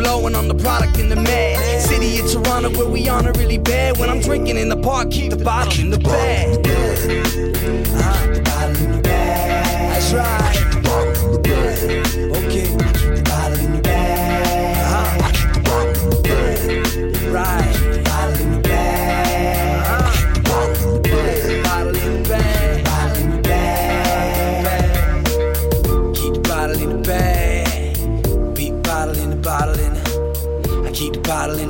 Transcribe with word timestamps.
blow 0.00 0.26
and 0.26 0.34
I'm 0.34 0.48
the 0.48 0.54
product 0.54 0.98
in 0.98 1.08
the 1.08 1.16
mad. 1.16 1.82
City 1.82 2.20
of 2.20 2.30
Toronto 2.32 2.70
where 2.70 2.88
we 2.88 3.08
honor 3.08 3.32
really 3.32 3.58
bad. 3.58 3.98
When 3.98 4.08
I'm 4.08 4.20
drinking 4.20 4.56
in 4.56 4.68
the 4.68 4.76
park, 4.76 5.10
keep 5.10 5.30
the 5.30 5.44
bottle 5.44 5.78
in 5.78 5.90
the 5.90 5.98
bag. 5.98 6.66
Uh, 7.96 8.40
bottle 8.42 8.76
in 8.84 8.92
the 8.92 9.02
bag. 9.02 9.92
That's 9.92 10.12
right. 10.14 10.60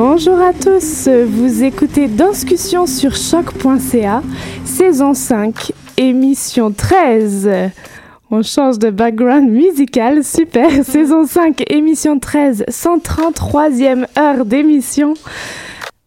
Bonjour 0.00 0.40
à 0.40 0.52
tous, 0.52 1.08
vous 1.08 1.64
écoutez 1.64 2.06
Discussion 2.06 2.86
sur 2.86 3.16
choc.ca, 3.16 4.22
saison 4.64 5.12
5, 5.12 5.72
émission 5.96 6.70
13. 6.70 7.50
On 8.30 8.44
change 8.44 8.78
de 8.78 8.90
background 8.90 9.50
musical, 9.50 10.22
super. 10.22 10.70
Saison 10.84 11.26
5, 11.26 11.64
émission 11.68 12.20
13, 12.20 12.66
133e 12.68 14.06
heure 14.16 14.44
d'émission 14.44 15.14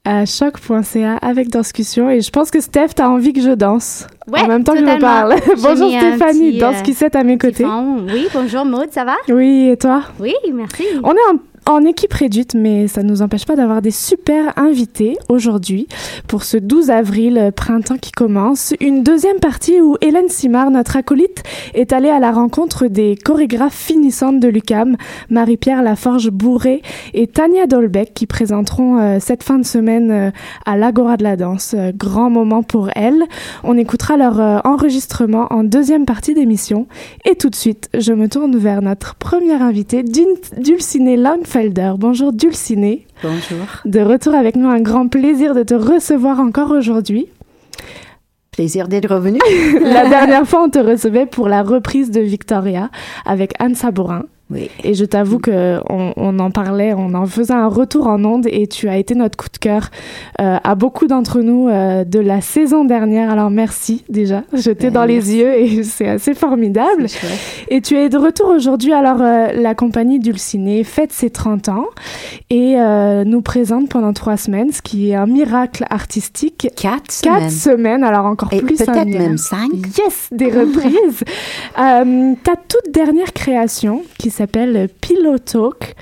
à 0.05 0.25
choc.ca 0.25 1.17
avec 1.17 1.49
Discussion. 1.49 2.09
Et 2.09 2.21
je 2.21 2.29
pense 2.29 2.49
que 2.49 2.61
Steph, 2.61 2.93
t'as 2.95 3.09
envie 3.09 3.33
que 3.33 3.41
je 3.41 3.51
danse. 3.51 4.07
Ouais, 4.31 4.39
en 4.39 4.47
même 4.47 4.63
temps 4.63 4.71
que 4.71 4.79
je 4.79 4.85
totalement. 4.85 5.05
parle. 5.05 5.35
Bonjour 5.61 5.93
un 5.93 5.99
Stéphanie, 5.99 6.57
Danscussette 6.57 7.17
à 7.17 7.25
mes 7.25 7.37
côtés. 7.37 7.65
fond. 7.65 8.05
Oui, 8.07 8.29
bonjour 8.33 8.63
Maud, 8.63 8.87
ça 8.91 9.03
va? 9.03 9.15
Oui, 9.27 9.67
et 9.69 9.75
toi? 9.75 10.03
Oui, 10.17 10.33
merci. 10.53 10.85
On 11.03 11.11
est 11.11 11.29
en, 11.33 11.39
en 11.67 11.85
équipe 11.85 12.13
réduite, 12.13 12.55
mais 12.55 12.87
ça 12.87 13.03
ne 13.03 13.09
nous 13.09 13.21
empêche 13.21 13.45
pas 13.45 13.55
d'avoir 13.55 13.81
des 13.81 13.91
super 13.91 14.57
invités 14.57 15.15
aujourd'hui 15.29 15.87
pour 16.27 16.43
ce 16.43 16.57
12 16.57 16.89
avril, 16.89 17.37
euh, 17.37 17.51
printemps 17.51 17.97
qui 17.97 18.11
commence. 18.11 18.73
Une 18.81 19.03
deuxième 19.03 19.39
partie 19.39 19.79
où 19.79 19.95
Hélène 20.01 20.27
Simard, 20.27 20.71
notre 20.71 20.97
acolyte, 20.97 21.43
est 21.73 21.93
allée 21.93 22.09
à 22.09 22.19
la 22.19 22.31
rencontre 22.31 22.87
des 22.87 23.15
chorégraphes 23.15 23.75
finissantes 23.77 24.39
de 24.39 24.47
l'UCAM, 24.47 24.97
Marie-Pierre 25.29 25.83
Laforge-Bourré 25.83 26.81
et 27.13 27.27
Tania 27.27 27.67
Dolbeck, 27.67 28.13
qui 28.13 28.25
présenteront 28.25 28.97
euh, 28.99 29.17
cette 29.19 29.43
fin 29.43 29.59
de 29.59 29.65
semaine 29.65 30.11
euh, 30.11 30.31
à 30.65 30.77
l'Agora 30.77 31.15
de 31.17 31.23
la 31.23 31.35
danse. 31.35 31.75
Grand 31.95 32.29
moment 32.29 32.63
pour 32.63 32.89
elles. 32.95 33.23
On 33.63 33.77
écoutera 33.77 34.17
leur 34.17 34.65
enregistrement 34.65 35.47
en 35.51 35.63
deuxième 35.63 36.05
partie 36.05 36.33
d'émission. 36.33 36.87
Et 37.29 37.35
tout 37.35 37.49
de 37.49 37.55
suite, 37.55 37.89
je 37.97 38.13
me 38.13 38.27
tourne 38.27 38.57
vers 38.57 38.81
notre 38.81 39.15
première 39.15 39.61
invitée, 39.61 40.03
Dul- 40.03 40.25
Dulcinée 40.57 41.17
Langfelder. 41.53 41.93
Bonjour 41.97 42.31
Dulcinée. 42.31 43.05
Bonjour. 43.21 43.65
De 43.83 43.99
retour 43.99 44.33
avec 44.35 44.55
nous, 44.55 44.69
un 44.69 44.79
grand 44.79 45.07
plaisir 45.07 45.53
de 45.53 45.63
te 45.63 45.73
recevoir 45.73 46.39
encore 46.39 46.71
aujourd'hui. 46.71 47.27
Plaisir 48.51 48.87
d'être 48.87 49.13
revenu. 49.13 49.39
La 49.81 50.07
dernière 50.09 50.47
fois, 50.47 50.63
on 50.63 50.69
te 50.69 50.79
recevait 50.79 51.25
pour 51.25 51.49
la 51.49 51.61
reprise 51.61 52.09
de 52.09 52.21
Victoria 52.21 52.89
avec 53.25 53.53
Anne 53.59 53.75
Sabourin. 53.75 54.23
Oui. 54.51 54.69
Et 54.83 54.93
je 54.93 55.05
t'avoue 55.05 55.39
que 55.39 55.79
on, 55.89 56.13
on 56.17 56.39
en 56.39 56.51
parlait, 56.51 56.93
on 56.93 57.13
en 57.13 57.25
faisait 57.25 57.53
un 57.53 57.67
retour 57.67 58.07
en 58.07 58.23
ondes 58.25 58.47
et 58.49 58.67
tu 58.67 58.89
as 58.89 58.97
été 58.97 59.15
notre 59.15 59.37
coup 59.37 59.47
de 59.51 59.57
cœur 59.57 59.89
euh, 60.41 60.57
à 60.63 60.75
beaucoup 60.75 61.07
d'entre 61.07 61.39
nous 61.39 61.69
euh, 61.69 62.03
de 62.03 62.19
la 62.19 62.41
saison 62.41 62.83
dernière. 62.83 63.31
Alors 63.31 63.49
merci 63.49 64.03
déjà, 64.09 64.43
jeté 64.53 64.87
Ben, 64.87 64.93
dans 64.93 65.05
les 65.05 65.35
yeux 65.35 65.53
et 65.53 65.83
c'est 65.83 66.07
assez 66.07 66.33
formidable. 66.33 67.05
Et 67.69 67.81
tu 67.81 67.95
es 67.95 68.09
de 68.09 68.17
retour 68.17 68.49
aujourd'hui. 68.49 68.93
Alors, 68.93 69.21
euh, 69.21 69.47
la 69.53 69.73
compagnie 69.73 70.19
Dulcinée 70.19 70.83
fête 70.83 71.13
ses 71.13 71.29
30 71.29 71.69
ans 71.69 71.85
et 72.49 72.75
nous 73.25 73.41
présente 73.41 73.89
pendant 73.89 74.13
trois 74.13 74.35
semaines, 74.37 74.71
ce 74.71 74.81
qui 74.81 75.11
est 75.11 75.15
un 75.15 75.25
miracle 75.25 75.85
artistique. 75.89 76.67
Quatre 76.75 77.21
Quatre 77.21 77.49
semaines. 77.49 77.49
semaines, 77.49 78.03
alors 78.03 78.25
encore 78.25 78.51
Et 78.51 78.61
plus 78.61 78.75
peut-être 78.75 79.05
même 79.05 79.37
cinq. 79.37 79.69
Yes, 79.97 80.27
des 80.31 80.49
reprises. 80.49 81.23
ta 81.75 82.55
toute 82.55 82.93
dernière 82.93 83.31
création 83.33 84.03
qui 84.17 84.29
s'appelle 84.29 84.40
Pillow 84.47 85.37
Talk, 85.37 85.95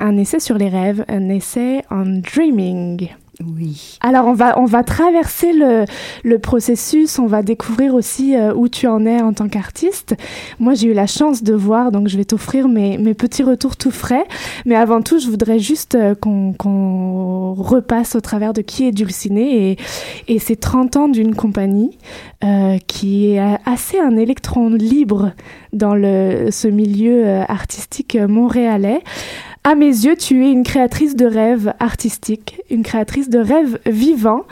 un 0.00 0.16
essai 0.16 0.40
sur 0.40 0.56
les 0.56 0.68
rêves, 0.68 1.04
un 1.08 1.28
essai 1.28 1.82
on 1.90 2.20
dreaming. 2.20 3.08
Oui. 3.40 3.98
Alors, 4.02 4.26
on 4.26 4.34
va, 4.34 4.58
on 4.58 4.66
va 4.66 4.84
traverser 4.84 5.54
le, 5.54 5.86
le 6.22 6.38
processus, 6.38 7.18
on 7.18 7.26
va 7.26 7.42
découvrir 7.42 7.94
aussi 7.94 8.36
euh, 8.36 8.52
où 8.54 8.68
tu 8.68 8.86
en 8.86 9.06
es 9.06 9.22
en 9.22 9.32
tant 9.32 9.48
qu'artiste. 9.48 10.14
Moi, 10.58 10.74
j'ai 10.74 10.88
eu 10.88 10.92
la 10.92 11.06
chance 11.06 11.42
de 11.42 11.54
voir, 11.54 11.92
donc 11.92 12.08
je 12.08 12.18
vais 12.18 12.26
t'offrir 12.26 12.68
mes, 12.68 12.98
mes 12.98 13.14
petits 13.14 13.42
retours 13.42 13.76
tout 13.76 13.90
frais. 13.90 14.24
Mais 14.66 14.76
avant 14.76 15.00
tout, 15.00 15.18
je 15.18 15.28
voudrais 15.28 15.58
juste 15.58 15.94
euh, 15.94 16.14
qu'on 16.14 17.54
repasse 17.54 18.16
au 18.16 18.20
travers 18.20 18.52
de 18.52 18.60
qui 18.60 18.86
est 18.86 18.92
Dulcinée 18.92 19.70
et, 19.70 19.78
et 20.28 20.38
ces 20.38 20.56
30 20.56 20.96
ans 20.96 21.08
d'une 21.08 21.34
compagnie 21.34 21.96
euh, 22.44 22.76
qui 22.86 23.30
est 23.30 23.40
assez 23.64 23.98
un 23.98 24.16
électron 24.16 24.68
libre 24.68 25.32
dans 25.72 25.94
le, 25.94 26.48
ce 26.50 26.68
milieu 26.68 27.40
artistique 27.48 28.16
montréalais. 28.16 29.00
À 29.64 29.76
mes 29.76 29.86
yeux, 29.86 30.16
tu 30.16 30.44
es 30.44 30.50
une 30.50 30.64
créatrice 30.64 31.14
de 31.14 31.24
rêves 31.24 31.72
artistiques, 31.78 32.60
une 32.68 32.82
créatrice 32.82 33.30
de 33.30 33.38
rêves 33.38 33.78
vivants. 33.86 34.44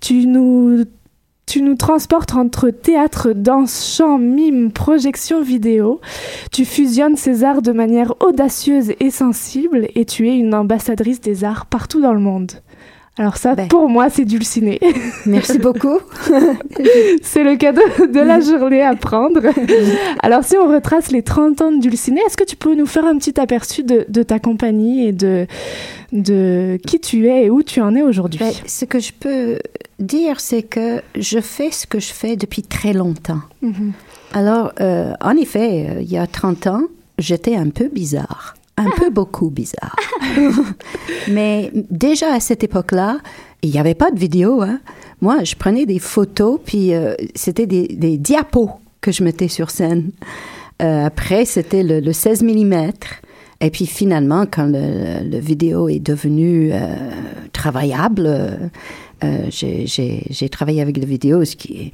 Tu 0.00 0.26
nous, 0.26 0.82
tu 1.46 1.62
nous 1.62 1.76
transportes 1.76 2.34
entre 2.34 2.70
théâtre, 2.70 3.32
danse, 3.32 3.94
chant, 3.96 4.18
mime, 4.18 4.72
projection 4.72 5.40
vidéo. 5.40 6.00
Tu 6.50 6.64
fusionnes 6.64 7.16
ces 7.16 7.44
arts 7.44 7.62
de 7.62 7.70
manière 7.70 8.12
audacieuse 8.20 8.92
et 8.98 9.10
sensible 9.10 9.86
et 9.94 10.04
tu 10.04 10.28
es 10.28 10.36
une 10.36 10.52
ambassadrice 10.52 11.20
des 11.20 11.44
arts 11.44 11.66
partout 11.66 12.00
dans 12.00 12.12
le 12.12 12.20
monde. 12.20 12.50
Alors 13.18 13.38
ça, 13.38 13.54
Ben. 13.54 13.66
pour 13.68 13.88
moi, 13.88 14.10
c'est 14.10 14.26
dulciné. 14.26 14.78
Merci 15.26 15.58
beaucoup. 15.58 15.98
c'est 17.22 17.44
le 17.44 17.56
cadeau 17.56 17.80
de 18.12 18.20
la 18.20 18.40
journée 18.40 18.82
à 18.82 18.94
prendre. 18.94 19.40
Alors 20.22 20.44
si 20.44 20.56
on 20.56 20.68
retrace 20.70 21.10
les 21.10 21.22
30 21.22 21.62
ans 21.62 21.72
de 21.72 21.80
dulciné, 21.80 22.20
est-ce 22.26 22.36
que 22.36 22.44
tu 22.44 22.56
peux 22.56 22.74
nous 22.74 22.84
faire 22.86 23.06
un 23.06 23.16
petit 23.16 23.40
aperçu 23.40 23.82
de, 23.84 24.04
de 24.08 24.22
ta 24.22 24.38
compagnie 24.38 25.06
et 25.06 25.12
de, 25.12 25.46
de 26.12 26.78
qui 26.86 27.00
tu 27.00 27.26
es 27.28 27.44
et 27.46 27.50
où 27.50 27.62
tu 27.62 27.80
en 27.80 27.94
es 27.94 28.02
aujourd'hui? 28.02 28.40
Ben, 28.40 28.52
ce 28.66 28.84
que 28.84 29.00
je 29.00 29.12
peux 29.18 29.58
dire, 29.98 30.38
c'est 30.40 30.62
que 30.62 31.00
je 31.18 31.40
fais 31.40 31.70
ce 31.70 31.86
que 31.86 31.98
je 31.98 32.12
fais 32.12 32.36
depuis 32.36 32.62
très 32.62 32.92
longtemps. 32.92 33.40
Mhm. 33.62 33.92
Alors, 34.34 34.72
euh, 34.80 35.14
en 35.22 35.36
effet, 35.36 35.86
euh, 35.88 36.02
il 36.02 36.10
y 36.10 36.18
a 36.18 36.26
30 36.26 36.66
ans, 36.66 36.82
j'étais 37.18 37.56
un 37.56 37.70
peu 37.70 37.88
bizarre. 37.88 38.55
Un 38.76 38.90
peu 38.90 39.10
beaucoup 39.10 39.50
bizarre. 39.50 39.96
Mais 41.28 41.70
déjà 41.90 42.34
à 42.34 42.40
cette 42.40 42.62
époque-là, 42.62 43.18
il 43.62 43.70
n'y 43.70 43.78
avait 43.78 43.94
pas 43.94 44.10
de 44.10 44.18
vidéo. 44.18 44.62
Hein. 44.62 44.80
Moi, 45.20 45.44
je 45.44 45.54
prenais 45.54 45.86
des 45.86 45.98
photos, 45.98 46.60
puis 46.64 46.94
euh, 46.94 47.14
c'était 47.34 47.66
des, 47.66 47.88
des 47.88 48.18
diapos 48.18 48.70
que 49.00 49.12
je 49.12 49.24
mettais 49.24 49.48
sur 49.48 49.70
scène. 49.70 50.10
Euh, 50.82 51.06
après, 51.06 51.44
c'était 51.44 51.82
le, 51.82 52.00
le 52.00 52.12
16 52.12 52.42
mm. 52.42 52.90
Et 53.62 53.70
puis 53.70 53.86
finalement, 53.86 54.44
quand 54.50 54.66
le, 54.66 55.26
le 55.26 55.38
vidéo 55.38 55.88
est 55.88 56.00
devenu 56.00 56.70
euh, 56.72 56.78
travaillable, 57.52 58.28
euh, 59.24 59.46
j'ai 59.50 60.48
travaillé 60.50 60.82
avec 60.82 60.98
le 60.98 61.06
vidéo, 61.06 61.44
ce 61.44 61.56
qui 61.56 61.78
est 61.78 61.92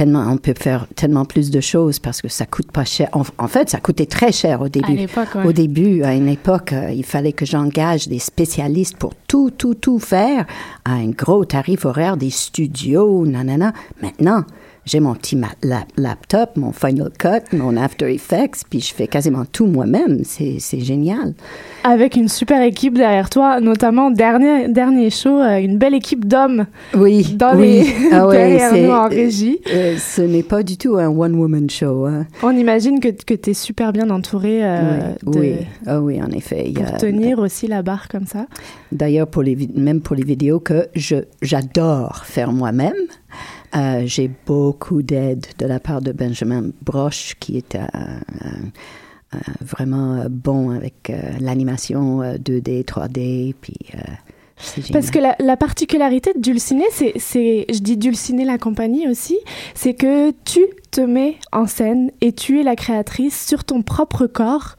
tellement, 0.00 0.24
on 0.30 0.38
peut 0.38 0.54
faire 0.58 0.86
tellement 0.96 1.26
plus 1.26 1.50
de 1.50 1.60
choses 1.60 1.98
parce 1.98 2.22
que 2.22 2.28
ça 2.28 2.46
coûte 2.46 2.72
pas 2.72 2.86
cher. 2.86 3.10
En, 3.12 3.22
en 3.36 3.48
fait, 3.48 3.68
ça 3.68 3.80
coûtait 3.80 4.06
très 4.06 4.32
cher 4.32 4.62
au 4.62 4.70
début. 4.70 4.94
ouais. 5.34 5.44
Au 5.44 5.52
début, 5.52 6.02
à 6.04 6.14
une 6.14 6.28
époque, 6.28 6.72
euh, 6.72 6.90
il 6.90 7.04
fallait 7.04 7.34
que 7.34 7.44
j'engage 7.44 8.08
des 8.08 8.18
spécialistes 8.18 8.96
pour 8.96 9.14
tout, 9.28 9.50
tout, 9.50 9.74
tout 9.74 9.98
faire 9.98 10.46
à 10.86 10.92
un 10.92 11.10
gros 11.10 11.44
tarif 11.44 11.84
horaire, 11.84 12.16
des 12.16 12.30
studios, 12.30 13.26
nanana. 13.26 13.74
Maintenant, 14.00 14.44
j'ai 14.86 15.00
mon 15.00 15.14
petit 15.14 15.36
ma- 15.36 15.48
la- 15.62 15.84
laptop, 15.96 16.56
mon 16.56 16.72
Final 16.72 17.10
Cut, 17.18 17.56
mon 17.56 17.76
After 17.76 18.12
Effects, 18.12 18.62
puis 18.68 18.80
je 18.80 18.94
fais 18.94 19.06
quasiment 19.06 19.44
tout 19.44 19.66
moi-même. 19.66 20.22
C'est 20.24 20.58
génial. 20.80 21.34
Avec 21.84 22.16
une 22.16 22.28
super 22.28 22.62
équipe 22.62 22.94
derrière 22.94 23.30
toi, 23.30 23.60
notamment 23.60 24.10
dernier, 24.10 24.68
dernier 24.68 25.10
show, 25.10 25.38
euh, 25.40 25.58
une 25.58 25.78
belle 25.78 25.94
équipe 25.94 26.26
d'hommes 26.26 26.66
Oui, 26.94 27.34
dans 27.36 27.56
oui. 27.56 27.82
les 27.82 27.94
Ah 28.12 28.26
ouais, 28.26 28.36
derrière 28.58 28.74
nous 28.74 28.90
en 28.90 29.08
régie. 29.08 29.60
euh, 29.72 29.96
ce 29.98 30.22
n'est 30.22 30.42
pas 30.42 30.62
du 30.62 30.76
tout 30.76 30.96
un 30.96 31.08
one-woman 31.08 31.68
show. 31.70 32.06
hein. 32.06 32.26
On 32.42 32.50
imagine 32.56 33.00
que, 33.00 33.08
que 33.08 33.34
tu 33.34 33.50
es 33.50 33.54
super 33.54 33.92
bien 33.92 34.10
entouré 34.10 34.60
euh, 34.64 35.12
oui, 35.26 35.32
de- 35.34 35.40
oui. 35.40 35.54
Ah 35.86 36.00
oui, 36.00 36.22
en 36.22 36.30
effet. 36.30 36.70
pour 36.74 36.84
a- 36.86 36.92
tenir 36.98 37.38
aussi 37.38 37.66
la 37.66 37.82
barre 37.82 38.08
comme 38.08 38.26
ça. 38.26 38.46
D'ailleurs, 38.92 39.26
pour 39.28 39.42
les, 39.42 39.54
vid- 39.54 39.76
même 39.78 40.00
pour 40.00 40.16
les 40.16 40.24
vidéos 40.24 40.60
que 40.60 40.88
j'adore 41.42 42.22
faire 42.26 42.52
moi-même, 42.52 42.92
euh, 43.76 44.02
j'ai 44.04 44.30
beaucoup 44.46 45.02
d'aide 45.02 45.46
de 45.58 45.66
la 45.66 45.78
part 45.78 46.00
de 46.00 46.12
Benjamin 46.12 46.70
Broche, 46.82 47.36
qui 47.38 47.56
est 47.56 47.76
euh, 47.76 47.80
euh, 49.34 49.38
vraiment 49.60 50.24
bon 50.28 50.70
avec 50.70 51.12
l'animation 51.40 52.22
euh, 52.22 52.34
2D, 52.36 52.84
3D, 52.84 53.54
puis. 53.60 53.76
Parce 54.92 55.10
que 55.10 55.18
la, 55.18 55.36
la 55.38 55.56
particularité 55.56 56.34
de 56.34 56.40
Dulciné, 56.40 56.84
c'est, 56.90 57.14
je 57.72 57.78
dis 57.78 57.96
Dulciné 57.96 58.44
la 58.44 58.58
compagnie 58.58 59.08
aussi, 59.08 59.38
c'est 59.74 59.94
que 59.94 60.32
tu 60.44 60.60
te 60.90 61.00
mets 61.00 61.36
en 61.52 61.66
scène 61.66 62.10
et 62.20 62.32
tu 62.32 62.60
es 62.60 62.62
la 62.62 62.76
créatrice 62.76 63.46
sur 63.46 63.64
ton 63.64 63.82
propre 63.82 64.26
corps, 64.26 64.76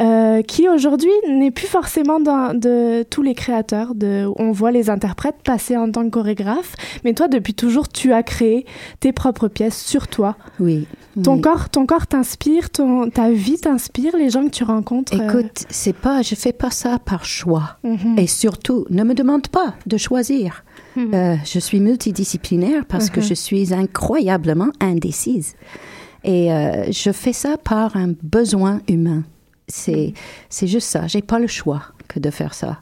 euh, 0.00 0.42
qui 0.42 0.68
aujourd'hui 0.68 1.10
n'est 1.28 1.50
plus 1.50 1.66
forcément 1.66 2.20
dans 2.20 2.52
de 2.58 3.04
tous 3.04 3.22
les 3.22 3.34
créateurs. 3.34 3.94
De, 3.94 4.26
on 4.36 4.52
voit 4.52 4.70
les 4.72 4.90
interprètes 4.90 5.36
passer 5.44 5.76
en 5.76 5.90
tant 5.90 6.04
que 6.04 6.10
chorégraphe, 6.10 6.74
mais 7.04 7.14
toi 7.14 7.28
depuis 7.28 7.54
toujours 7.54 7.88
tu 7.88 8.12
as 8.12 8.22
créé 8.22 8.66
tes 9.00 9.12
propres 9.12 9.48
pièces 9.48 9.80
sur 9.84 10.08
toi. 10.08 10.36
Oui. 10.60 10.86
Ton 11.22 11.34
oui. 11.34 11.40
corps, 11.42 11.68
ton 11.68 11.84
corps 11.84 12.06
t'inspire, 12.06 12.70
ton, 12.70 13.10
ta 13.10 13.30
vie 13.30 13.58
t'inspire, 13.58 14.16
les 14.16 14.30
gens 14.30 14.44
que 14.44 14.50
tu 14.50 14.64
rencontres. 14.64 15.12
euh, 15.14 15.28
Écoute, 15.28 15.66
c'est 15.68 15.92
pas, 15.94 16.22
je 16.22 16.34
fais 16.34 16.52
pas 16.54 16.70
ça 16.70 16.98
par 16.98 17.24
choix. 17.24 17.76
mhm. 17.84 18.18
Et 18.18 18.26
surtout, 18.26 18.86
ne 18.90 19.04
me 19.04 19.12
demande 19.14 19.48
pas 19.48 19.74
de 19.86 19.96
choisir. 19.98 20.64
Euh, 20.96 21.36
je 21.44 21.58
suis 21.58 21.80
multidisciplinaire 21.80 22.84
parce 22.86 23.08
que 23.10 23.20
Mhm. 23.20 23.26
je 23.26 23.34
suis 23.34 23.72
incroyablement 23.74 24.68
indécise. 24.80 25.54
Et 26.24 26.52
euh, 26.52 26.90
je 26.92 27.10
fais 27.12 27.32
ça 27.32 27.56
par 27.56 27.96
un 27.96 28.12
besoin 28.22 28.80
humain. 28.88 29.24
C'est, 29.68 30.12
c'est 30.48 30.66
juste 30.66 30.88
ça. 30.88 31.06
J'ai 31.06 31.22
pas 31.22 31.38
le 31.38 31.46
choix 31.46 31.82
que 32.08 32.20
de 32.20 32.30
faire 32.30 32.52
ça. 32.54 32.78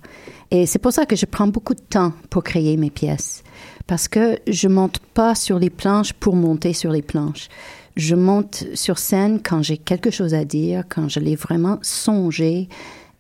Et 0.51 0.67
c'est 0.67 0.81
pour 0.81 0.93
ça 0.93 1.07
que 1.07 1.15
je 1.15 1.25
prends 1.27 1.47
beaucoup 1.47 1.75
de 1.75 1.81
temps 1.81 2.13
pour 2.31 2.43
créer 2.43 2.77
mes 2.77 2.91
pièces. 2.91 3.45
Parce 3.87 4.09
que 4.09 4.39
je 4.49 4.67
monte 4.69 4.99
pas 5.15 5.35
sur 5.35 5.59
les 5.59 5.71
planches 5.71 6.13
pour 6.13 6.35
monter 6.35 6.73
sur 6.73 6.91
les 6.91 7.03
planches. 7.03 7.49
Je 7.97 8.15
monte 8.17 8.65
sur 8.75 8.99
scène 8.99 9.41
quand 9.43 9.63
j'ai 9.63 9.77
quelque 9.79 10.11
chose 10.11 10.35
à 10.35 10.45
dire, 10.45 10.85
quand 10.89 11.09
je 11.09 11.21
l'ai 11.21 11.37
vraiment 11.37 11.79
songé 11.83 12.69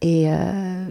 et 0.02 0.30
euh, 0.30 0.84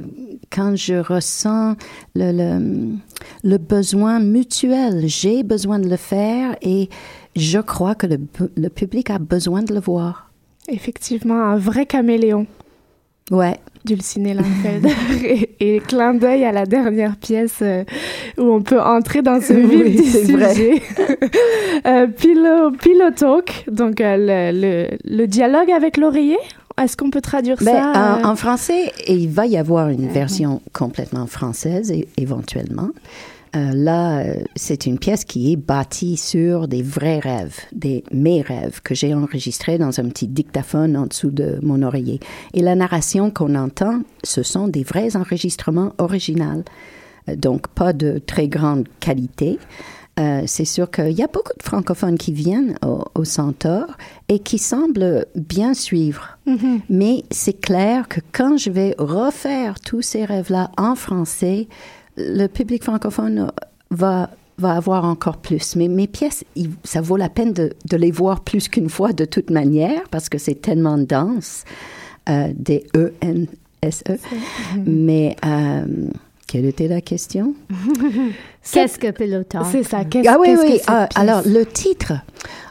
quand 0.52 0.76
je 0.76 0.96
ressens 0.96 1.76
le, 2.16 2.32
le, 2.32 2.96
le 3.44 3.58
besoin 3.58 4.20
mutuel. 4.20 5.04
J'ai 5.08 5.44
besoin 5.44 5.80
de 5.80 5.90
le 5.90 5.98
faire 5.98 6.56
et 6.62 6.90
je 7.36 7.60
crois 7.60 7.96
que 7.96 8.08
le, 8.08 8.20
le 8.56 8.70
public 8.70 9.10
a 9.10 9.20
besoin 9.20 9.64
de 9.64 9.74
le 9.74 9.80
voir. 9.80 10.32
Effectivement, 10.68 11.42
un 11.44 11.58
vrai 11.58 11.86
caméléon. 11.86 12.46
Ouais. 13.32 13.58
Dulciné 13.86 14.34
Langfelder 14.34 14.90
et, 15.60 15.76
et 15.76 15.80
clin 15.80 16.14
d'œil 16.14 16.44
à 16.44 16.52
la 16.52 16.66
dernière 16.66 17.16
pièce 17.16 17.60
euh, 17.62 17.84
où 18.38 18.42
on 18.44 18.62
peut 18.62 18.80
entrer 18.82 19.22
dans 19.22 19.40
ce 19.40 19.54
vif 19.70 19.82
Oui, 19.84 19.96
du 19.96 20.04
sujet. 20.04 20.82
euh, 21.88 22.08
pillow, 22.08 22.72
pillow 22.72 23.12
talk, 23.16 23.66
donc 23.72 24.02
euh, 24.02 24.18
le, 24.52 24.60
le, 24.60 24.98
le 25.06 25.28
dialogue 25.28 25.72
avec 25.72 25.96
l'oreiller. 25.98 26.38
Est-ce 26.80 26.96
qu'on 26.96 27.10
peut 27.10 27.22
traduire 27.22 27.58
Ben, 27.58 27.66
ça 27.66 27.92
en, 27.92 28.20
euh, 28.20 28.32
en 28.32 28.36
français, 28.36 28.92
et 29.06 29.14
il 29.14 29.30
va 29.30 29.46
y 29.46 29.58
avoir 29.58 29.90
une 29.90 30.08
version 30.08 30.62
complètement 30.74 31.28
française 31.28 31.94
éventuellement. 32.18 32.90
Euh, 33.56 33.72
là, 33.74 34.20
euh, 34.20 34.36
c'est 34.56 34.86
une 34.86 35.00
pièce 35.00 35.26
qui 35.26 35.52
est 35.52 35.56
bâtie 35.56 36.18
sur 36.18 36.68
des 36.68 36.84
vrais 36.84 37.18
rêves, 37.18 37.58
des 37.72 38.04
mes 38.12 38.42
rêves 38.42 38.82
que 38.84 38.94
j'ai 38.94 39.14
enregistrés 39.14 39.80
dans 39.80 40.00
un 40.00 40.08
petit 40.10 40.28
dictaphone 40.28 40.96
en 40.96 41.08
dessous 41.08 41.32
de 41.32 41.58
mon 41.64 41.82
oreiller. 41.82 42.20
Et 42.54 42.62
la 42.62 42.76
narration 42.76 43.32
qu'on 43.32 43.56
entend, 43.56 44.02
ce 44.24 44.44
sont 44.44 44.68
des 44.68 44.84
vrais 44.84 45.16
enregistrements 45.16 45.94
originaux, 45.98 46.64
donc 47.38 47.68
pas 47.70 47.92
de 47.92 48.22
très 48.24 48.48
grande 48.48 48.88
qualité. 49.00 49.58
Euh, 50.20 50.44
c'est 50.48 50.66
sûr 50.66 50.92
qu'il 50.92 51.12
y 51.12 51.22
a 51.24 51.28
beaucoup 51.28 51.54
de 51.58 51.64
francophones 51.64 52.18
qui 52.18 52.34
viennent 52.34 52.78
au, 52.86 53.04
au 53.16 53.24
Centaure 53.24 53.96
et 54.28 54.40
qui 54.40 54.58
semblent 54.58 55.26
bien 55.36 55.74
suivre. 55.74 56.38
mhm. 56.46 56.82
Mais 56.90 57.24
c'est 57.32 57.60
clair 57.60 58.08
que 58.10 58.20
quand 58.34 58.58
je 58.58 58.70
vais 58.70 58.96
refaire 58.98 59.80
tous 59.80 60.02
ces 60.02 60.26
rêves-là 60.26 60.72
en 60.78 60.96
français, 60.96 61.68
le 62.18 62.48
public 62.48 62.84
francophone 62.84 63.50
va, 63.92 64.30
va 64.58 64.74
avoir 64.74 65.06
encore 65.06 65.38
plus. 65.38 65.78
Mais 65.78 65.88
mes 65.88 66.08
pièces, 66.08 66.44
il- 66.58 66.72
ça 66.84 67.00
vaut 67.00 67.16
la 67.18 67.30
peine 67.30 67.54
de, 67.54 67.72
de 67.90 67.96
les 67.98 68.12
voir 68.12 68.42
plus 68.44 68.68
qu'une 68.68 68.90
fois 68.90 69.14
de 69.14 69.24
toute 69.26 69.50
manière 69.52 70.02
parce 70.12 70.28
que 70.28 70.38
c'est 70.38 70.56
tellement 70.62 70.98
dense, 70.98 71.64
euh, 72.28 72.52
des 72.56 72.86
E-N-S-E. 72.96 74.18
Mais 74.86 75.36
euh, 75.46 75.86
quelle 76.50 76.66
était 76.66 76.88
la 76.88 77.00
question? 77.00 77.54
Qu'est-ce 78.72 78.98
que 78.98 79.12
pilotage? 79.12 79.68
C'est 79.72 79.84
ça. 79.84 80.04
Qu'est-ce, 80.04 80.28
Ah 80.28 80.38
oui, 80.40 80.50
oui. 80.60 80.80
Ah, 80.88 81.08
alors, 81.14 81.44
le 81.46 81.64
titre, 81.64 82.14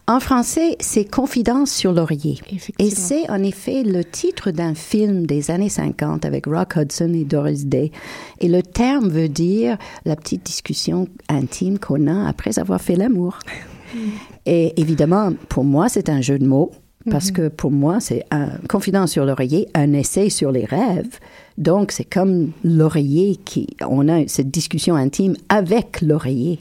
en 0.09 0.19
français, 0.19 0.77
c'est 0.81 1.05
Confidence 1.05 1.71
sur 1.71 1.93
l'oreiller. 1.93 2.41
Et 2.81 2.91
c'est 2.91 3.31
en 3.31 3.41
effet 3.45 3.85
le 3.85 4.05
titre 4.05 4.51
d'un 4.51 4.75
film 4.75 5.27
des 5.27 5.53
années 5.53 5.69
50 5.69 6.25
avec 6.25 6.47
Rock 6.47 6.75
Hudson 6.75 7.13
et 7.15 7.23
Doris 7.23 7.67
Day. 7.67 7.93
Et 8.41 8.49
le 8.49 8.63
terme 8.63 9.11
veut 9.11 9.29
dire 9.29 9.79
la 10.05 10.17
petite 10.17 10.45
discussion 10.45 11.07
intime 11.29 11.79
qu'on 11.79 12.09
a 12.09 12.29
après 12.29 12.59
avoir 12.59 12.81
fait 12.81 12.97
l'amour. 12.97 13.39
Et 14.45 14.79
évidemment, 14.81 15.33
pour 15.49 15.63
moi, 15.63 15.89
c'est 15.89 16.09
un 16.09 16.21
jeu 16.21 16.39
de 16.39 16.47
mots. 16.47 16.73
Parce 17.11 17.31
que 17.31 17.49
pour 17.49 17.71
moi, 17.71 18.01
c'est 18.01 18.25
un 18.31 18.49
confidence 18.69 19.13
sur 19.13 19.25
l'oreiller, 19.25 19.69
un 19.75 19.95
essai 19.95 20.29
sur 20.29 20.53
les 20.53 20.67
rêves. 20.67 21.19
Donc, 21.59 21.93
c'est 21.93 22.05
comme 22.05 22.53
l'oreiller 22.65 23.37
qui, 23.37 23.67
on 23.87 24.09
a 24.09 24.27
cette 24.29 24.51
discussion 24.51 24.95
intime 24.95 25.37
avec 25.51 26.01
l'oreiller. 26.01 26.61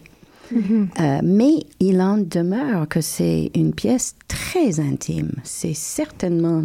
Euh, 0.53 1.19
mais 1.23 1.65
il 1.81 2.01
en 2.01 2.17
demeure 2.17 2.87
que 2.87 3.01
c'est 3.01 3.51
une 3.53 3.73
pièce 3.73 4.15
très 4.27 4.79
intime. 4.79 5.33
C'est 5.43 5.73
certainement, 5.73 6.63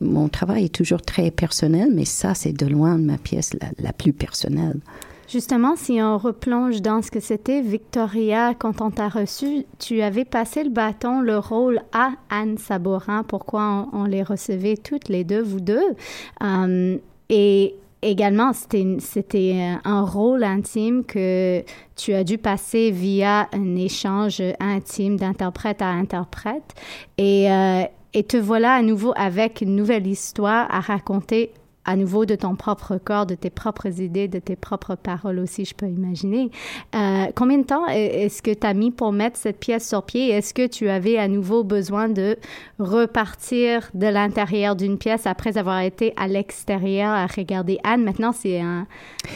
mon 0.00 0.28
travail 0.28 0.66
est 0.66 0.74
toujours 0.74 1.00
très 1.00 1.30
personnel, 1.30 1.88
mais 1.92 2.04
ça, 2.04 2.34
c'est 2.34 2.52
de 2.52 2.66
loin 2.66 2.98
ma 2.98 3.16
pièce 3.16 3.54
la, 3.54 3.68
la 3.78 3.92
plus 3.92 4.12
personnelle. 4.12 4.78
Justement, 5.26 5.74
si 5.76 6.00
on 6.00 6.16
replonge 6.16 6.80
dans 6.80 7.02
ce 7.02 7.10
que 7.10 7.20
c'était 7.20 7.60
Victoria, 7.60 8.54
quand 8.54 8.80
on 8.80 8.90
t'a 8.90 9.08
reçu, 9.08 9.64
tu 9.78 10.00
avais 10.00 10.24
passé 10.24 10.62
le 10.64 10.70
bâton, 10.70 11.20
le 11.20 11.38
rôle 11.38 11.80
à 11.92 12.12
Anne 12.30 12.56
Sabourin. 12.56 13.24
Pourquoi 13.24 13.88
on, 13.92 14.00
on 14.00 14.04
les 14.04 14.22
recevait 14.22 14.76
toutes 14.76 15.08
les 15.08 15.24
deux, 15.24 15.42
vous 15.42 15.60
deux? 15.60 15.96
Euh, 16.42 16.98
et 17.28 17.74
également, 18.02 18.52
c'était, 18.52 19.76
un 19.84 20.02
rôle 20.02 20.44
intime 20.44 21.04
que 21.04 21.62
tu 21.96 22.14
as 22.14 22.24
dû 22.24 22.38
passer 22.38 22.90
via 22.90 23.48
un 23.52 23.76
échange 23.76 24.42
intime 24.60 25.16
d'interprète 25.16 25.82
à 25.82 25.88
interprète. 25.88 26.74
Et, 27.18 27.50
euh, 27.50 27.82
et 28.14 28.22
te 28.22 28.36
voilà 28.36 28.74
à 28.74 28.82
nouveau 28.82 29.12
avec 29.16 29.60
une 29.60 29.76
nouvelle 29.76 30.06
histoire 30.06 30.72
à 30.72 30.80
raconter 30.80 31.52
à 31.88 31.96
nouveau 31.96 32.26
de 32.26 32.34
ton 32.34 32.54
propre 32.54 33.00
corps, 33.02 33.24
de 33.24 33.34
tes 33.34 33.48
propres 33.48 34.02
idées, 34.02 34.28
de 34.28 34.38
tes 34.38 34.56
propres 34.56 34.94
paroles 34.94 35.38
aussi, 35.38 35.64
je 35.64 35.74
peux 35.74 35.88
imaginer. 35.88 36.50
Euh, 36.94 37.24
combien 37.34 37.56
de 37.56 37.64
temps 37.64 37.86
est-ce 37.86 38.42
que 38.42 38.52
tu 38.52 38.66
as 38.66 38.74
mis 38.74 38.90
pour 38.90 39.10
mettre 39.10 39.38
cette 39.38 39.58
pièce 39.58 39.88
sur 39.88 40.02
pied? 40.02 40.28
Est-ce 40.28 40.52
que 40.52 40.66
tu 40.66 40.90
avais 40.90 41.16
à 41.16 41.28
nouveau 41.28 41.64
besoin 41.64 42.10
de 42.10 42.36
repartir 42.78 43.88
de 43.94 44.06
l'intérieur 44.06 44.76
d'une 44.76 44.98
pièce 44.98 45.26
après 45.26 45.56
avoir 45.56 45.80
été 45.80 46.12
à 46.18 46.28
l'extérieur 46.28 47.08
à 47.08 47.26
regarder 47.26 47.78
Anne? 47.84 48.04
Maintenant, 48.04 48.32
c'est 48.32 48.60
un, 48.60 48.86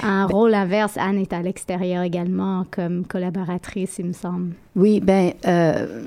un 0.03 0.27
ben 0.27 0.35
rôle 0.35 0.53
inverse. 0.53 0.99
Anne 0.99 1.17
est 1.17 1.33
à 1.33 1.41
l'extérieur 1.41 2.03
également 2.03 2.67
comme 2.71 3.07
collaboratrice, 3.07 3.97
il 3.99 4.07
me 4.09 4.13
semble. 4.13 4.53
Oui, 4.77 5.01
ben... 5.01 5.33
Euh, 5.47 6.05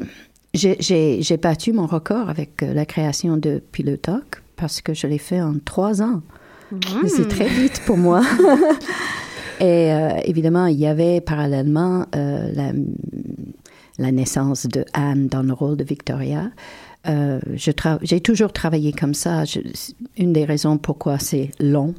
j'ai 0.54 1.38
battu 1.42 1.74
mon 1.74 1.86
record 1.86 2.30
avec 2.30 2.64
euh, 2.64 2.74
la 2.74 2.86
création 2.86 3.36
de 3.36 3.62
Pilotoc 3.74 4.42
parce 4.56 4.82
que 4.82 4.94
je 4.94 5.08
l'ai 5.08 5.18
fait 5.18 5.42
en 5.42 5.56
trois 5.64 6.02
ans. 6.02 6.22
Mmh. 6.76 7.08
C'est 7.08 7.28
très 7.28 7.48
vite 7.48 7.82
pour 7.86 7.98
moi. 7.98 8.22
Et 9.60 9.94
euh, 9.94 10.10
évidemment, 10.26 10.66
il 10.68 10.78
y 10.78 10.86
avait 10.86 11.22
parallèlement 11.22 12.06
euh, 12.16 12.52
la, 12.54 12.72
la, 13.98 14.12
naissance 14.12 14.68
de 14.68 14.84
Anne 14.94 15.28
dans 15.28 15.44
le 15.44 15.54
rôle 15.54 15.78
de 15.78 15.84
Victoria. 15.84 16.52
Euh, 17.08 17.40
J'ai 17.56 18.20
toujours 18.20 18.52
travaillé 18.52 18.92
comme 18.92 19.14
ça. 19.14 19.46
Je, 19.46 19.60
une 20.18 20.34
des 20.34 20.44
raisons 20.44 20.78
pourquoi 20.78 21.20
c'est 21.20 21.52
long 21.60 21.94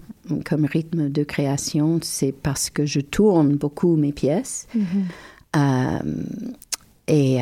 comme 0.45 0.65
rythme 0.65 1.09
de 1.09 1.23
création, 1.23 2.01
c'est 2.03 2.33
parce 2.33 2.69
que 2.69 2.85
je 2.85 3.01
tourne 3.01 3.55
beaucoup 3.55 3.97
mes 3.97 4.13
pièces. 4.13 4.67
Mmh. 4.75 4.81
Euh, 5.57 5.99
et 7.09 7.39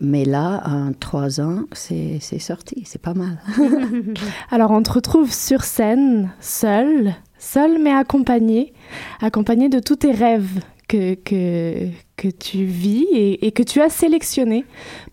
mais 0.00 0.24
là, 0.24 0.62
en 0.66 0.92
trois 0.92 1.40
ans, 1.40 1.64
c'est 1.72 2.20
sorti, 2.38 2.82
c'est 2.84 3.00
pas 3.00 3.14
mal. 3.14 3.40
Alors, 4.50 4.70
on 4.72 4.82
te 4.82 4.92
retrouve 4.92 5.32
sur 5.32 5.62
scène, 5.62 6.32
seul, 6.40 7.14
seul 7.38 7.80
mais 7.80 7.92
accompagné, 7.92 8.72
accompagné 9.20 9.68
de 9.68 9.78
tous 9.78 9.96
tes 9.96 10.10
rêves 10.10 10.60
que, 10.88 11.14
que, 11.14 11.88
que 12.16 12.28
tu 12.28 12.64
vis 12.64 13.06
et, 13.12 13.46
et, 13.46 13.52
que 13.52 13.62
tu 13.62 13.80
as 13.80 13.88
sélectionnés 13.88 14.64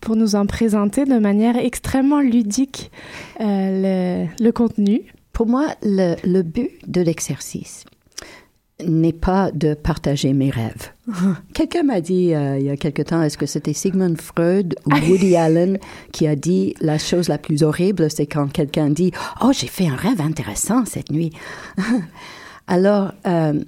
pour 0.01 0.15
nous 0.15 0.35
en 0.35 0.45
présenter 0.45 1.05
de 1.05 1.17
manière 1.17 1.57
extrêmement 1.57 2.19
ludique 2.19 2.91
euh, 3.39 4.25
le, 4.35 4.43
le, 4.43 4.51
contenu. 4.51 5.03
Pour 5.31 5.47
moi, 5.47 5.67
le, 5.81 6.15
le 6.25 6.41
but 6.41 6.71
de 6.87 7.01
l'exercice, 7.01 7.85
n'est 8.87 9.13
pas 9.13 9.51
de 9.51 9.73
partager 9.73 10.33
mes 10.33 10.49
rêves. 10.49 10.91
Quelqu'un 11.53 11.83
m'a 11.83 12.01
dit 12.01 12.33
euh, 12.33 12.57
il 12.59 12.65
y 12.65 12.69
a 12.69 12.77
quelque 12.77 13.01
temps, 13.01 13.21
est-ce 13.21 13.37
que 13.37 13.45
c'était 13.45 13.73
Sigmund 13.73 14.19
Freud 14.19 14.75
ou 14.85 14.95
Woody 14.95 15.35
Allen 15.37 15.79
qui 16.11 16.27
a 16.27 16.35
dit 16.35 16.75
la 16.79 16.97
chose 16.97 17.27
la 17.27 17.37
plus 17.37 17.63
horrible, 17.63 18.09
c'est 18.09 18.27
quand 18.27 18.51
quelqu'un 18.51 18.89
dit 18.89 19.11
Oh, 19.41 19.51
j'ai 19.53 19.67
fait 19.67 19.87
un 19.87 19.95
rêve 19.95 20.21
intéressant 20.21 20.85
cette 20.85 21.11
nuit. 21.11 21.31
Alors, 22.67 23.13
euh, 23.27 23.63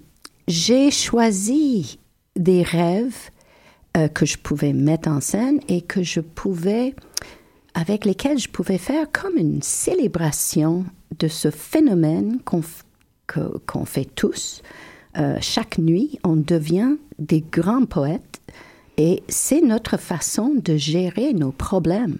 j'ai 0.47 0.91
choisi 0.91 1.99
des 2.35 2.63
rêves 2.63 3.29
euh, 3.97 4.07
que 4.07 4.25
je 4.25 4.37
pouvais 4.37 4.73
mettre 4.73 5.09
en 5.09 5.21
scène 5.21 5.59
et 5.67 5.81
que 5.81 6.03
je 6.03 6.19
pouvais, 6.19 6.95
avec 7.73 8.05
lesquels 8.05 8.39
je 8.39 8.49
pouvais 8.49 8.77
faire 8.77 9.07
comme 9.11 9.37
une 9.37 9.61
célébration 9.61 10.85
de 11.19 11.27
ce 11.27 11.51
phénomène 11.51 12.39
qu'on 12.43 13.85
fait 13.85 14.05
tous, 14.15 14.61
euh, 15.17 15.37
chaque 15.41 15.77
nuit, 15.77 16.19
on 16.23 16.35
devient 16.35 16.95
des 17.19 17.41
grands 17.41 17.85
poètes 17.85 18.41
et 18.97 19.23
c'est 19.27 19.61
notre 19.61 19.97
façon 19.97 20.55
de 20.55 20.75
gérer 20.75 21.33
nos 21.33 21.51
problèmes. 21.51 22.19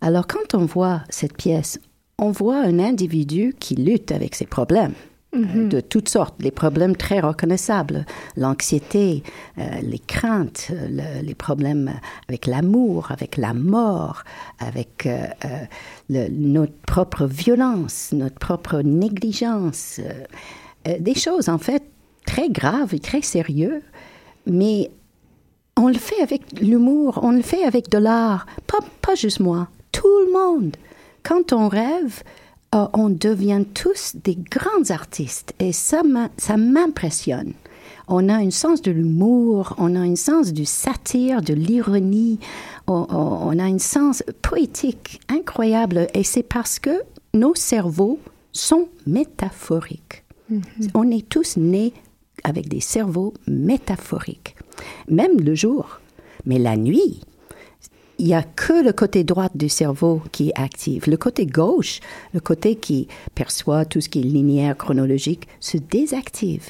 Alors 0.00 0.26
quand 0.26 0.54
on 0.54 0.64
voit 0.64 1.02
cette 1.08 1.36
pièce, 1.36 1.80
on 2.18 2.30
voit 2.30 2.58
un 2.58 2.78
individu 2.78 3.54
qui 3.58 3.74
lutte 3.74 4.12
avec 4.12 4.34
ses 4.34 4.46
problèmes. 4.46 4.94
Euh, 5.34 5.38
mm-hmm. 5.38 5.68
de 5.68 5.80
toutes 5.80 6.08
sortes, 6.08 6.36
les 6.40 6.52
problèmes 6.52 6.94
très 6.94 7.18
reconnaissables, 7.18 8.06
l'anxiété, 8.36 9.24
euh, 9.58 9.62
les 9.82 9.98
craintes, 9.98 10.70
les 10.88 11.34
problèmes 11.34 11.92
avec 12.28 12.46
l'amour, 12.46 13.10
avec 13.10 13.36
la 13.36 13.52
mort, 13.52 14.22
avec 14.60 15.08
notre 16.08 16.76
propre 16.86 17.26
violence, 17.26 18.10
notre 18.12 18.38
propre 18.38 18.82
négligence, 18.82 20.00
des 20.86 21.14
choses 21.14 21.48
en 21.48 21.58
fait 21.58 21.82
très 22.24 22.48
grave 22.48 22.94
et 22.94 23.00
très 23.00 23.22
sérieux, 23.22 23.82
mais 24.46 24.90
on 25.76 25.88
le 25.88 25.94
fait 25.94 26.20
avec 26.22 26.60
l'humour, 26.60 27.20
on 27.22 27.32
le 27.32 27.42
fait 27.42 27.64
avec 27.64 27.88
de 27.90 27.98
l'art, 27.98 28.46
pas, 28.66 28.78
pas 29.00 29.14
juste 29.14 29.40
moi, 29.40 29.68
tout 29.92 30.18
le 30.26 30.32
monde. 30.32 30.76
Quand 31.22 31.52
on 31.52 31.68
rêve, 31.68 32.22
euh, 32.74 32.86
on 32.92 33.08
devient 33.08 33.64
tous 33.72 34.16
des 34.22 34.36
grands 34.36 34.90
artistes 34.90 35.54
et 35.58 35.72
ça 35.72 36.02
m'impressionne. 36.02 37.54
On 38.06 38.28
a 38.28 38.34
un 38.34 38.50
sens 38.50 38.82
de 38.82 38.90
l'humour, 38.90 39.74
on 39.78 39.96
a 39.96 40.00
un 40.00 40.16
sens 40.16 40.52
du 40.52 40.66
satire, 40.66 41.40
de 41.40 41.54
l'ironie, 41.54 42.38
on, 42.86 43.06
on, 43.08 43.58
a 43.58 43.64
un 43.64 43.78
sens 43.78 44.22
poétique 44.42 45.20
incroyable 45.28 46.08
et 46.12 46.22
c'est 46.22 46.42
parce 46.42 46.78
que 46.78 47.02
nos 47.32 47.54
cerveaux 47.54 48.18
sont 48.52 48.88
métaphoriques. 49.06 50.24
Mm-hmm. 50.52 50.90
On 50.94 51.10
est 51.10 51.26
tous 51.26 51.56
nés 51.56 51.94
avec 52.44 52.68
des 52.68 52.80
cerveaux 52.80 53.34
métaphoriques, 53.46 54.56
même 55.08 55.40
le 55.40 55.54
jour. 55.54 56.00
Mais 56.46 56.58
la 56.58 56.76
nuit, 56.76 57.20
il 58.18 58.26
n'y 58.26 58.34
a 58.34 58.42
que 58.42 58.84
le 58.84 58.92
côté 58.92 59.24
droit 59.24 59.48
du 59.54 59.68
cerveau 59.68 60.22
qui 60.30 60.50
est 60.50 60.60
actif. 60.60 61.06
Le 61.06 61.16
côté 61.16 61.46
gauche, 61.46 62.00
le 62.32 62.40
côté 62.40 62.76
qui 62.76 63.08
perçoit 63.34 63.84
tout 63.84 64.00
ce 64.00 64.08
qui 64.08 64.20
est 64.20 64.24
linéaire, 64.24 64.76
chronologique, 64.76 65.48
se 65.60 65.78
désactive. 65.78 66.68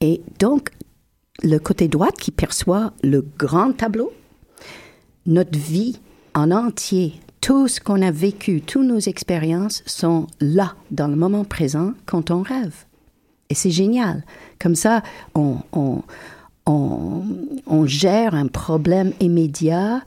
Et 0.00 0.20
donc, 0.38 0.70
le 1.42 1.58
côté 1.58 1.86
droit 1.88 2.10
qui 2.10 2.30
perçoit 2.30 2.92
le 3.02 3.24
grand 3.38 3.72
tableau, 3.72 4.12
notre 5.26 5.58
vie 5.58 6.00
en 6.34 6.50
entier, 6.50 7.14
tout 7.40 7.68
ce 7.68 7.80
qu'on 7.80 8.02
a 8.02 8.10
vécu, 8.10 8.60
toutes 8.60 8.86
nos 8.86 8.98
expériences 8.98 9.82
sont 9.86 10.26
là, 10.40 10.74
dans 10.90 11.08
le 11.08 11.16
moment 11.16 11.44
présent, 11.44 11.92
quand 12.06 12.30
on 12.30 12.42
rêve. 12.42 12.84
Et 13.50 13.54
c'est 13.54 13.70
génial. 13.70 14.24
Comme 14.58 14.74
ça, 14.74 15.02
on, 15.34 15.56
on, 15.72 16.02
on, 16.66 17.22
on 17.66 17.86
gère 17.86 18.34
un 18.34 18.46
problème 18.46 19.12
immédiat 19.20 20.02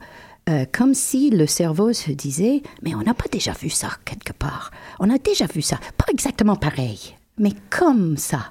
euh, 0.48 0.64
comme 0.72 0.92
si 0.92 1.30
le 1.30 1.46
cerveau 1.46 1.92
se 1.92 2.10
disait, 2.10 2.62
mais 2.82 2.96
on 2.96 3.02
n'a 3.02 3.14
pas 3.14 3.28
déjà 3.30 3.52
vu 3.52 3.70
ça 3.70 3.90
quelque 4.04 4.32
part. 4.32 4.72
On 4.98 5.08
a 5.08 5.18
déjà 5.18 5.46
vu 5.46 5.62
ça. 5.62 5.78
Pas 5.96 6.06
exactement 6.10 6.56
pareil, 6.56 7.16
mais 7.38 7.52
comme 7.70 8.16
ça. 8.16 8.50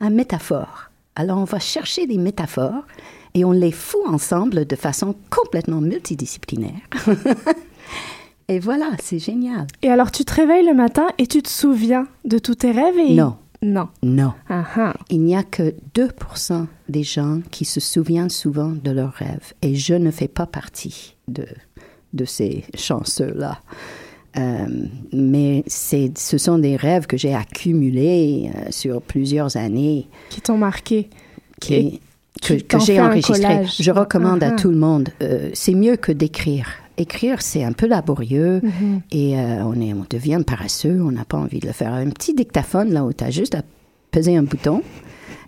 Un 0.00 0.10
métaphore. 0.10 0.90
Alors 1.16 1.38
on 1.38 1.44
va 1.44 1.58
chercher 1.58 2.06
des 2.06 2.16
métaphores 2.16 2.84
et 3.34 3.44
on 3.44 3.52
les 3.52 3.72
fout 3.72 4.02
ensemble 4.06 4.66
de 4.66 4.76
façon 4.76 5.16
complètement 5.30 5.80
multidisciplinaire. 5.80 6.80
et 8.48 8.60
voilà, 8.60 8.90
c'est 9.02 9.18
génial. 9.18 9.66
Et 9.82 9.90
alors 9.90 10.12
tu 10.12 10.24
te 10.24 10.34
réveilles 10.34 10.66
le 10.66 10.74
matin 10.74 11.08
et 11.18 11.26
tu 11.26 11.42
te 11.42 11.48
souviens 11.48 12.06
de 12.24 12.38
tous 12.38 12.56
tes 12.56 12.70
rêves 12.70 12.98
et... 12.98 13.14
Non. 13.14 13.36
Non. 13.62 13.88
Non. 14.02 14.32
Il 15.08 15.20
n'y 15.20 15.36
a 15.36 15.44
que 15.44 15.74
2% 15.94 16.66
des 16.88 17.04
gens 17.04 17.40
qui 17.50 17.64
se 17.64 17.80
souviennent 17.80 18.30
souvent 18.30 18.70
de 18.70 18.90
leurs 18.90 19.12
rêves. 19.12 19.54
Et 19.62 19.76
je 19.76 19.94
ne 19.94 20.10
fais 20.10 20.28
pas 20.28 20.46
partie 20.46 21.16
de, 21.28 21.46
de 22.12 22.24
ces 22.24 22.64
chanceux-là. 22.74 23.60
Euh, 24.38 24.66
mais 25.12 25.62
ce 25.68 26.38
sont 26.38 26.58
des 26.58 26.76
rêves 26.76 27.06
que 27.06 27.16
j'ai 27.16 27.34
accumulés 27.34 28.50
euh, 28.54 28.66
sur 28.70 29.02
plusieurs 29.02 29.56
années. 29.56 30.08
Qui 30.30 30.40
t'ont 30.40 30.58
marqué. 30.58 31.10
Qui, 31.60 32.00
que, 32.40 32.80
j'ai 32.80 33.00
enregistré. 33.00 33.66
Je 33.66 33.90
recommande 33.90 34.42
à 34.42 34.52
tout 34.52 34.70
le 34.70 34.76
monde. 34.76 35.10
Euh, 35.22 35.50
c'est 35.52 35.74
mieux 35.74 35.96
que 35.96 36.12
d'écrire 36.12 36.66
écrire, 36.96 37.42
c'est 37.42 37.64
un 37.64 37.72
peu 37.72 37.86
laborieux 37.86 38.60
mm-hmm. 38.60 39.00
et 39.10 39.38
euh, 39.38 39.64
on, 39.64 39.80
est, 39.80 39.92
on 39.92 40.04
devient 40.08 40.42
paresseux, 40.46 41.00
on 41.02 41.12
n'a 41.12 41.24
pas 41.24 41.38
envie 41.38 41.60
de 41.60 41.66
le 41.66 41.72
faire. 41.72 41.92
Un 41.92 42.10
petit 42.10 42.34
dictaphone, 42.34 42.92
là 42.92 43.04
où 43.04 43.12
tu 43.12 43.24
as 43.24 43.30
juste 43.30 43.54
à 43.54 43.62
peser 44.10 44.36
un 44.36 44.42
bouton 44.42 44.82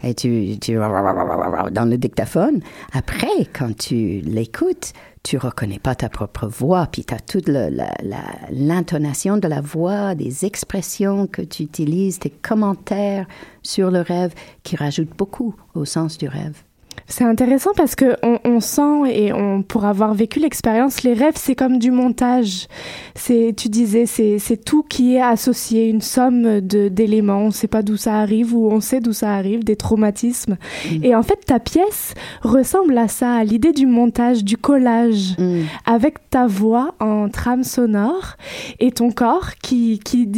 et 0.03 0.15
tu, 0.15 0.59
tu 0.61 0.75
dans 0.75 1.89
le 1.89 1.97
dictaphone. 1.97 2.61
Après, 2.93 3.47
quand 3.53 3.77
tu 3.77 4.21
l'écoutes, 4.21 4.93
tu 5.23 5.39
reconnais 5.39 5.79
pas 5.79 5.95
ta 5.95 6.11
propre 6.11 6.47
voix, 6.47 6.87
puis 6.91 7.05
tu 7.05 7.15
as 7.15 7.19
toute 7.19 7.49
l'intonation 7.49 9.39
de 9.39 9.49
la 9.49 9.63
voix, 9.63 10.15
des 10.15 10.45
expressions 10.45 11.27
que 11.27 11.41
tu 11.41 11.63
utilises, 11.63 12.19
tes 12.19 12.31
commentaires 12.31 13.27
sur 13.63 13.91
le 13.91 14.01
rêve 14.03 14.35
qui 14.63 14.77
rajoutent 14.77 15.17
beaucoup 15.17 15.55
au 15.75 15.87
sens 15.87 16.19
du 16.19 16.29
rêve. 16.29 16.63
C'est 17.07 17.25
intéressant 17.25 17.71
parce 17.77 17.95
que 17.95 18.17
on, 18.23 18.39
on, 18.45 18.61
sent 18.61 19.11
et 19.11 19.33
on 19.33 19.63
pour 19.63 19.85
avoir 19.85 20.15
vécu 20.15 20.41
l'expérience, 20.41 21.03
les 21.03 21.13
rêves 21.13 21.35
c'est 21.37 21.55
comme 21.55 21.79
du 21.79 21.91
montage. 21.91 22.67
C'est 23.15 23.55
tu 23.57 23.69
disais 23.69 24.07
c'est 24.07 24.39
c'est 24.39 24.57
tout 24.57 24.83
qui 24.83 25.17
est 25.17 25.21
associé, 25.21 25.89
une 25.89 26.01
somme 26.01 26.61
de 26.61 26.89
d'éléments. 26.89 27.43
On 27.45 27.51
sait 27.51 27.69
pas 27.69 27.83
d'où 27.83 27.97
ça 27.97 28.17
arrive 28.17 28.55
ou 28.55 28.71
on 28.71 28.81
sait 28.81 29.01
d'où 29.01 29.13
ça 29.13 29.35
arrive, 29.35 29.65
des 29.65 29.77
traumatismes. 29.77 30.57
Mm. 30.91 31.05
Et 31.05 31.15
en 31.15 31.23
fait 31.23 31.39
ta 31.45 31.61
pièce 31.61 32.15
ressemble 32.43 32.97
à 32.97 33.09
ça, 33.09 33.35
à 33.35 33.45
l'idée 33.45 33.73
du 33.73 33.87
montage, 33.87 34.43
du 34.43 34.57
collage, 34.57 35.37
mm. 35.39 35.61
avec 35.85 36.31
ta 36.31 36.47
voix 36.47 36.95
en 37.01 37.29
trame 37.29 37.65
sonore 37.65 38.37
et 38.81 38.93
ton 38.93 39.11
corps 39.11 39.57
qui 39.63 39.99
qui 39.99 40.29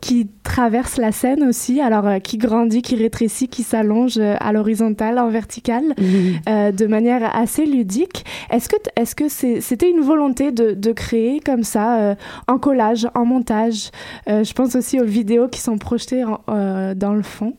qui 0.00 0.28
traverse 0.46 0.96
la 0.96 1.12
scène 1.12 1.42
aussi, 1.42 1.80
alors 1.80 2.06
euh, 2.06 2.18
qui 2.20 2.38
grandit, 2.38 2.80
qui 2.80 2.94
rétrécit, 2.94 3.48
qui 3.48 3.64
s'allonge 3.64 4.18
euh, 4.18 4.36
à 4.38 4.52
l'horizontale, 4.52 5.18
en 5.18 5.28
verticale. 5.28 5.94
Mm. 5.98 6.04
Euh, 6.48 6.72
de 6.72 6.86
manière 6.86 7.36
assez 7.36 7.66
ludique. 7.66 8.24
Est-ce 8.50 8.68
que 8.68 8.76
est-ce 8.96 9.14
que 9.14 9.28
c'était 9.28 9.90
une 9.90 10.00
volonté 10.00 10.52
de, 10.52 10.72
de, 10.72 10.92
créer 10.92 11.40
comme 11.40 11.64
ça 11.64 11.98
euh, 11.98 12.14
en 12.46 12.58
collage, 12.58 13.08
en 13.14 13.24
montage? 13.24 13.90
Je 14.26 14.52
pense 14.52 14.76
aussi 14.76 15.00
aux 15.00 15.04
vidéos 15.04 15.48
qui 15.48 15.60
sont 15.60 15.78
projetées 15.78 16.24
dans 16.46 17.14
le 17.14 17.22
fond. 17.22 17.54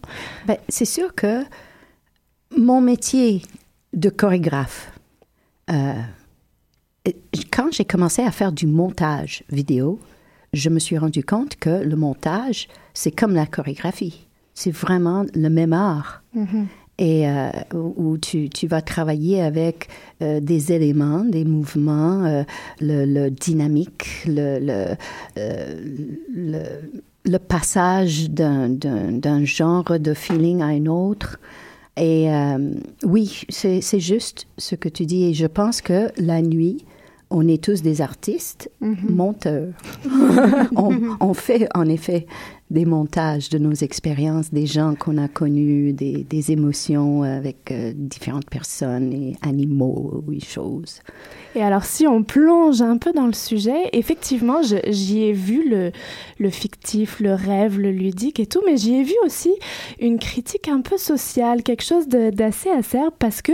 Ben, 0.45 0.57
c'est 0.69 0.85
sûr 0.85 1.15
que 1.15 1.43
mon 2.55 2.81
métier 2.81 3.41
de 3.93 4.09
chorégraphe, 4.09 4.91
quand 5.67 7.71
j'ai 7.71 7.85
commencé 7.85 8.21
à 8.21 8.31
faire 8.31 8.51
du 8.51 8.67
montage 8.67 9.43
vidéo, 9.49 9.99
je 10.53 10.69
me 10.69 10.79
suis 10.79 10.97
rendu 10.97 11.23
compte 11.23 11.55
que 11.57 11.83
le 11.83 11.95
montage, 11.95 12.67
c'est 12.93 13.11
comme 13.11 13.33
la 13.33 13.45
chorégraphie. 13.45 14.27
C'est 14.53 14.71
vraiment 14.71 15.25
le 15.35 15.49
même 15.49 15.73
art. 15.73 16.23
Mm-hmm 16.35 16.65
et 16.97 17.27
euh, 17.27 17.51
où 17.73 18.17
tu, 18.17 18.49
tu, 18.49 18.67
vas 18.67 18.81
travailler 18.81 19.41
avec 19.41 19.87
euh, 20.21 20.39
des 20.39 20.71
éléments, 20.71 21.23
des 21.23 21.45
mouvements, 21.45 22.25
euh, 22.25 22.43
le, 22.81 23.05
le, 23.05 23.29
dynamique, 23.29 24.23
le, 24.25 24.59
le, 24.59 24.95
le, 26.33 26.63
le 27.25 27.39
passage 27.39 28.29
d'un 28.31 29.45
genre 29.45 29.99
de 29.99 30.13
feeling 30.13 30.61
à 30.61 30.67
un 30.67 30.85
autre. 30.87 31.39
Et 31.99 32.29
oui, 33.03 33.41
c'est 33.49 33.99
juste 33.99 34.45
ce 34.59 34.75
que 34.75 34.87
tu 34.87 35.07
dis. 35.07 35.23
Et 35.25 35.33
je 35.33 35.47
pense 35.47 35.81
que 35.81 36.11
la 36.17 36.43
nuit, 36.43 36.85
on 37.29 37.47
est 37.47 37.61
tous 37.63 37.81
des 37.81 38.01
artistes, 38.01 38.71
mm-hmm. 38.81 39.09
monteurs. 39.09 39.73
on, 40.75 41.17
on, 41.19 41.33
fait 41.33 41.67
en 41.75 41.87
effet 41.87 42.25
des 42.69 42.85
montages 42.85 43.49
de 43.49 43.57
nos 43.57 43.73
expériences, 43.73 44.51
des 44.51 44.65
gens 44.65 44.95
qu'on 44.95 45.17
a 45.17 45.27
connus, 45.27 45.93
des, 45.93 46.23
des 46.23 46.51
émotions 46.51 47.23
avec 47.23 47.71
euh, 47.71 47.93
différentes 47.95 48.49
personnes 48.49 49.13
et 49.13 49.37
animaux 49.41 50.23
ou 50.27 50.33
choses. 50.39 51.01
Et 51.55 51.61
alors, 51.61 51.85
si 51.85 52.05
on 52.05 52.23
plonge 52.23 52.81
un 52.81 52.97
peu 52.97 53.13
dans 53.13 53.25
le 53.25 53.33
sujet, 53.33 53.89
effectivement, 53.93 54.61
j'y 54.61 55.23
ai 55.23 55.33
vu 55.33 55.67
le, 55.67 55.91
le, 56.39 56.49
fictif, 56.49 57.19
le 57.19 57.33
rêve, 57.33 57.79
le 57.79 57.91
ludique 57.91 58.39
et 58.39 58.45
tout, 58.45 58.61
mais 58.65 58.77
j'y 58.77 58.95
ai 58.95 59.03
vu 59.03 59.15
aussi 59.25 59.51
une 59.99 60.19
critique 60.19 60.67
un 60.67 60.81
peu 60.81 60.97
sociale, 60.97 61.63
quelque 61.63 61.83
chose 61.83 62.07
d'assez 62.07 62.69
acerbe 62.69 63.13
parce 63.17 63.41
que 63.41 63.53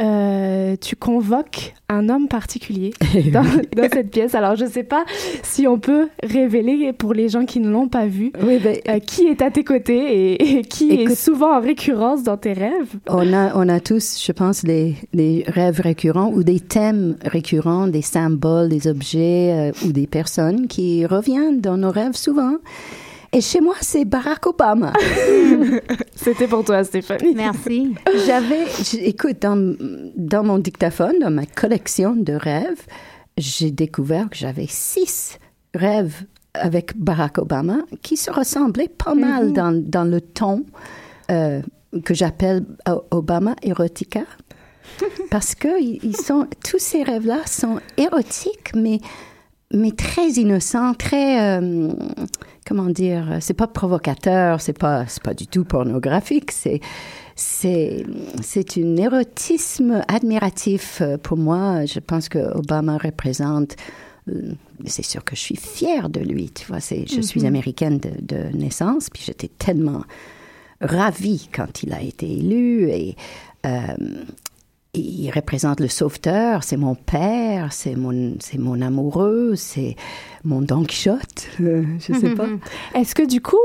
euh, 0.00 0.76
tu 0.80 0.96
convoques 0.96 1.74
un 1.90 2.08
homme 2.08 2.28
particulier 2.28 2.92
dans, 3.32 3.42
dans 3.42 3.88
cette 3.92 4.10
pièce. 4.10 4.34
Alors, 4.34 4.56
je 4.56 4.64
ne 4.64 4.70
sais 4.70 4.84
pas 4.84 5.04
si 5.42 5.66
on 5.66 5.78
peut 5.78 6.08
révéler 6.22 6.92
pour 6.92 7.12
les 7.12 7.28
gens 7.28 7.44
qui 7.44 7.60
ne 7.60 7.68
l'ont 7.68 7.88
pas 7.88 8.06
vu 8.06 8.32
oui, 8.42 8.58
ben, 8.58 8.76
euh, 8.88 8.98
qui 9.00 9.26
est 9.26 9.42
à 9.42 9.50
tes 9.50 9.64
côtés 9.64 10.58
et, 10.58 10.62
qui 10.62 10.92
est 10.92 11.14
souvent 11.14 11.56
en 11.56 11.60
récurrence 11.60 12.22
dans 12.22 12.36
tes 12.36 12.52
rêves. 12.52 12.94
On 13.08 13.32
a, 13.32 13.56
on 13.56 13.68
a 13.68 13.80
tous, 13.80 14.22
je 14.24 14.32
pense, 14.32 14.62
les, 14.62 14.94
les 15.12 15.44
rêves 15.48 15.80
récurrents 15.80 16.30
ou 16.32 16.44
des 16.44 16.60
thèmes 16.60 17.16
récurrents, 17.24 17.88
des 17.88 18.02
symboles, 18.02 18.68
des 18.68 18.86
objets 18.86 19.52
euh, 19.52 19.86
ou 19.86 19.92
des 19.92 20.06
personnes 20.06 20.68
qui 20.68 21.04
reviennent 21.06 21.60
dans 21.60 21.76
nos 21.76 21.90
rêves 21.90 22.16
souvent. 22.16 22.54
Et 23.32 23.40
chez 23.40 23.60
moi, 23.60 23.76
c'est 23.80 24.04
Barack 24.04 24.46
Obama. 24.46 24.92
C'était 26.16 26.48
pour 26.48 26.64
toi, 26.64 26.82
Stéphanie. 26.82 27.34
Merci. 27.36 27.94
J'avais, 28.26 28.64
écoute, 29.00 29.40
dans, 29.40 29.76
dans 30.16 30.42
mon 30.42 30.58
dictaphone, 30.58 31.14
dans 31.20 31.30
ma 31.30 31.46
collection 31.46 32.16
de 32.16 32.32
rêves, 32.32 32.84
j'ai 33.38 33.70
découvert 33.70 34.28
que 34.28 34.36
j'avais 34.36 34.66
six 34.68 35.38
rêves 35.74 36.24
avec 36.54 36.96
Barack 36.98 37.38
Obama 37.38 37.78
qui 38.02 38.16
se 38.16 38.32
ressemblaient 38.32 38.88
pas 38.88 39.14
mal 39.14 39.46
mhm. 39.46 39.52
dans, 39.52 39.80
dans, 39.80 40.04
le 40.04 40.20
ton 40.20 40.64
euh, 41.30 41.62
que 42.04 42.14
j'appelle 42.14 42.64
Obama 43.12 43.54
Erotica. 43.62 44.24
Parce 45.30 45.54
que 45.54 45.80
ils 45.80 46.16
sont, 46.16 46.48
tous 46.68 46.80
ces 46.80 47.04
rêves-là 47.04 47.46
sont 47.46 47.78
érotiques, 47.96 48.74
mais, 48.74 48.98
mais 49.72 49.92
très 49.92 50.30
innocents, 50.30 50.94
très, 50.94 51.60
euh, 51.60 51.92
comment 52.66 52.86
dire, 52.86 53.38
c'est 53.40 53.54
pas 53.54 53.66
provocateur, 53.66 54.60
c'est 54.60 54.78
pas, 54.78 55.06
c'est 55.06 55.22
pas 55.22 55.34
du 55.34 55.46
tout 55.46 55.64
pornographique, 55.64 56.50
c'est, 56.50 56.80
c'est, 57.36 58.04
c'est 58.42 58.78
un 58.78 58.96
érotisme 58.96 60.02
admiratif 60.08 61.02
pour 61.22 61.38
moi. 61.38 61.84
Je 61.86 62.00
pense 62.00 62.28
que 62.28 62.38
Obama 62.56 62.98
représente 62.98 63.76
euh, 64.28 64.52
c'est 64.86 65.04
sûr 65.04 65.24
que 65.24 65.36
je 65.36 65.40
suis 65.40 65.56
fière 65.56 66.08
de 66.08 66.20
lui. 66.20 66.50
Tu 66.50 66.66
vois, 66.66 66.80
c'est, 66.80 67.06
je 67.06 67.20
suis 67.20 67.40
mhm. 67.40 67.46
américaine 67.46 67.98
de, 67.98 68.56
naissance, 68.56 69.10
puis 69.10 69.22
j'étais 69.24 69.48
tellement 69.48 70.02
ravie 70.80 71.48
quand 71.52 71.82
il 71.82 71.92
a 71.92 72.00
été 72.00 72.30
élu 72.30 72.88
et 72.88 73.16
euh, 73.66 73.70
il 74.94 75.30
représente 75.30 75.80
le 75.80 75.88
sauveteur, 75.88 76.64
c'est 76.64 76.76
mon 76.76 76.94
père, 76.94 77.72
c'est 77.72 77.94
mon, 77.94 78.34
c'est 78.40 78.58
mon 78.58 78.80
amoureux, 78.80 79.54
c'est 79.56 79.94
mon 80.42 80.62
Don 80.62 80.84
Quichotte, 80.84 81.48
je 81.58 82.12
sais 82.12 82.34
pas. 82.34 82.46
Est-ce 82.94 83.14
que 83.14 83.26
du 83.26 83.40
coup, 83.40 83.58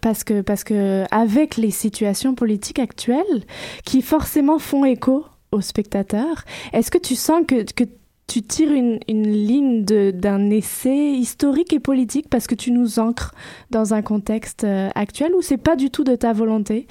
parce 0.00 0.24
que, 0.24 0.42
parce 0.42 0.64
que 0.64 1.04
avec 1.10 1.56
les 1.56 1.70
situations 1.70 2.34
politiques 2.34 2.78
actuelles 2.78 3.44
qui 3.84 4.02
forcément 4.02 4.58
font 4.58 4.84
écho 4.84 5.24
aux 5.52 5.60
spectateurs, 5.60 6.44
est-ce 6.72 6.90
que 6.90 6.98
tu 6.98 7.14
sens 7.14 7.42
que, 7.46 7.62
que 7.72 7.84
tu 8.26 8.42
tires 8.42 8.72
une, 8.72 8.98
une 9.08 9.30
ligne 9.30 9.84
d'un 9.84 10.50
essai 10.50 11.12
historique 11.12 11.72
et 11.72 11.78
politique 11.78 12.28
parce 12.28 12.46
que 12.46 12.54
tu 12.54 12.72
nous 12.72 12.98
ancres 12.98 13.32
dans 13.70 13.94
un 13.94 14.02
contexte 14.02 14.64
euh, 14.64 14.88
actuel 14.94 15.32
où 15.34 15.42
c'est 15.42 15.56
pas 15.56 15.76
du 15.76 15.90
tout 15.90 16.02
de 16.02 16.16
ta 16.16 16.32
volonté 16.32 16.88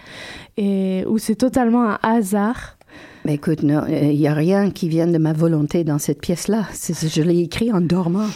et 0.58 1.04
où 1.08 1.18
c'est 1.18 1.36
totalement 1.36 1.84
un 1.84 2.00
hasard. 2.04 2.75
Mais 3.26 3.34
écoute, 3.34 3.60
il 3.64 4.18
n'y 4.18 4.28
a 4.28 4.34
rien 4.36 4.70
qui 4.70 4.88
vienne 4.88 5.12
de 5.12 5.18
ma 5.18 5.34
volonté 5.34 5.84
dans 5.84 5.98
cette 5.98 6.22
pièce-là. 6.22 6.68
Je 6.72 7.22
l'ai 7.24 7.40
écrit 7.40 7.74
en 7.74 7.82
dormant. 7.82 8.30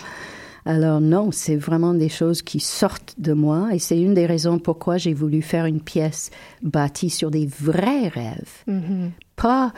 Alors 0.65 0.99
non, 0.99 1.32
c'est 1.32 1.56
vraiment 1.56 1.93
des 1.93 2.10
choses 2.10 2.41
qui 2.41 2.60
sortent 2.60 3.15
de 3.19 3.34
moi 3.34 3.69
et 3.71 3.80
c'est 3.80 3.99
une 3.99 4.13
des 4.13 4.25
raisons 4.25 4.60
pourquoi 4.60 4.97
j'ai 4.97 5.13
voulu 5.13 5.41
faire 5.41 5.65
une 5.65 5.80
pièce 5.80 6.32
bâtie 6.62 7.10
sur 7.10 7.32
des 7.32 7.45
vrais 7.45 8.08
rêves. 8.08 8.63
Mm-hmm. 8.67 9.12
Pas 9.36 9.73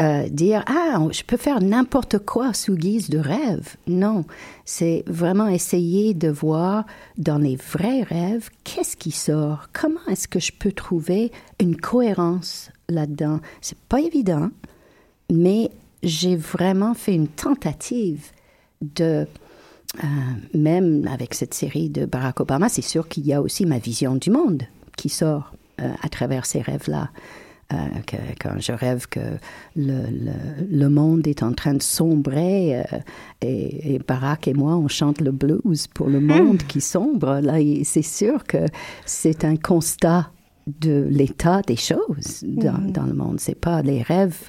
euh, 0.00 0.28
dire 0.28 0.64
ah 0.66 0.98
je 1.12 1.22
peux 1.22 1.36
faire 1.36 1.60
n'importe 1.60 2.18
quoi 2.18 2.52
sous 2.52 2.74
guise 2.74 3.10
de 3.10 3.18
rêve. 3.18 3.76
Non, 3.86 4.24
c'est 4.64 5.04
vraiment 5.06 5.46
essayer 5.46 6.14
de 6.14 6.28
voir 6.28 6.84
dans 7.16 7.38
les 7.38 7.56
vrais 7.56 8.02
rêves 8.02 8.50
qu'est-ce 8.64 8.96
qui 8.96 9.12
sort? 9.12 9.68
Comment 9.72 10.04
est-ce 10.10 10.26
que 10.26 10.40
je 10.40 10.52
peux 10.52 10.72
trouver 10.72 11.30
une 11.60 11.76
cohérence 11.76 12.70
là-dedans 12.88 13.40
C'est 13.60 13.78
pas 13.78 14.00
évident, 14.00 14.50
mais 15.32 15.70
j'ai 16.02 16.36
vraiment 16.36 16.94
fait 16.94 17.14
une 17.14 17.28
tentative 17.28 18.30
de 18.82 19.26
euh, 20.02 20.06
même 20.54 21.08
avec 21.10 21.34
cette 21.34 21.54
série 21.54 21.88
de 21.88 22.04
Barack 22.04 22.40
Obama, 22.40 22.68
c'est 22.68 22.82
sûr 22.82 23.08
qu'il 23.08 23.26
y 23.26 23.32
a 23.32 23.40
aussi 23.40 23.64
ma 23.64 23.78
vision 23.78 24.16
du 24.16 24.30
monde 24.30 24.64
qui 24.96 25.08
sort 25.08 25.54
euh, 25.80 25.92
à 26.02 26.08
travers 26.08 26.46
ces 26.46 26.60
rêves-là. 26.60 27.10
Euh, 27.72 27.76
que, 28.06 28.16
quand 28.38 28.60
je 28.60 28.72
rêve 28.72 29.06
que 29.08 29.20
le, 29.74 30.02
le, 30.70 30.88
monde 30.90 31.26
est 31.26 31.42
en 31.42 31.52
train 31.52 31.72
de 31.72 31.82
sombrer 31.82 32.80
euh, 32.80 32.82
et, 33.40 33.98
Barack 34.06 34.48
et 34.48 34.54
moi, 34.54 34.76
on 34.76 34.86
chante 34.86 35.22
le 35.22 35.32
blues 35.32 35.86
pour 35.86 36.08
le 36.08 36.20
monde 36.20 36.58
qui 36.58 36.82
sombre, 36.82 37.40
là, 37.40 37.54
c'est 37.84 38.02
sûr 38.02 38.44
que 38.44 38.66
c'est 39.06 39.44
un 39.44 39.56
constat 39.56 40.30
de 40.66 41.06
l'état 41.10 41.62
des 41.62 41.76
choses 41.76 42.42
dans, 42.42 42.72
mm-hmm. 42.72 42.92
dans 42.92 43.04
le 43.04 43.14
monde. 43.14 43.40
C'est 43.40 43.54
pas 43.54 43.82
les 43.82 44.02
rêves, 44.02 44.48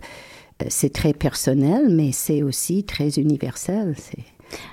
euh, 0.61 0.65
c'est 0.69 0.93
très 0.93 1.13
personnel, 1.13 1.89
mais 1.89 2.11
c'est 2.11 2.43
aussi 2.43 2.83
très 2.83 3.09
universel. 3.09 3.95
C'est 3.97 4.23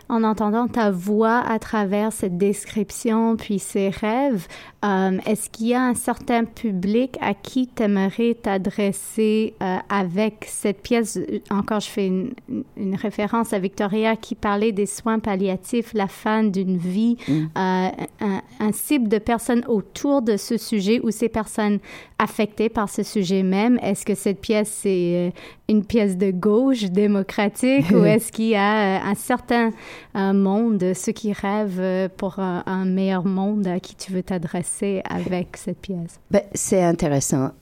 en 0.08 0.22
entendant 0.22 0.68
ta 0.68 0.90
voix 0.90 1.38
à 1.38 1.58
travers 1.58 2.12
cette 2.12 2.36
description, 2.36 3.36
puis 3.36 3.58
ces 3.58 3.88
rêves, 3.88 4.46
Euh, 4.84 5.18
Est-ce 5.26 5.48
qu'il 5.48 5.68
y 5.68 5.74
a 5.74 5.82
un 5.82 5.94
certain 5.94 6.44
public 6.44 7.16
à 7.20 7.34
qui 7.34 7.68
tu 7.68 7.84
aimerais 7.84 8.34
t'adresser 8.34 9.54
euh, 9.62 9.76
avec 9.88 10.44
cette 10.48 10.82
pièce? 10.82 11.20
Encore, 11.50 11.78
je 11.78 11.88
fais 11.88 12.08
une, 12.08 12.32
une, 12.76 12.96
référence 12.96 13.52
à 13.52 13.60
Victoria 13.60 14.16
qui 14.16 14.34
parlait 14.34 14.72
des 14.72 14.86
soins 14.86 15.20
palliatifs, 15.20 15.94
la 15.94 16.08
fin 16.08 16.42
d'une 16.42 16.76
vie, 16.76 17.16
mm. 17.28 17.32
euh, 17.32 17.46
un, 17.56 18.42
un, 18.58 18.72
cible 18.72 19.08
de 19.08 19.18
personnes 19.18 19.64
autour 19.68 20.20
de 20.20 20.36
ce 20.36 20.56
sujet 20.56 21.00
ou 21.04 21.12
ces 21.12 21.28
personnes 21.28 21.78
affectées 22.18 22.68
par 22.68 22.88
ce 22.88 23.04
sujet 23.04 23.44
même. 23.44 23.78
Est-ce 23.82 24.04
que 24.04 24.16
cette 24.16 24.40
pièce, 24.40 24.80
c'est 24.82 25.32
une 25.68 25.84
pièce 25.84 26.16
de 26.16 26.32
gauche 26.32 26.84
démocratique 26.84 27.88
ou 27.92 28.04
est-ce 28.04 28.32
qu'il 28.32 28.48
y 28.48 28.56
a 28.56 29.04
un 29.04 29.14
certain 29.14 29.70
monde, 30.14 30.92
ceux 30.94 31.12
qui 31.12 31.32
rêvent 31.32 32.08
pour 32.16 32.40
un, 32.40 32.64
un 32.66 32.84
meilleur 32.84 33.24
monde 33.24 33.66
à 33.66 33.78
qui 33.78 33.94
tu 33.94 34.12
veux 34.12 34.22
t'adresser? 34.22 34.71
Avec 35.08 35.56
cette 35.56 35.78
pièce? 35.78 36.20
Ben, 36.30 36.42
c'est 36.54 36.82
intéressant. 36.82 37.52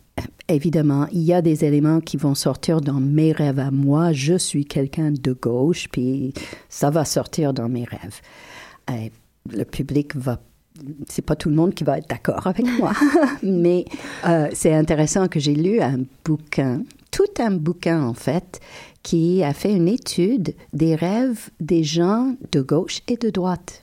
Évidemment, 0.49 1.07
il 1.13 1.23
y 1.23 1.33
a 1.33 1.43
des 1.43 1.65
éléments 1.65 2.01
qui 2.01 2.17
vont 2.17 2.35
sortir 2.35 2.81
dans 2.81 3.01
mes 3.01 3.33
rêves 3.33 3.59
à 3.59 3.71
moi. 3.71 4.13
Je 4.13 4.35
suis 4.35 4.65
quelqu'un 4.65 5.13
de 5.13 5.33
gauche, 5.33 5.89
puis 5.91 6.35
ça 6.69 6.91
va 6.91 7.05
sortir 7.05 7.55
dans 7.55 7.69
mes 7.69 7.85
rêves. 7.85 8.21
Et 8.93 9.13
le 9.51 9.65
public 9.65 10.17
va 10.17 10.41
c'est 11.09 11.23
pas 11.23 11.37
tout 11.37 11.51
le 11.51 11.55
monde 11.55 11.75
qui 11.75 11.85
va 11.85 11.99
être 11.99 12.09
d'accord 12.09 12.47
avec 12.47 12.67
moi, 12.79 12.93
mais 13.43 13.85
euh, 14.27 14.49
c'est 14.53 14.73
intéressant 14.73 15.29
que 15.29 15.41
j'ai 15.41 15.55
lu 15.55 15.81
un 15.81 16.01
bouquin, 16.25 16.83
tout 17.11 17.29
un 17.39 17.51
bouquin 17.51 18.03
en 18.03 18.15
fait, 18.15 18.61
qui 19.03 19.43
a 19.43 19.53
fait 19.53 19.73
une 19.73 19.89
étude 19.89 20.55
des 20.73 20.95
rêves 20.95 21.51
des 21.61 21.85
gens 21.85 22.35
de 22.53 22.61
gauche 22.61 23.01
et 23.09 23.17
de 23.17 23.31
droite. 23.31 23.83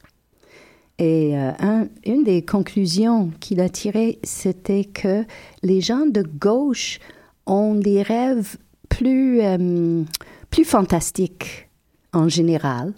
Et 1.00 1.38
euh, 1.38 1.52
un, 1.60 1.88
une 2.06 2.24
des 2.24 2.44
conclusions 2.44 3.32
qu'il 3.40 3.62
a 3.62 3.70
tirées, 3.70 4.20
c'était 4.24 4.86
que 4.86 5.26
les 5.62 5.82
gens 5.82 6.08
de 6.08 6.24
gauche 6.24 7.00
ont 7.46 7.76
des 7.76 8.02
rêves 8.02 8.58
plus, 8.90 9.42
euh, 9.42 10.04
plus 10.50 10.66
fantastiques 10.66 11.70
en 12.14 12.28
général 12.28 12.94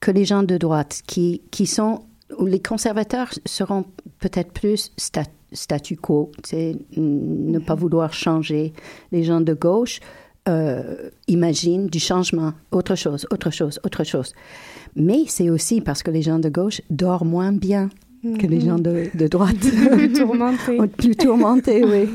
que 0.00 0.10
les 0.10 0.24
gens 0.24 0.42
de 0.42 0.56
droite, 0.56 1.02
qui, 1.06 1.42
qui 1.50 1.66
sont, 1.66 2.04
les 2.44 2.60
conservateurs 2.60 3.30
seront 3.44 3.84
peut-être 4.18 4.52
plus 4.52 4.92
statu 5.52 5.96
quo, 5.96 6.30
ne 6.96 7.58
pas 7.58 7.74
vouloir 7.74 8.12
changer. 8.12 8.72
Les 9.12 9.24
gens 9.24 9.40
de 9.40 9.52
gauche 9.52 10.00
euh, 10.48 11.10
imaginent 11.28 11.88
du 11.88 11.98
changement, 11.98 12.52
autre 12.72 12.94
chose, 12.94 13.26
autre 13.30 13.50
chose, 13.50 13.78
autre 13.84 14.04
chose. 14.04 14.32
Mais 14.96 15.24
c'est 15.26 15.50
aussi 15.50 15.80
parce 15.80 16.02
que 16.02 16.10
les 16.10 16.22
gens 16.22 16.38
de 16.38 16.48
gauche 16.48 16.80
dorment 16.90 17.28
moins 17.28 17.52
bien 17.52 17.90
que 18.22 18.46
les 18.46 18.60
gens 18.60 18.78
de, 18.78 19.06
de 19.14 19.26
droite. 19.28 19.56
plus 19.92 20.12
tourmentés. 20.12 20.78
plus 20.98 21.16
tourmentés, 21.16 21.84
oui. 21.84 22.10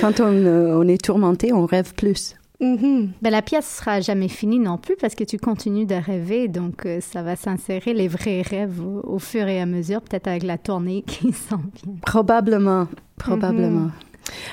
Quand 0.00 0.20
on, 0.20 0.32
euh, 0.32 0.78
on, 0.78 0.88
est 0.88 1.02
tourmenté, 1.02 1.52
on 1.52 1.66
rêve 1.66 1.94
plus. 1.94 2.34
Mm-hmm. 2.60 3.08
Ben, 3.22 3.30
la 3.30 3.40
pièce 3.40 3.66
sera 3.78 4.00
jamais 4.00 4.28
finie 4.28 4.58
non 4.58 4.76
plus 4.76 4.96
parce 4.96 5.14
que 5.14 5.24
tu 5.24 5.38
continues 5.38 5.86
de 5.86 5.94
rêver, 5.94 6.48
donc 6.48 6.84
euh, 6.84 7.00
ça 7.00 7.22
va 7.22 7.34
s'insérer 7.34 7.94
les 7.94 8.08
vrais 8.08 8.42
rêves 8.42 8.80
au, 8.84 9.18
fur 9.18 9.48
et 9.48 9.60
à 9.60 9.66
mesure, 9.66 10.02
peut-être 10.02 10.28
avec 10.28 10.42
la 10.42 10.58
tournée 10.58 11.02
qui 11.06 11.32
s'en 11.32 11.56
vient. 11.56 11.94
Probablement, 12.02 12.86
probablement. 13.16 13.86
Mm-hmm. 13.86 14.09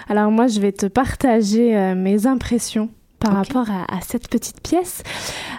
Alors 0.09 0.31
moi, 0.31 0.47
je 0.47 0.59
vais 0.59 0.71
te 0.71 0.85
partager 0.85 1.75
euh, 1.75 1.95
mes 1.95 2.27
impressions 2.27 2.89
par 3.19 3.33
rapport 3.33 3.69
à, 3.69 3.83
à, 3.95 4.01
cette 4.01 4.29
petite 4.29 4.61
pièce. 4.61 5.01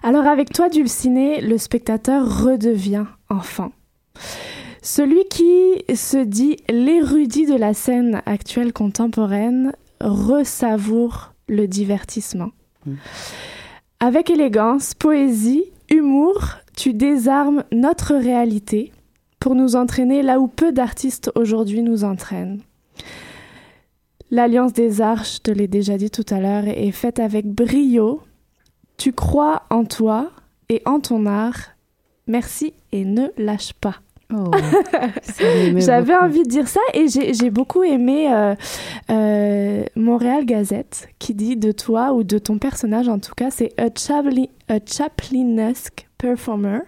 Alors 0.03 0.27
avec 0.27 0.53
toi, 0.53 0.69
Dulciné, 0.69 1.41
le 1.41 1.59
spectateur 1.59 2.45
redevient 2.45 3.07
enfant. 3.29 3.73
Celui 4.83 5.25
qui 5.29 5.85
se 5.95 6.19
dit 6.19 6.57
l'érudit 6.69 7.47
de 7.47 7.57
la 7.57 7.75
scène 7.75 8.23
actuelle 8.27 8.73
contemporaine 8.73 9.73
ressavoure 10.01 11.35
le 11.49 11.67
divertissement. 11.67 12.51
Mm. 12.87 12.95
Avec 14.01 14.31
élégance, 14.31 14.95
poésie, 14.95 15.65
humour, 15.91 16.59
tu 16.77 16.95
désarmes 16.95 17.65
notre 17.73 18.15
réalité 18.15 18.93
pour 19.41 19.55
nous 19.55 19.77
entraîner 19.77 20.23
là 20.23 20.39
où 20.39 20.47
peu 20.47 20.73
d'artistes 20.73 21.33
aujourd'hui 21.35 21.83
nous 21.83 22.05
entraînent. 22.05 22.61
L'Alliance 24.31 24.75
des 24.75 25.01
Arches, 25.01 25.37
je 25.37 25.41
te 25.41 25.51
l'ai 25.51 25.69
déjà 25.69 25.97
dit 25.97 26.11
tout 26.11 26.27
à 26.31 26.41
l'heure, 26.41 26.65
est 26.67 26.91
faite 26.91 27.19
avec 27.19 27.47
brio. 27.47 28.21
Tu 28.99 29.13
crois 29.13 29.63
en 29.71 29.85
toi 29.85 30.31
et 30.69 30.83
en 30.85 31.01
ton 31.01 31.25
art. 31.27 31.71
Merci 32.27 32.75
et 32.93 33.05
ne 33.05 33.29
lâche 33.39 33.73
pas. 33.73 33.97
Oh, 34.31 34.51
J'avais 35.77 36.15
envie 36.15 36.43
de 36.43 36.49
dire 36.49 36.69
ça 36.69 36.81
et 36.93 37.07
j'ai 37.09 37.49
beaucoup 37.49 37.83
aimé 37.83 38.31
euh, 38.31 38.55
euh, 39.11 39.85
Montréal 39.97 40.45
Gazette 40.45 41.09
qui 41.19 41.33
dit 41.33 41.57
de 41.57 41.73
toi 41.73 42.13
ou 42.13 42.25
de 42.25 42.37
ton 42.37 42.59
personnage 42.59 43.09
en 43.09 43.19
tout 43.19 43.33
cas, 43.35 43.51
c'est 43.51 43.73
a, 43.81 43.89
Chaplin, 43.97 44.45
a 44.69 44.81
Chaplinesque 44.85 46.09
performer 46.19 46.81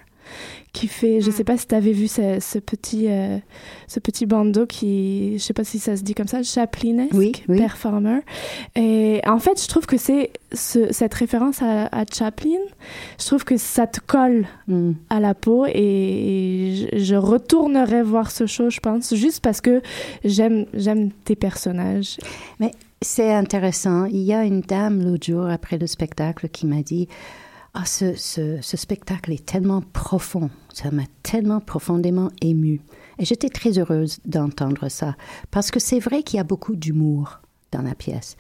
qui 0.73 0.87
fait, 0.87 1.21
je 1.21 1.27
ne 1.27 1.33
sais 1.33 1.43
pas 1.43 1.57
si 1.57 1.67
tu 1.67 1.75
avais 1.75 1.93
vu 1.93 2.07
ce, 2.07 2.39
ce 2.41 2.59
petit, 2.59 3.07
euh, 3.09 3.39
ce 3.89 3.99
petit 3.99 4.25
bandeau 4.25 4.67
qui, 4.67 5.35
je 5.39 5.43
sais 5.43 5.53
pas 5.53 5.65
si 5.65 5.79
ça 5.81 5.97
se 5.97 6.03
dit 6.03 6.15
comme 6.15 6.29
ça, 6.29 6.43
Chaplinesque 6.43 7.13
oui, 7.15 7.33
performer. 7.49 8.21
Et 8.77 9.21
en 9.27 9.39
fait, 9.39 9.61
je 9.61 9.67
trouve 9.67 9.87
que 9.87 9.97
c'est 9.97 10.31
ce, 10.53 10.93
cette 10.93 11.15
référence 11.15 11.61
à, 11.63 11.87
à, 11.87 12.05
Chaplin, 12.07 12.61
je 13.19 13.27
trouve 13.27 13.45
que 13.45 13.57
ça 13.57 13.87
te 13.87 14.01
colle 14.01 14.47
mm. 14.69 14.93
à 15.11 15.19
la 15.19 15.35
peau 15.35 15.67
et, 15.67 16.89
je, 16.93 16.99
je, 16.99 17.15
retournerai 17.17 18.03
voir 18.03 18.31
ce 18.31 18.47
show, 18.47 18.71
je 18.71 18.81
pense, 18.81 19.15
juste 19.15 19.41
parce 19.41 19.61
que 19.61 19.83
j'aime, 20.25 20.67
j'aime 20.73 21.11
tes 21.25 21.37
personnages. 21.37 22.19
Mais 22.61 22.71
c'est 23.03 23.33
intéressant. 23.33 24.05
Il 24.05 24.23
y 24.23 24.33
a 24.33 24.45
une 24.45 24.61
dame 24.61 25.03
l'autre 25.03 25.27
jour 25.27 25.47
après 25.47 25.79
le 25.79 25.87
spectacle 25.87 26.49
qui 26.49 26.67
m'a 26.67 26.83
dit 26.83 27.09
ah, 27.73 27.85
ce, 27.85 28.15
ce, 28.17 28.77
spectacle 28.77 29.33
est 29.33 29.47
tellement 29.47 29.81
profond, 29.81 30.51
ça 30.73 30.91
m'a 30.91 31.05
tellement 31.23 31.61
profondément 31.61 32.31
ému. 32.43 32.81
Et 33.19 33.25
j'étais 33.25 33.49
très 33.49 33.79
heureuse 33.79 34.19
d'entendre 34.25 34.89
ça, 34.89 35.17
parce 35.53 35.71
que 35.71 35.79
c'est 35.79 36.01
vrai 36.01 36.25
qu'il 36.25 36.39
y 36.39 36.41
a 36.41 36.45
beaucoup 36.45 36.75
d'humour 36.75 37.41
dans 37.71 37.83
la 37.83 37.95
pièce. 37.95 38.37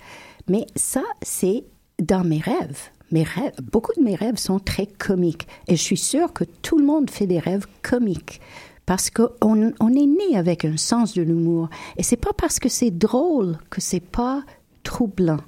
Mais 0.48 0.66
ça, 0.74 1.02
c'est 1.22 1.64
dans 2.00 2.24
mes 2.24 2.40
rêves. 2.40 2.88
Mes 3.12 3.22
rêves, 3.22 3.52
beaucoup 3.62 3.92
de 3.96 4.02
mes 4.02 4.16
rêves 4.16 4.36
sont 4.36 4.58
très 4.58 4.86
comiques. 4.86 5.46
Et 5.68 5.76
je 5.76 5.82
suis 5.82 5.96
sûre 5.96 6.32
que 6.32 6.44
tout 6.44 6.78
le 6.78 6.84
monde 6.84 7.10
fait 7.10 7.26
des 7.26 7.38
rêves 7.38 7.66
comiques. 7.82 8.40
Parce 8.86 9.10
qu'on 9.10 9.30
on 9.40 9.94
est 9.94 10.06
né 10.06 10.36
avec 10.36 10.64
un 10.64 10.76
sens 10.76 11.14
de 11.14 11.22
l'humour. 11.22 11.68
Et 11.96 12.02
c'est 12.02 12.16
pas 12.16 12.32
parce 12.36 12.58
que 12.58 12.68
c'est 12.68 12.90
drôle 12.90 13.58
que 13.68 13.80
c'est 13.80 14.00
pas 14.00 14.42
troublant 14.82 15.38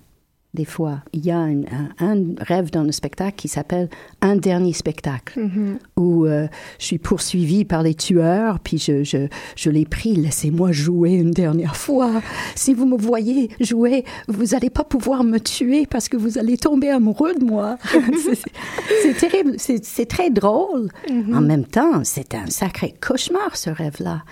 des 0.54 0.66
fois. 0.66 1.00
Il 1.14 1.24
y 1.24 1.30
a 1.30 1.38
un, 1.38 1.62
un, 1.98 2.16
rêve 2.38 2.70
dans 2.70 2.82
le 2.82 2.92
spectacle 2.92 3.36
qui 3.36 3.48
s'appelle 3.48 3.88
Un 4.20 4.36
dernier 4.36 4.74
spectacle, 4.74 5.40
mm-hmm. 5.40 5.78
où 5.96 6.26
euh, 6.26 6.46
je 6.78 6.84
suis 6.84 6.98
poursuivie 6.98 7.64
par 7.64 7.82
les 7.82 7.94
tueurs, 7.94 8.60
puis 8.60 8.76
je, 8.76 9.02
je, 9.02 9.28
je 9.56 9.70
les 9.70 9.86
prie, 9.86 10.14
laissez-moi 10.14 10.70
jouer 10.72 11.14
une 11.14 11.30
dernière 11.30 11.76
fois. 11.76 12.20
Si 12.54 12.74
vous 12.74 12.86
me 12.86 12.98
voyez 12.98 13.50
jouer, 13.60 14.04
vous 14.28 14.44
n'allez 14.46 14.70
pas 14.70 14.84
pouvoir 14.84 15.24
me 15.24 15.38
tuer 15.38 15.86
parce 15.86 16.08
que 16.08 16.18
vous 16.18 16.36
allez 16.38 16.58
tomber 16.58 16.90
amoureux 16.90 17.34
de 17.34 17.44
moi. 17.44 17.78
c'est 19.02 19.16
terrible, 19.16 19.54
c'est 19.58 20.06
très 20.06 20.28
drôle. 20.28 20.88
Mm-hmm. 21.08 21.34
En 21.34 21.40
même 21.40 21.64
temps, 21.64 22.04
c'est 22.04 22.34
un 22.34 22.46
sacré 22.46 22.94
cauchemar, 23.00 23.56
ce 23.56 23.70
rêve-là. 23.70 24.22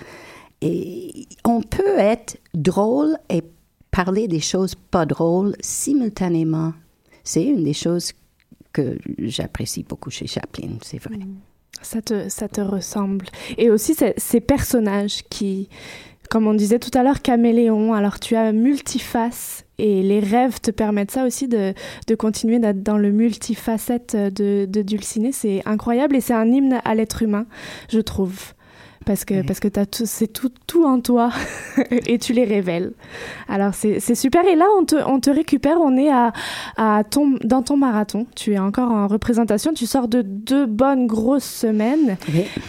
Et 0.61 1.27
on 1.43 1.61
peut 1.61 1.97
être 1.97 2.37
drôle 2.53 3.17
et 3.29 3.41
parler 3.91 4.27
des 4.27 4.39
choses 4.39 4.75
pas 4.75 5.05
drôles 5.05 5.55
simultanément. 5.59 6.73
C'est 7.23 7.43
une 7.43 7.63
des 7.63 7.73
choses 7.73 8.13
que 8.73 8.97
j'apprécie 9.19 9.83
beaucoup 9.83 10.09
chez 10.09 10.27
Chaplin, 10.27 10.69
c'est 10.81 11.01
vrai. 11.01 11.17
Mm. 11.17 11.35
Ça 11.81 12.01
te, 12.01 12.29
ça 12.29 12.47
te 12.47 12.61
ressemble. 12.61 13.25
Et 13.57 13.69
aussi 13.69 13.95
ces 14.17 14.39
personnages 14.39 15.23
qui, 15.29 15.67
comme 16.29 16.45
on 16.45 16.53
disait 16.53 16.79
tout 16.79 16.95
à 16.97 17.03
l'heure, 17.03 17.21
caméléon, 17.21 17.93
alors 17.93 18.19
tu 18.19 18.35
as 18.35 18.51
multiface 18.51 19.65
et 19.77 20.03
les 20.03 20.19
rêves 20.19 20.59
te 20.61 20.69
permettent 20.69 21.11
ça 21.11 21.25
aussi 21.25 21.47
de, 21.47 21.73
de 22.07 22.15
continuer 22.15 22.59
d'être 22.59 22.83
dans 22.83 22.97
le 22.97 23.11
multifacette 23.11 24.15
de, 24.15 24.65
de 24.65 24.81
Dulciné. 24.83 25.31
C'est 25.31 25.63
incroyable 25.65 26.15
et 26.15 26.21
c'est 26.21 26.35
un 26.35 26.45
hymne 26.51 26.81
à 26.85 26.93
l'être 26.93 27.23
humain, 27.23 27.47
je 27.89 27.99
trouve 27.99 28.53
parce 29.05 29.25
que, 29.25 29.41
parce 29.41 29.59
que 29.59 29.67
c'est 30.05 30.31
tout, 30.31 30.51
tout 30.67 30.85
en 30.85 30.99
toi 30.99 31.31
et 32.07 32.17
tu 32.17 32.33
les 32.33 32.45
révèles. 32.45 32.93
Alors 33.47 33.73
c'est 33.73 34.15
super. 34.15 34.45
Et 34.45 34.55
là, 34.55 34.65
on 34.79 34.85
te, 34.85 34.95
on 34.95 35.19
te 35.19 35.29
récupère, 35.29 35.77
on 35.79 35.97
est 35.97 36.11
à, 36.11 36.31
à 36.77 37.03
ton, 37.03 37.37
dans 37.43 37.61
ton 37.61 37.77
marathon. 37.77 38.27
Tu 38.35 38.53
es 38.53 38.59
encore 38.59 38.91
en 38.91 39.07
représentation. 39.07 39.73
Tu 39.73 39.85
sors 39.85 40.07
de 40.07 40.21
deux 40.21 40.65
bonnes 40.65 41.07
grosses 41.07 41.43
semaines. 41.43 42.17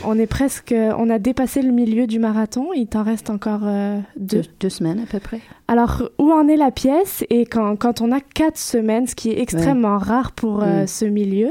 On 0.05 0.18
est 0.18 0.27
presque, 0.27 0.75
on 0.75 1.11
a 1.11 1.18
dépassé 1.18 1.62
le 1.62 1.73
milieu 1.73 2.07
du 2.07 2.18
marathon. 2.18 2.68
Il 2.75 2.87
t'en 2.87 3.03
reste 3.03 3.31
encore 3.31 3.62
euh, 3.64 3.99
deux. 4.16 4.42
deux. 4.61 4.71
semaines 4.71 5.01
à 5.01 5.07
peu 5.07 5.21
près. 5.21 5.40
Alors, 5.68 6.03
où 6.18 6.33
en 6.33 6.49
est 6.49 6.57
la 6.57 6.71
pièce? 6.71 7.25
Et 7.31 7.47
quand, 7.47 7.77
quand 7.77 8.01
on 8.01 8.12
a 8.12 8.21
quatre 8.21 8.59
semaines, 8.59 9.07
ce 9.07 9.14
qui 9.14 9.31
est 9.31 9.40
extrêmement 9.40 9.99
rare 9.99 10.33
pour 10.33 10.62
euh, 10.62 10.87
ce 10.87 11.05
milieu, 11.05 11.51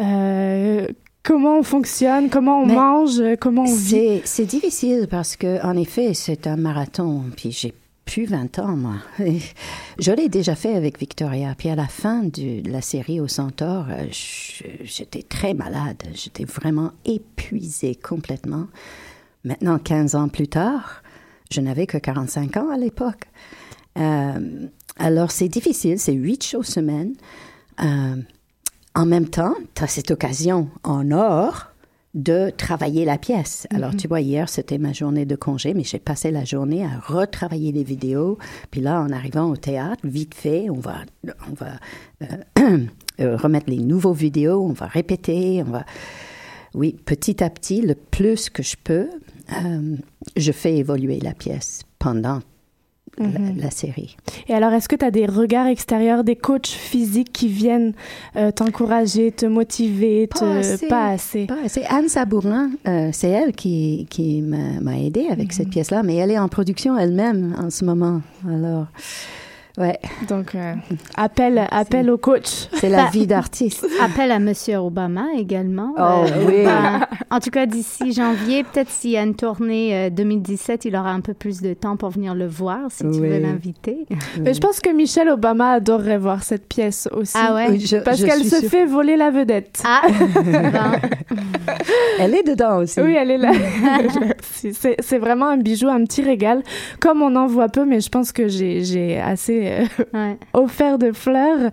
euh, 0.00 0.86
comment 1.22 1.58
on 1.58 1.62
fonctionne, 1.62 2.30
comment 2.30 2.62
on 2.62 2.66
Mais 2.66 2.74
mange, 2.74 3.22
comment 3.40 3.62
on 3.62 3.74
vit. 3.74 4.22
C'est, 4.24 4.46
difficile 4.46 5.06
parce 5.10 5.36
que, 5.36 5.64
en 5.64 5.76
effet, 5.76 6.14
c'est 6.14 6.46
un 6.46 6.56
marathon. 6.56 7.24
Puis 7.36 7.52
j'ai 7.52 7.74
plus 8.04 8.26
20 8.26 8.58
ans, 8.58 8.76
moi. 8.76 8.96
Et 9.24 9.38
Je 9.98 10.12
l'ai 10.12 10.28
déjà 10.28 10.54
fait 10.54 10.74
avec 10.74 10.98
Victoria. 10.98 11.54
Puis 11.56 11.68
à 11.68 11.76
la 11.76 11.86
fin 11.86 12.24
de 12.24 12.68
la 12.68 12.80
série 12.80 13.20
au 13.20 13.28
Centaure, 13.28 13.86
euh, 13.90 14.06
j'étais 14.82 15.22
très 15.22 15.54
malade. 15.54 16.02
J'étais 16.14 16.44
vraiment 16.44 16.92
épuisée 17.04 17.94
complètement. 17.94 18.66
Maintenant, 19.44 19.78
15 19.78 20.14
ans 20.16 20.28
plus 20.28 20.48
tard, 20.48 21.02
je 21.50 21.60
n'avais 21.60 21.86
que 21.86 21.98
45 21.98 22.56
ans 22.56 22.70
à 22.70 22.76
l'époque. 22.76 23.24
Euh, 23.98 24.66
alors, 24.98 25.30
c'est 25.30 25.48
difficile. 25.48 25.98
C'est 25.98 26.12
huit 26.12 26.44
shows 26.44 26.62
semaine. 26.62 27.14
Euh, 27.82 28.16
en 28.94 29.06
même 29.06 29.28
temps, 29.28 29.54
tu 29.74 29.82
as 29.84 29.86
cette 29.86 30.10
occasion 30.10 30.68
en 30.82 31.10
or 31.10 31.70
de 32.14 32.50
travailler 32.56 33.04
la 33.04 33.18
pièce. 33.18 33.68
Alors, 33.70 33.94
tu 33.94 34.08
vois, 34.08 34.20
hier, 34.20 34.48
c'était 34.48 34.78
ma 34.78 34.92
journée 34.92 35.26
de 35.26 35.36
congé, 35.36 35.74
mais 35.74 35.84
j'ai 35.84 36.00
passé 36.00 36.32
la 36.32 36.44
journée 36.44 36.84
à 36.84 36.98
retravailler 36.98 37.70
les 37.70 37.84
vidéos. 37.84 38.36
Puis 38.70 38.80
là, 38.80 39.00
en 39.00 39.10
arrivant 39.10 39.48
au 39.48 39.56
théâtre, 39.56 40.00
vite 40.02 40.34
fait, 40.34 40.70
on 40.70 40.80
va, 40.80 40.96
on 41.48 41.54
va 41.54 41.72
euh, 42.22 42.78
euh, 43.20 43.36
remettre 43.36 43.70
les 43.70 43.78
nouveaux 43.78 44.12
vidéos, 44.12 44.60
on 44.62 44.72
va 44.72 44.86
répéter, 44.86 45.62
on 45.66 45.70
va... 45.70 45.84
Oui, 46.74 46.96
petit 47.04 47.42
à 47.42 47.50
petit, 47.50 47.82
le 47.82 47.96
plus 47.96 48.48
que 48.48 48.62
je 48.62 48.76
peux, 48.82 49.08
euh, 49.64 49.96
je 50.36 50.52
fais 50.52 50.76
évoluer 50.76 51.18
la 51.18 51.34
pièce 51.34 51.82
pendant 51.98 52.40
la- 53.20 53.38
Mhm. 53.38 53.60
la 53.60 53.70
série. 53.70 54.16
Et 54.48 54.54
alors, 54.54 54.72
est-ce 54.72 54.88
que 54.88 54.96
tu 54.96 55.04
as 55.04 55.10
des 55.10 55.26
regards 55.26 55.66
extérieurs, 55.66 56.24
des 56.24 56.36
coachs 56.36 56.66
physiques 56.66 57.32
qui 57.32 57.48
viennent 57.48 57.92
euh, 58.36 58.50
t'encourager, 58.50 59.30
te 59.32 59.46
motiver, 59.46 60.28
te... 60.28 60.38
Pas 60.40 60.56
assez. 60.56 60.86
Pas 60.88 61.08
assez? 61.10 61.46
Pas- 61.46 61.56
C'est 61.68 61.84
Anne 61.86 62.08
Sabourin, 62.08 62.70
euh, 62.88 63.10
c'est 63.12 63.28
elle 63.30 63.52
qui, 63.52 64.06
qui 64.10 64.42
m'a 64.42 64.80
m'a 64.80 64.98
aidée 64.98 65.26
avec 65.30 65.52
cette 65.52 65.68
pièce-là, 65.70 66.02
mais 66.02 66.16
elle 66.16 66.30
est 66.30 66.38
en 66.38 66.48
production 66.48 66.96
elle-même 66.98 67.54
en 67.58 67.70
ce 67.70 67.84
moment. 67.84 68.22
Alors, 68.48 68.86
ouais, 69.80 69.98
Donc, 70.28 70.54
euh, 70.54 70.74
appel, 71.16 71.66
appel 71.70 72.10
au 72.10 72.18
coach. 72.18 72.68
c'est 72.74 72.88
la 72.88 73.04
Bah, 73.04 73.10
vie 73.12 73.26
d'artiste. 73.26 73.86
Appel 74.02 74.30
à 74.30 74.38
Monsieur 74.38 74.76
Obama 74.78 75.24
également. 75.36 75.94
Oh, 75.98 76.24
oui. 76.46 76.64
ben, 76.64 77.00
en 77.30 77.40
tout 77.40 77.50
cas, 77.50 77.66
d'ici 77.66 78.12
janvier, 78.12 78.64
peut-être 78.64 78.90
s'il 78.90 79.10
y 79.12 79.16
a 79.16 79.22
une 79.22 79.34
tournée 79.34 80.06
euh, 80.06 80.10
2017, 80.10 80.84
il 80.84 80.96
aura 80.96 81.10
un 81.10 81.20
peu 81.20 81.34
plus 81.34 81.60
de 81.62 81.74
temps 81.74 81.96
pour 81.96 82.10
venir 82.10 82.34
le 82.34 82.46
voir 82.46 82.78
si 82.90 83.02
tu 83.04 83.08
veux 83.20 83.32
Oui. 83.36 83.40
l'inviter. 83.42 84.06
Mais 84.40 84.54
je 84.54 84.60
pense 84.60 84.80
que 84.80 84.90
Michelle 84.90 85.28
Obama 85.28 85.72
adorerait 85.72 86.18
voir 86.18 86.42
cette 86.42 86.66
pièce 86.68 87.08
aussi. 87.12 87.34
Ah 87.36 87.54
ouais? 87.54 87.78
Je- 87.78 87.96
Parce 87.96 88.22
qu'elle 88.22 88.44
se 88.44 88.60
sûre. 88.60 88.70
fait 88.70 88.84
voler 88.86 89.16
la 89.16 89.30
vedette. 89.30 89.82
Ah, 89.84 90.02
bon. 90.34 91.08
Elle 92.18 92.34
est 92.34 92.42
dedans 92.46 92.78
aussi. 92.78 93.00
Oui, 93.00 93.14
elle 93.18 93.30
est 93.30 93.38
là. 93.38 93.52
C'est- 94.42 94.72
c'est 94.80 94.96
c'est 95.00 95.18
vraiment 95.18 95.46
un 95.48 95.56
bijou, 95.56 95.88
un 95.88 96.04
petit 96.04 96.22
régal. 96.22 96.62
Comme 97.00 97.22
on 97.22 97.34
en 97.36 97.46
voit 97.46 97.68
peu, 97.68 97.84
mais 97.84 98.00
je 98.00 98.08
pense 98.08 98.32
que 98.32 98.48
j'ai 98.48 98.84
j'ai 98.84 99.18
assez 99.20 99.66
euh, 99.70 99.84
Ouais. 100.14 100.36
offert 100.54 100.98
de 100.98 101.12
fleurs. 101.12 101.70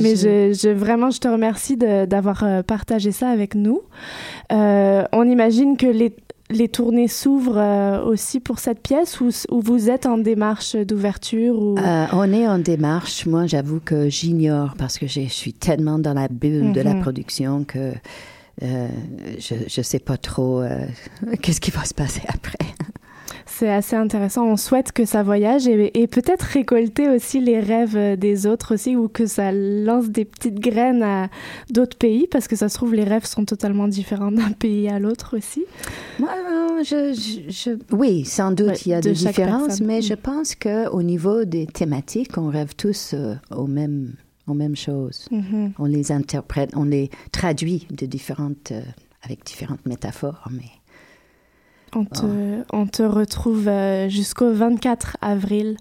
Mais 0.00 0.16
je, 0.16 0.52
je- 0.52 0.68
vraiment, 0.72 1.10
je 1.10 1.18
te 1.20 1.28
remercie 1.28 1.76
d'avoir 1.76 2.42
euh, 2.44 2.62
partagé 2.62 3.12
ça 3.12 3.28
avec 3.30 3.54
nous. 3.54 3.80
Euh, 4.52 5.04
on 5.12 5.24
imagine 5.28 5.76
que 5.76 5.86
les, 5.86 6.14
les 6.50 6.68
tournées 6.68 7.06
s'ouvrent 7.08 7.58
euh, 7.58 8.02
aussi 8.04 8.40
pour 8.40 8.58
cette 8.58 8.80
pièce 8.82 9.20
ou, 9.20 9.28
ou 9.50 9.60
vous 9.60 9.88
êtes 9.90 10.06
en 10.06 10.18
démarche 10.18 10.74
d'ouverture 10.76 11.58
ou... 11.60 11.76
Euh, 11.78 12.06
on 12.12 12.32
est 12.32 12.46
en 12.48 12.58
démarche. 12.58 13.26
Moi, 13.26 13.46
j'avoue 13.46 13.80
que 13.80 14.08
j'ignore 14.08 14.74
parce 14.76 14.98
que 14.98 15.06
je 15.06 15.20
suis 15.28 15.52
tellement 15.52 15.98
dans 15.98 16.14
la 16.14 16.28
bulle 16.28 16.72
de 16.72 16.80
la 16.80 16.94
Mhm. 16.94 17.00
production 17.02 17.64
que 17.64 17.92
euh, 18.62 18.88
je 19.38 19.54
ne 19.80 19.82
sais 19.84 20.00
pas 20.00 20.16
trop 20.16 20.62
qu'est-ce 21.42 21.60
qui 21.60 21.70
va 21.70 21.84
se 21.84 21.94
passer 21.94 22.22
après. 22.28 22.58
C'est 23.60 23.68
assez 23.68 23.94
intéressant. 23.94 24.46
On 24.46 24.56
souhaite 24.56 24.90
que 24.92 25.04
ça 25.04 25.22
voyage 25.22 25.68
et, 25.68 26.00
et 26.00 26.06
peut-être 26.06 26.44
récolter 26.44 27.10
aussi 27.10 27.40
les 27.40 27.60
rêves 27.60 27.94
euh, 27.94 28.16
des 28.16 28.46
autres 28.46 28.72
aussi 28.74 28.96
ou 28.96 29.08
que 29.08 29.26
ça 29.26 29.52
lance 29.52 30.08
des 30.08 30.24
petites 30.24 30.58
graines 30.60 31.02
à 31.02 31.28
d'autres 31.70 31.98
pays 31.98 32.26
parce 32.26 32.48
que 32.48 32.56
ça 32.56 32.70
se 32.70 32.74
trouve 32.76 32.94
les 32.94 33.04
rêves 33.04 33.26
sont 33.26 33.44
totalement 33.44 33.86
différents 33.86 34.32
d'un 34.32 34.52
pays 34.52 34.88
à 34.88 34.98
l'autre 34.98 35.36
aussi. 35.36 35.66
Moi, 36.18 36.30
euh, 36.30 36.82
je, 36.82 37.12
je- 37.12 37.50
je- 37.52 37.94
oui, 37.94 38.24
sans 38.24 38.50
doute, 38.52 38.68
Ouais, 38.68 38.76
il 38.86 38.92
y 38.92 38.94
a 38.94 39.02
de 39.02 39.10
des 39.10 39.14
différences, 39.14 39.66
personne. 39.66 39.86
mais 39.86 39.98
Mm. 39.98 40.02
je 40.04 40.14
pense 40.14 40.54
qu'au 40.54 41.02
niveau 41.02 41.44
des 41.44 41.66
thématiques, 41.66 42.38
on 42.38 42.48
rêve 42.48 42.74
tous 42.74 43.12
euh, 43.12 43.34
aux, 43.54 43.66
mêmes, 43.66 44.14
aux 44.46 44.54
mêmes 44.54 44.76
choses. 44.76 45.26
Mhm. 45.30 45.72
On 45.78 45.84
les 45.84 46.12
interprète, 46.12 46.70
on 46.76 46.84
les 46.84 47.10
traduit 47.30 47.86
de 47.90 48.06
différentes, 48.06 48.72
euh, 48.72 48.80
avec 49.22 49.44
différentes 49.44 49.84
métaphores, 49.84 50.48
mais 50.50 50.64
On 51.94 52.04
te, 52.04 52.62
on 52.72 52.86
te 52.86 53.02
retrouve 53.02 53.66
euh, 53.66 54.08
jusqu'au 54.08 54.52
24 54.52 55.16
avril 55.20 55.76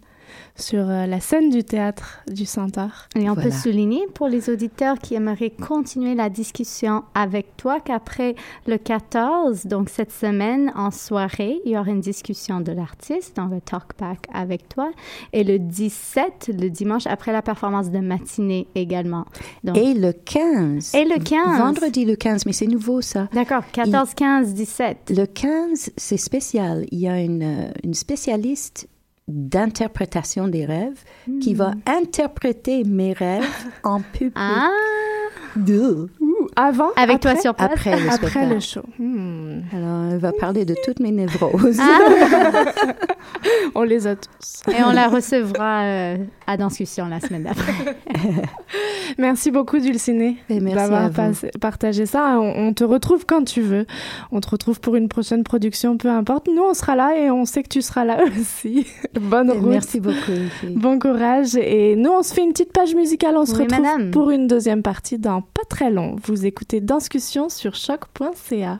sur 0.55 0.89
euh, 0.89 1.05
la 1.05 1.19
scène 1.19 1.49
du 1.49 1.63
théâtre 1.63 2.21
du 2.27 2.45
Centaure. 2.45 3.07
Et 3.15 3.29
on 3.29 3.35
peut 3.35 3.51
souligner 3.51 4.01
pour 4.13 4.27
les 4.27 4.49
auditeurs 4.49 4.97
qui 4.99 5.15
aimeraient 5.15 5.49
continuer 5.49 6.15
la 6.15 6.29
discussion 6.29 7.03
avec 7.13 7.57
toi 7.57 7.79
qu'après 7.79 8.35
le 8.67 8.77
14, 8.77 9.65
donc 9.65 9.89
cette 9.89 10.11
semaine 10.11 10.71
en 10.75 10.91
soirée, 10.91 11.59
il 11.65 11.71
y 11.71 11.77
aura 11.77 11.89
une 11.89 12.01
discussion 12.01 12.61
de 12.61 12.71
l'artiste 12.71 13.35
dans 13.35 13.47
le 13.47 13.61
talkback 13.61 14.27
avec 14.33 14.69
toi. 14.69 14.91
Et 15.33 15.43
le 15.43 15.59
17, 15.59 16.51
le 16.59 16.69
dimanche, 16.69 17.07
après 17.07 17.31
la 17.31 17.41
performance 17.41 17.91
de 17.91 17.99
matinée 17.99 18.67
également. 18.75 19.25
Donc, 19.63 19.77
Et 19.77 19.93
le 19.93 20.13
15. 20.13 20.95
Et 20.95 21.05
le 21.05 21.21
15. 21.21 21.59
Vendredi 21.59 22.05
le 22.05 22.15
15, 22.15 22.45
mais 22.45 22.53
c'est 22.53 22.67
nouveau 22.67 23.01
ça. 23.01 23.27
D'accord, 23.33 23.63
14, 23.71 24.13
15, 24.13 24.53
17. 24.53 25.13
Le 25.15 25.25
15, 25.25 25.91
c'est 25.97 26.17
spécial. 26.17 26.85
Il 26.91 26.99
y 26.99 27.07
a 27.07 27.19
une, 27.19 27.43
euh, 27.43 27.71
une 27.83 27.93
spécialiste 27.93 28.87
d'interprétation 29.29 30.47
des 30.47 30.65
rêves 30.65 31.03
qui 31.41 31.53
va 31.53 31.73
interpréter 31.85 32.83
mes 32.83 33.13
rêves 33.13 33.45
en 33.83 34.01
public. 34.01 34.33
Ah. 34.35 34.69
Avant 36.59 36.89
avec 36.97 37.15
après, 37.17 37.33
toi 37.33 37.41
sur 37.41 37.55
place. 37.55 37.71
Après 37.71 37.97
le 37.97 38.09
Après 38.09 38.45
le 38.45 38.59
show. 38.59 38.81
Hmm. 38.97 39.61
Alors, 39.73 40.11
elle 40.11 40.19
va 40.19 40.33
parler 40.33 40.65
de 40.65 40.75
toutes 40.83 40.99
mes 40.99 41.11
névroses. 41.11 41.79
Ah. 41.79 42.65
On 43.75 43.83
les 43.83 44.07
a 44.07 44.15
tous. 44.15 44.63
Et 44.73 44.83
on 44.83 44.91
la 44.91 45.07
recevra 45.07 45.83
euh, 45.83 46.17
à 46.47 46.57
discussion 46.57 47.07
la 47.07 47.19
semaine 47.19 47.43
d'après. 47.43 47.73
Merci 49.17 49.51
beaucoup, 49.51 49.79
Dulciné, 49.79 50.37
Et 50.49 50.59
merci 50.59 50.77
à 50.79 50.89
d'avoir 50.89 51.31
partagé 51.59 52.05
ça. 52.05 52.39
On, 52.39 52.67
on 52.67 52.73
te 52.73 52.83
retrouve 52.83 53.25
quand 53.25 53.43
tu 53.43 53.61
veux. 53.61 53.85
On 54.31 54.39
te 54.39 54.49
retrouve 54.49 54.79
pour 54.79 54.95
une 54.95 55.07
prochaine 55.07 55.43
production, 55.43 55.97
peu 55.97 56.09
importe. 56.09 56.47
Nous, 56.47 56.61
on 56.61 56.73
sera 56.73 56.95
là 56.95 57.17
et 57.17 57.31
on 57.31 57.45
sait 57.45 57.63
que 57.63 57.69
tu 57.69 57.81
seras 57.81 58.05
là 58.05 58.19
aussi. 58.39 58.87
Bonne 59.19 59.49
Et 59.49 59.53
route. 59.53 59.69
Merci 59.69 59.99
beaucoup. 59.99 60.15
Bon 60.75 60.99
courage. 60.99 61.55
Et 61.55 61.95
nous, 61.95 62.11
on 62.11 62.23
se 62.23 62.33
fait 62.33 62.43
une 62.43 62.51
petite 62.51 62.73
page 62.73 62.95
musicale. 62.95 63.35
On 63.37 63.45
se 63.45 63.55
retrouve 63.55 63.81
madame. 63.81 64.11
pour 64.11 64.29
une 64.29 64.47
deuxième 64.47 64.81
partie 64.81 65.17
dans 65.17 65.41
pas 65.41 65.63
très 65.69 65.89
long. 65.91 66.15
Vous 66.23 66.45
écoutez 66.49 66.81
Danscussion 66.81 67.47
sur 67.47 67.75
choc.ca. 67.75 68.79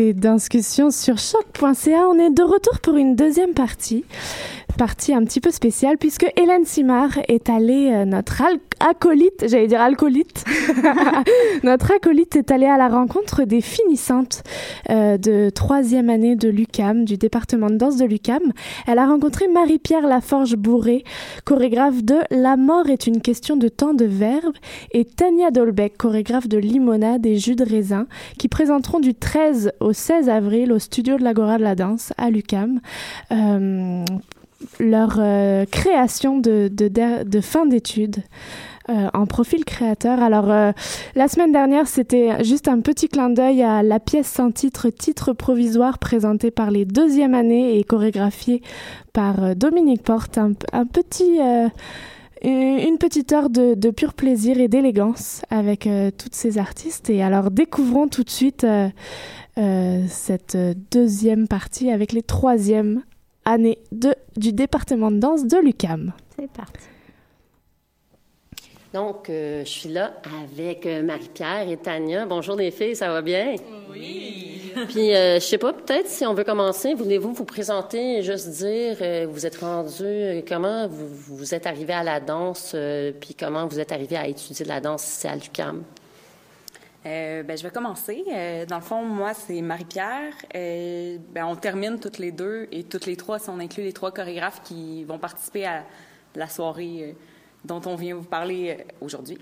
Discussion 0.00 0.92
sur 0.92 1.18
choc.ca. 1.18 2.06
On 2.08 2.20
est 2.20 2.30
de 2.30 2.42
retour 2.44 2.78
pour 2.78 2.96
une 2.96 3.16
deuxième 3.16 3.52
partie 3.52 4.04
partie 4.78 5.12
un 5.12 5.24
petit 5.24 5.40
peu 5.40 5.50
spéciale 5.50 5.98
puisque 5.98 6.24
Hélène 6.36 6.64
Simard 6.64 7.18
est 7.26 7.50
allée, 7.50 7.90
euh, 7.92 8.04
notre 8.04 8.42
acolyte, 8.78 9.44
j'allais 9.48 9.66
dire 9.66 9.80
alcoolite, 9.80 10.44
notre 11.64 11.92
acolyte 11.92 12.36
est 12.36 12.52
allée 12.52 12.66
à 12.66 12.78
la 12.78 12.88
rencontre 12.88 13.42
des 13.42 13.60
finissantes 13.60 14.44
euh, 14.88 15.18
de 15.18 15.50
troisième 15.50 16.08
année 16.08 16.36
de 16.36 16.48
l'UCAM, 16.48 17.04
du 17.04 17.16
département 17.16 17.70
de 17.70 17.74
danse 17.74 17.96
de 17.96 18.04
l'UCAM. 18.04 18.52
Elle 18.86 19.00
a 19.00 19.06
rencontré 19.06 19.48
Marie-Pierre 19.48 20.06
Laforge-Bourré, 20.06 21.02
chorégraphe 21.44 22.04
de 22.04 22.16
La 22.30 22.56
mort 22.56 22.88
est 22.88 23.08
une 23.08 23.20
question 23.20 23.56
de 23.56 23.66
temps 23.66 23.94
de 23.94 24.04
verbe, 24.04 24.54
et 24.92 25.04
Tania 25.04 25.50
Dolbeck, 25.50 25.96
chorégraphe 25.98 26.46
de 26.46 26.56
Limonade 26.56 27.26
et 27.26 27.36
Jus 27.36 27.56
de 27.56 27.64
raisin, 27.64 28.06
qui 28.38 28.46
présenteront 28.46 29.00
du 29.00 29.14
13 29.14 29.72
au 29.80 29.92
16 29.92 30.28
avril 30.28 30.72
au 30.72 30.78
studio 30.78 31.18
de 31.18 31.24
l'Agora 31.24 31.58
de 31.58 31.64
la 31.64 31.74
danse 31.74 32.12
à 32.16 32.30
l'UCAM. 32.30 32.80
Euh, 33.32 34.04
leur 34.80 35.16
euh, 35.18 35.64
création 35.66 36.38
de, 36.38 36.70
de, 36.72 37.40
fin 37.40 37.66
d'études. 37.66 38.22
Euh, 38.90 39.10
en 39.12 39.26
profil 39.26 39.66
créateur. 39.66 40.22
Alors, 40.22 40.50
euh, 40.50 40.72
la 41.14 41.28
semaine 41.28 41.52
dernière, 41.52 41.86
c'était 41.86 42.42
juste 42.42 42.68
un 42.68 42.80
petit 42.80 43.08
clin 43.08 43.28
d'œil 43.28 43.62
à 43.62 43.82
la 43.82 44.00
pièce 44.00 44.26
sans 44.26 44.50
titre, 44.50 44.88
titre 44.88 45.34
provisoire, 45.34 45.98
présentée 45.98 46.50
par 46.50 46.70
les 46.70 46.86
deuxièmes 46.86 47.34
années 47.34 47.78
et 47.78 47.84
chorégraphiée 47.84 48.62
par 49.12 49.54
Dominique 49.54 50.02
Porte. 50.02 50.38
Un 50.38 50.86
petit, 50.86 51.38
une 52.42 52.96
petite 52.98 53.30
heure 53.30 53.50
de, 53.50 53.74
de, 53.74 53.90
pur 53.90 54.14
plaisir 54.14 54.58
et 54.58 54.68
d'élégance 54.68 55.42
avec 55.50 55.86
toutes 56.16 56.34
ces 56.34 56.56
artistes. 56.56 57.10
Et 57.10 57.22
alors, 57.22 57.50
découvrons 57.50 58.08
tout 58.08 58.24
de 58.24 58.30
suite 58.30 58.66
cette 59.54 60.56
deuxième 60.90 61.46
partie 61.46 61.90
avec 61.90 62.12
les 62.12 62.22
troisièmes 62.22 63.02
année 63.48 63.78
de, 63.92 64.14
du 64.36 64.52
département 64.52 65.10
de 65.10 65.18
danse 65.18 65.46
de 65.46 65.56
l'UCAM. 65.58 66.12
C'est 66.36 66.50
parti. 66.50 66.84
Donc, 68.94 69.28
euh, 69.28 69.64
je 69.64 69.68
suis 69.68 69.88
là 69.90 70.14
avec 70.42 70.86
euh, 70.86 71.02
Marie-Pierre 71.02 71.68
et 71.68 71.76
Tania. 71.76 72.24
Bonjour 72.24 72.56
les 72.56 72.70
filles, 72.70 72.96
ça 72.96 73.08
va 73.08 73.20
bien? 73.20 73.56
Oui. 73.90 74.72
Puis, 74.88 75.14
euh, 75.14 75.34
je 75.34 75.44
sais 75.44 75.58
pas, 75.58 75.74
peut-être 75.74 76.08
si 76.08 76.24
on 76.24 76.32
veut 76.32 76.44
commencer, 76.44 76.94
voulez-vous 76.94 77.32
vous 77.32 77.44
présenter, 77.44 78.22
juste 78.22 78.48
dire, 78.48 78.96
vous 79.28 79.44
êtes 79.44 79.56
rendu, 79.56 80.42
comment 80.46 80.88
vous, 80.88 81.36
vous 81.36 81.54
êtes 81.54 81.66
arrivé 81.66 81.92
à 81.92 82.02
la 82.02 82.20
danse, 82.20 82.74
puis 83.20 83.34
comment 83.34 83.66
vous 83.66 83.80
êtes 83.80 83.92
arrivé 83.92 84.16
à 84.16 84.26
étudier 84.26 84.64
la 84.64 84.80
danse 84.80 85.06
ici 85.06 85.26
à 85.26 85.34
l'UCAM? 85.34 85.82
Euh, 87.06 87.42
ben, 87.42 87.56
je 87.56 87.62
vais 87.62 87.70
commencer. 87.70 88.24
Euh, 88.30 88.66
dans 88.66 88.76
le 88.76 88.82
fond, 88.82 89.02
moi, 89.04 89.34
c'est 89.34 89.60
Marie-Pierre. 89.62 90.34
Euh, 90.54 91.18
ben, 91.32 91.46
on 91.46 91.56
termine 91.56 91.98
toutes 92.00 92.18
les 92.18 92.32
deux 92.32 92.66
et 92.72 92.84
toutes 92.84 93.06
les 93.06 93.16
trois, 93.16 93.38
si 93.38 93.48
on 93.50 93.58
inclut 93.60 93.84
les 93.84 93.92
trois 93.92 94.12
chorégraphes 94.12 94.62
qui 94.64 95.04
vont 95.04 95.18
participer 95.18 95.66
à 95.66 95.84
la 96.34 96.48
soirée 96.48 97.14
dont 97.64 97.80
on 97.86 97.94
vient 97.94 98.14
vous 98.14 98.24
parler 98.24 98.84
aujourd'hui. 99.00 99.38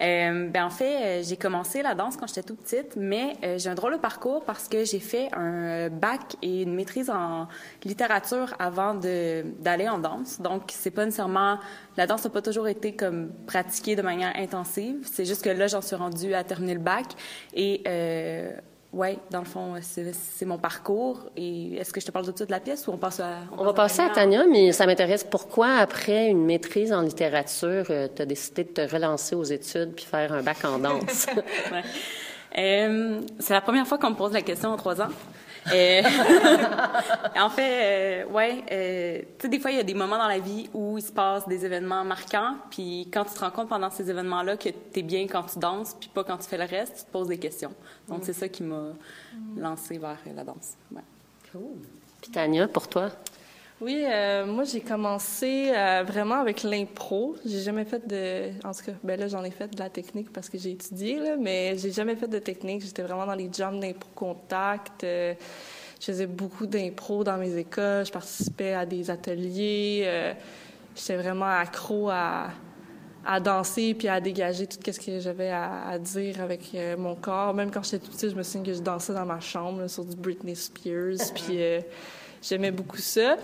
Euh, 0.00 0.48
ben 0.48 0.64
en 0.64 0.70
fait, 0.70 1.20
euh, 1.20 1.22
j'ai 1.22 1.36
commencé 1.36 1.82
la 1.82 1.94
danse 1.94 2.16
quand 2.16 2.26
j'étais 2.26 2.42
tout 2.42 2.54
petite, 2.54 2.96
mais 2.96 3.36
euh, 3.44 3.58
j'ai 3.58 3.68
un 3.68 3.74
drôle 3.74 3.94
de 3.94 3.98
parcours 3.98 4.44
parce 4.44 4.68
que 4.68 4.84
j'ai 4.84 5.00
fait 5.00 5.28
un 5.34 5.88
bac 5.88 6.36
et 6.42 6.62
une 6.62 6.74
maîtrise 6.74 7.10
en 7.10 7.48
littérature 7.84 8.54
avant 8.58 8.94
d'aller 8.94 9.88
en 9.88 9.98
danse. 9.98 10.40
Donc, 10.40 10.62
c'est 10.68 10.90
pas 10.90 11.04
nécessairement 11.04 11.58
la 11.96 12.06
danse 12.06 12.24
n'a 12.24 12.30
pas 12.30 12.42
toujours 12.42 12.68
été 12.68 12.94
comme 12.94 13.30
pratiquée 13.46 13.96
de 13.96 14.02
manière 14.02 14.34
intensive. 14.36 14.98
C'est 15.10 15.24
juste 15.24 15.42
que 15.42 15.50
là, 15.50 15.66
j'en 15.66 15.80
suis 15.80 15.96
rendue 15.96 16.34
à 16.34 16.44
terminer 16.44 16.74
le 16.74 16.80
bac 16.80 17.06
et 17.54 17.82
oui, 18.96 19.18
dans 19.30 19.40
le 19.40 19.44
fond, 19.44 19.74
c'est 19.82 20.46
mon 20.46 20.56
parcours. 20.56 21.26
Et 21.36 21.74
est-ce 21.74 21.92
que 21.92 22.00
je 22.00 22.06
te 22.06 22.10
parle 22.10 22.24
tout 22.24 22.32
de 22.32 22.36
suite 22.36 22.48
de 22.48 22.54
la 22.54 22.60
pièce 22.60 22.88
ou 22.88 22.92
on 22.92 22.96
passe 22.96 23.20
à... 23.20 23.40
On, 23.58 23.62
va 23.62 23.74
passer 23.74 24.00
à 24.00 24.08
Tania, 24.08 24.46
mais 24.50 24.72
ça 24.72 24.86
m'intéresse. 24.86 25.22
Pourquoi, 25.22 25.76
après 25.76 26.28
une 26.28 26.46
maîtrise 26.46 26.94
en 26.94 27.02
littérature, 27.02 27.84
euh, 27.90 28.08
tu 28.14 28.22
as 28.22 28.24
décidé 28.24 28.64
de 28.64 28.70
te 28.70 28.80
relancer 28.90 29.36
aux 29.36 29.44
études 29.44 29.92
puis 29.94 30.06
faire 30.06 30.32
un 30.32 30.42
bac 30.42 30.64
en 30.64 30.78
danse? 30.78 31.26
Euh, 32.58 33.20
c'est 33.38 33.52
la 33.52 33.60
première 33.60 33.86
fois 33.86 33.98
qu'on 33.98 34.08
me 34.08 34.14
pose 34.14 34.32
la 34.32 34.40
question 34.40 34.70
en 34.70 34.78
trois 34.78 34.98
ans. 35.02 35.10
Euh, 35.72 36.02
en 37.36 37.50
fait, 37.50 38.24
euh, 38.24 38.26
ouais, 38.26 38.64
euh, 38.70 39.20
tu 39.38 39.42
sais, 39.42 39.48
des 39.48 39.58
fois, 39.58 39.70
il 39.70 39.76
y 39.76 39.80
a 39.80 39.84
des 39.84 39.94
moments 39.94 40.18
dans 40.18 40.28
la 40.28 40.38
vie 40.38 40.68
où 40.72 40.98
il 40.98 41.02
se 41.02 41.12
passe 41.12 41.46
des 41.48 41.64
événements 41.64 42.04
marquants, 42.04 42.56
puis 42.70 43.08
quand 43.12 43.24
tu 43.24 43.34
te 43.34 43.40
rends 43.40 43.50
compte 43.50 43.68
pendant 43.68 43.90
ces 43.90 44.08
événements-là 44.08 44.56
que 44.56 44.68
tu 44.68 45.00
es 45.00 45.02
bien 45.02 45.26
quand 45.26 45.44
tu 45.44 45.58
danses, 45.58 45.96
puis 45.98 46.08
pas 46.12 46.24
quand 46.24 46.38
tu 46.38 46.48
fais 46.48 46.58
le 46.58 46.64
reste, 46.64 46.98
tu 46.98 47.04
te 47.04 47.10
poses 47.10 47.28
des 47.28 47.38
questions. 47.38 47.72
Donc, 48.08 48.20
c'est 48.22 48.32
ça 48.32 48.48
qui 48.48 48.62
m'a 48.62 48.92
lancé 49.56 49.98
vers 49.98 50.18
la 50.34 50.44
danse. 50.44 50.74
Ouais. 50.92 51.02
Cool. 51.52 51.82
Puis 52.20 52.30
Tania, 52.30 52.68
pour 52.68 52.88
toi? 52.88 53.10
Oui, 53.78 54.04
euh, 54.06 54.46
moi 54.46 54.64
j'ai 54.64 54.80
commencé 54.80 55.70
euh, 55.70 56.02
vraiment 56.06 56.36
avec 56.36 56.62
l'impro. 56.62 57.36
J'ai 57.44 57.60
jamais 57.60 57.84
fait 57.84 58.06
de, 58.08 58.66
en 58.66 58.72
tout 58.72 58.86
cas, 58.86 58.92
ben 59.04 59.20
là 59.20 59.28
j'en 59.28 59.44
ai 59.44 59.50
fait 59.50 59.68
de 59.68 59.78
la 59.78 59.90
technique 59.90 60.32
parce 60.32 60.48
que 60.48 60.56
j'ai 60.56 60.70
étudié 60.70 61.18
là, 61.18 61.36
mais 61.38 61.76
j'ai 61.76 61.92
jamais 61.92 62.16
fait 62.16 62.26
de 62.26 62.38
technique. 62.38 62.82
J'étais 62.82 63.02
vraiment 63.02 63.26
dans 63.26 63.34
les 63.34 63.50
jams 63.52 63.78
d'impro 63.78 64.08
contact. 64.14 65.04
Euh, 65.04 65.34
je 66.00 66.06
faisais 66.06 66.26
beaucoup 66.26 66.66
d'impro 66.66 67.22
dans 67.22 67.36
mes 67.36 67.54
écoles. 67.54 68.06
Je 68.06 68.12
participais 68.12 68.72
à 68.72 68.86
des 68.86 69.10
ateliers. 69.10 70.34
J'étais 70.94 71.16
vraiment 71.16 71.46
accro 71.46 72.08
à, 72.08 72.48
à 73.26 73.40
danser 73.40 73.92
puis 73.92 74.08
à 74.08 74.20
dégager 74.20 74.66
tout 74.66 74.78
ce 74.90 74.98
que 74.98 75.20
j'avais 75.20 75.50
à, 75.50 75.98
dire 75.98 76.40
avec 76.40 76.76
mon 76.98 77.14
corps. 77.14 77.54
Même 77.54 77.70
quand 77.70 77.82
j'étais 77.82 77.98
petite, 77.98 78.30
je 78.30 78.34
me 78.34 78.42
souviens 78.42 78.62
que 78.62 78.74
je 78.74 78.82
dansais 78.82 79.14
dans 79.14 79.24
ma 79.24 79.40
chambre 79.40 79.86
sur 79.86 80.04
du 80.04 80.16
Britney 80.16 80.54
Spears. 80.54 81.32
puis 81.34 81.58
J'aimais 82.42 82.70
beaucoup 82.70 82.98
ça. 82.98 83.36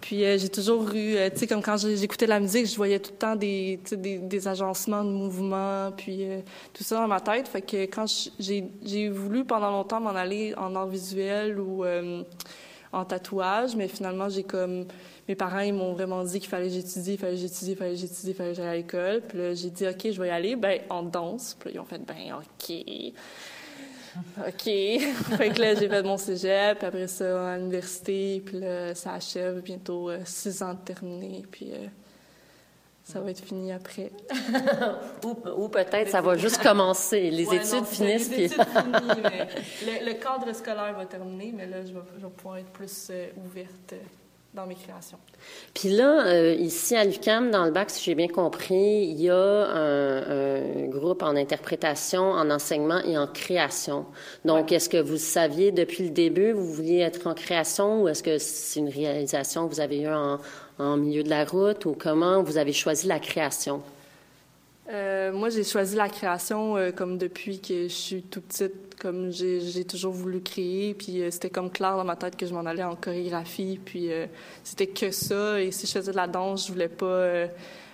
Puis 0.00 0.24
euh, 0.24 0.38
j'ai 0.38 0.48
toujours 0.48 0.88
eu, 0.92 1.16
euh, 1.16 1.30
tu 1.30 1.40
sais, 1.40 1.46
comme 1.46 1.62
quand 1.62 1.76
j'écoutais 1.76 2.26
la 2.26 2.40
musique, 2.40 2.66
je 2.66 2.76
voyais 2.76 2.98
tout 2.98 3.12
le 3.12 3.18
temps 3.18 3.36
des, 3.36 3.80
des, 3.92 4.48
agencements 4.48 5.04
de 5.04 5.10
mouvements, 5.10 5.90
puis 5.96 6.24
euh, 6.24 6.40
tout 6.72 6.84
ça 6.84 6.96
dans 6.96 7.08
ma 7.08 7.20
tête. 7.20 7.48
Fait 7.48 7.62
que 7.62 7.84
quand 7.84 8.06
j'ai 8.38 9.08
voulu 9.08 9.44
pendant 9.44 9.70
longtemps 9.70 10.00
m'en 10.00 10.10
aller 10.10 10.54
en 10.56 10.74
art 10.74 10.86
visuel 10.86 11.58
ou 11.58 11.84
en 12.92 13.04
tatouage, 13.04 13.74
mais 13.76 13.88
finalement, 13.88 14.28
j'ai 14.28 14.44
comme... 14.44 14.86
Mes 15.26 15.34
parents, 15.34 15.60
ils 15.60 15.72
m'ont 15.72 15.94
vraiment 15.94 16.22
dit 16.22 16.38
qu'il 16.38 16.50
fallait 16.50 16.68
que 16.68 16.74
j'étudie, 16.74 17.12
il 17.14 17.18
fallait 17.18 17.36
j'étudie, 17.36 17.70
il 17.70 17.76
fallait 17.76 17.94
que 17.94 18.00
j'étudie, 18.00 18.28
il 18.28 18.34
fallait 18.34 18.50
que 18.50 18.56
j'aille 18.56 18.68
à 18.68 18.74
l'école. 18.74 19.22
Puis 19.26 19.38
là, 19.38 19.54
j'ai 19.54 19.70
dit, 19.70 19.88
OK, 19.88 20.12
je 20.12 20.20
vais 20.20 20.28
y 20.28 20.30
aller. 20.30 20.54
Ben, 20.54 20.80
en 20.90 21.02
danse. 21.02 21.56
Puis 21.58 21.70
là, 21.70 21.76
ils 21.76 21.80
ont 21.80 21.86
fait, 21.86 21.98
ben, 22.04 22.34
OK. 22.34 23.14
OK. 24.38 24.62
fait 24.64 25.50
que 25.50 25.60
là, 25.60 25.74
j'ai 25.74 25.88
fait 25.88 26.02
mon 26.02 26.16
cégep, 26.16 26.78
puis 26.78 26.86
après 26.86 27.08
ça, 27.08 27.52
à 27.52 27.58
l'université, 27.58 28.42
puis 28.44 28.60
là, 28.60 28.94
ça 28.94 29.14
achève 29.14 29.60
bientôt 29.60 30.10
euh, 30.10 30.20
six 30.24 30.62
ans 30.62 30.74
de 30.74 30.78
terminé, 30.78 31.44
puis 31.50 31.70
euh, 31.72 31.86
ça 33.02 33.20
va 33.20 33.30
être 33.30 33.44
fini 33.44 33.72
après. 33.72 34.10
ou, 35.56 35.68
peut-être 35.68 36.10
ça 36.10 36.20
va 36.20 36.36
juste 36.36 36.62
commencer. 36.62 37.30
Les 37.30 37.54
études 37.54 37.86
finissent. 37.86 38.30
Les 38.30 38.44
études 38.44 38.64
mais 39.86 40.04
le, 40.04 40.14
cadre 40.14 40.52
scolaire 40.54 40.94
va 40.96 41.06
terminer, 41.06 41.52
mais 41.54 41.66
là, 41.66 41.84
je 41.84 41.92
vais, 41.92 42.00
je 42.16 42.24
vais 42.24 42.32
pouvoir 42.32 42.58
être 42.58 42.70
plus 42.70 43.08
euh, 43.10 43.28
ouverte 43.44 43.94
dans 44.54 44.66
mes 44.66 44.76
créations. 44.76 45.18
Puis 45.74 45.88
là, 45.88 46.26
euh, 46.26 46.54
ici 46.54 46.94
à 46.94 47.04
l'UCAM, 47.04 47.50
dans 47.50 47.64
le 47.64 47.72
bac, 47.72 47.90
si 47.90 48.04
j'ai 48.04 48.14
bien 48.14 48.28
compris, 48.28 49.04
il 49.08 49.20
y 49.20 49.28
a 49.28 49.36
un, 49.36 50.86
groupe 50.86 51.22
en 51.22 51.34
interprétation, 51.34 52.22
en 52.22 52.50
enseignement 52.50 53.00
et 53.04 53.18
en 53.18 53.26
création. 53.26 54.06
Donc, 54.44 54.70
est-ce 54.70 54.88
que 54.88 55.00
vous 55.00 55.16
saviez 55.16 55.72
depuis 55.72 56.04
le 56.04 56.10
début, 56.10 56.52
vous 56.52 56.72
vouliez 56.72 57.00
être 57.00 57.26
en 57.26 57.34
création 57.34 58.02
ou 58.02 58.08
est-ce 58.08 58.22
que 58.22 58.38
c'est 58.38 58.78
une 58.78 58.88
réalisation 58.88 59.68
que 59.68 59.74
vous 59.74 59.80
avez 59.80 60.02
eue 60.02 60.08
en, 60.08 60.38
en 60.78 60.96
milieu 60.96 61.24
de 61.24 61.30
la 61.30 61.44
route 61.44 61.84
ou 61.86 61.96
comment 61.98 62.42
vous 62.42 62.56
avez 62.56 62.72
choisi 62.72 63.08
la 63.08 63.18
création? 63.18 63.82
Euh, 64.90 65.32
moi, 65.32 65.48
j'ai 65.48 65.64
choisi 65.64 65.96
la 65.96 66.08
création 66.08 66.76
euh, 66.76 66.92
comme 66.92 67.16
depuis 67.16 67.60
que 67.60 67.84
je 67.84 67.94
suis 67.94 68.22
tout 68.22 68.42
petite, 68.42 69.00
comme 69.00 69.30
j'ai 69.32 69.84
toujours 69.84 70.12
voulu 70.12 70.40
créer, 70.40 70.94
puis 70.94 71.22
euh, 71.22 71.30
c'était 71.30 71.50
comme 71.50 71.70
clair 71.70 71.96
dans 71.96 72.04
ma 72.04 72.16
tête 72.16 72.36
que 72.36 72.46
je 72.46 72.52
m'en 72.52 72.66
allais 72.66 72.82
en 72.82 72.94
chorégraphie, 72.94 73.80
puis 73.82 74.10
c'était 74.62 74.86
que 74.86 75.10
ça. 75.10 75.60
Et 75.60 75.70
si 75.70 75.86
je 75.86 75.92
faisais 75.92 76.12
de 76.12 76.16
la 76.16 76.26
danse, 76.26 76.66
je 76.66 76.72
voulais 76.72 76.88
pas 76.88 77.48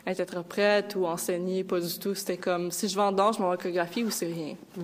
être 0.06 0.20
interprète 0.20 0.96
ou 0.96 1.06
enseigner, 1.06 1.62
pas 1.62 1.80
du 1.80 1.98
tout. 1.98 2.14
C'était 2.14 2.38
comme 2.38 2.70
si 2.72 2.88
je 2.88 2.96
vais 2.96 3.02
en 3.02 3.12
danse, 3.12 3.36
je 3.36 3.42
m'en 3.42 3.50
vais 3.50 3.54
en 3.54 3.58
chorégraphie 3.58 4.02
ou 4.02 4.10
c'est 4.10 4.26
rien. 4.26 4.56
Mm. 4.76 4.82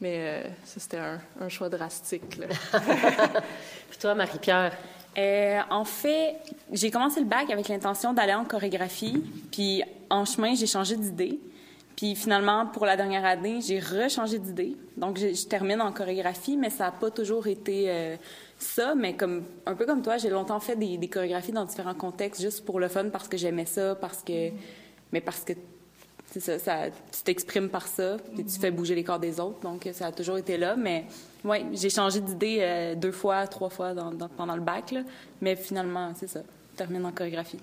Mais 0.00 0.42
ça, 0.64 0.78
c'était 0.78 0.98
un, 0.98 1.20
un, 1.40 1.48
choix 1.48 1.70
drastique. 1.70 2.22
puis 3.88 3.98
toi, 3.98 4.14
Marie-Pierre? 4.14 4.76
Euh, 5.18 5.60
en 5.70 5.84
fait, 5.84 6.36
j'ai 6.72 6.90
commencé 6.90 7.20
le 7.20 7.26
bac 7.26 7.50
avec 7.50 7.68
l'intention 7.68 8.12
d'aller 8.12 8.34
en 8.34 8.44
chorégraphie, 8.44 9.22
puis 9.50 9.82
en 10.10 10.24
chemin, 10.24 10.54
j'ai 10.54 10.66
changé 10.66 10.96
d'idée. 10.96 11.40
Puis 11.96 12.14
finalement, 12.14 12.66
pour 12.66 12.84
la 12.84 12.96
dernière 12.96 13.24
année, 13.24 13.60
j'ai 13.62 13.80
rechangé 13.80 14.38
d'idée. 14.38 14.76
Donc, 14.98 15.18
je, 15.18 15.46
termine 15.46 15.80
en 15.80 15.92
chorégraphie, 15.92 16.58
mais 16.58 16.68
ça 16.68 16.84
n'a 16.84 16.90
pas 16.90 17.10
toujours 17.10 17.46
été 17.46 17.86
euh, 17.88 18.16
ça. 18.58 18.94
Mais 18.94 19.14
comme 19.14 19.44
un 19.64 19.74
peu 19.74 19.86
comme 19.86 20.02
toi, 20.02 20.18
j'ai 20.18 20.28
longtemps 20.28 20.60
fait 20.60 20.76
des, 20.76 21.08
chorégraphies 21.08 21.52
dans 21.52 21.64
différents 21.64 21.94
contextes, 21.94 22.42
juste 22.42 22.66
pour 22.66 22.80
le 22.80 22.88
fun, 22.88 23.08
parce 23.08 23.28
que 23.28 23.38
j'aimais 23.38 23.64
ça, 23.64 23.94
parce 23.94 24.22
que, 24.22 24.50
mais 25.10 25.22
parce 25.22 25.40
que 25.40 25.54
ça, 26.38 26.58
ça, 26.58 26.90
tu 26.90 27.22
t'exprimes 27.24 27.70
par 27.70 27.86
ça, 27.86 28.18
puis 28.34 28.44
tu 28.44 28.60
fais 28.60 28.70
bouger 28.70 28.94
les 28.94 29.04
corps 29.04 29.18
des 29.18 29.40
autres. 29.40 29.60
Donc, 29.60 29.88
ça 29.94 30.08
a 30.08 30.12
toujours 30.12 30.36
été 30.36 30.58
là. 30.58 30.76
Mais 30.76 31.06
oui, 31.46 31.58
j'ai 31.72 31.90
changé 31.90 32.20
d'idée 32.20 32.58
euh, 32.60 32.94
deux 32.94 33.12
fois, 33.12 33.46
trois 33.46 33.70
fois 33.70 33.94
dans, 33.94 34.10
pendant 34.36 34.56
le 34.56 34.62
bac, 34.62 34.90
là, 34.90 35.02
mais 35.40 35.54
finalement, 35.54 36.12
c'est 36.16 36.28
ça, 36.28 36.40
termine 36.76 37.04
en 37.06 37.12
chorégraphie. 37.12 37.60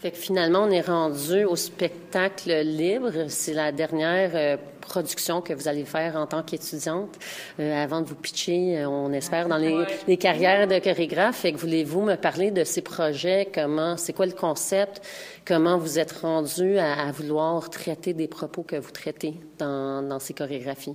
Fait 0.00 0.12
que 0.12 0.16
finalement, 0.16 0.60
on 0.60 0.70
est 0.70 0.82
rendu 0.82 1.42
au 1.42 1.56
spectacle 1.56 2.52
libre. 2.60 3.10
C'est 3.26 3.52
la 3.52 3.72
dernière 3.72 4.30
euh, 4.34 4.56
production 4.80 5.40
que 5.40 5.52
vous 5.52 5.66
allez 5.66 5.84
faire 5.84 6.14
en 6.14 6.26
tant 6.26 6.44
qu'étudiante. 6.44 7.18
Euh, 7.58 7.82
avant 7.82 8.00
de 8.02 8.06
vous 8.06 8.14
pitcher, 8.14 8.86
on 8.86 9.12
espère, 9.12 9.48
dans 9.48 9.56
les, 9.56 9.76
les 10.06 10.16
carrières 10.16 10.68
de 10.68 10.78
chorégraphe. 10.78 11.38
Fait 11.38 11.52
que 11.52 11.58
voulez-vous 11.58 12.02
me 12.02 12.14
parler 12.14 12.52
de 12.52 12.62
ces 12.62 12.82
projets? 12.82 13.48
Comment, 13.52 13.96
c'est 13.96 14.12
quoi 14.12 14.26
le 14.26 14.32
concept? 14.32 15.02
Comment 15.44 15.78
vous 15.78 15.98
êtes 15.98 16.12
rendu 16.12 16.78
à, 16.78 17.08
à, 17.08 17.10
vouloir 17.10 17.68
traiter 17.68 18.14
des 18.14 18.28
propos 18.28 18.62
que 18.62 18.76
vous 18.76 18.92
traitez 18.92 19.34
dans, 19.58 20.06
dans 20.06 20.20
ces 20.20 20.32
chorégraphies? 20.32 20.94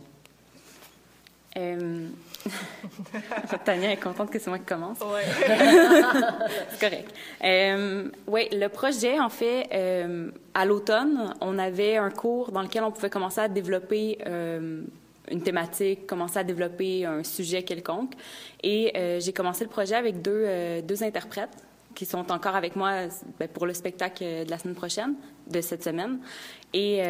Euh... 1.57 2.07
Tania 3.65 3.91
est 3.91 3.97
contente 3.97 4.31
que 4.31 4.39
c'est 4.39 4.49
moi 4.49 4.59
qui 4.59 4.65
commence. 4.65 4.99
Oui. 5.01 5.21
c'est 6.69 6.79
correct. 6.79 7.13
Euh, 7.43 8.09
oui, 8.27 8.47
le 8.51 8.67
projet, 8.67 9.19
en 9.19 9.29
fait, 9.29 9.69
euh, 9.73 10.31
à 10.53 10.65
l'automne, 10.65 11.33
on 11.41 11.57
avait 11.59 11.97
un 11.97 12.09
cours 12.09 12.51
dans 12.51 12.61
lequel 12.61 12.83
on 12.83 12.91
pouvait 12.91 13.09
commencer 13.09 13.41
à 13.41 13.47
développer 13.47 14.17
une 15.31 15.41
thématique, 15.41 16.05
commencer 16.05 16.39
à 16.39 16.43
développer 16.43 17.05
un 17.05 17.23
sujet 17.23 17.63
quelconque. 17.63 18.13
Et 18.61 18.91
euh, 18.95 19.19
j'ai 19.19 19.33
commencé 19.33 19.63
le 19.63 19.69
projet 19.69 19.95
avec 19.95 20.21
deux, 20.21 20.43
euh, 20.45 20.81
deux 20.81 21.03
interprètes 21.03 21.57
qui 21.95 22.05
sont 22.05 22.31
encore 22.31 22.55
avec 22.55 22.75
moi 22.75 23.07
ben, 23.39 23.47
pour 23.47 23.65
le 23.65 23.73
spectacle 23.73 24.23
de 24.23 24.49
la 24.49 24.57
semaine 24.57 24.75
prochaine, 24.75 25.15
de 25.47 25.61
cette 25.61 25.83
semaine. 25.83 26.19
Et 26.73 27.03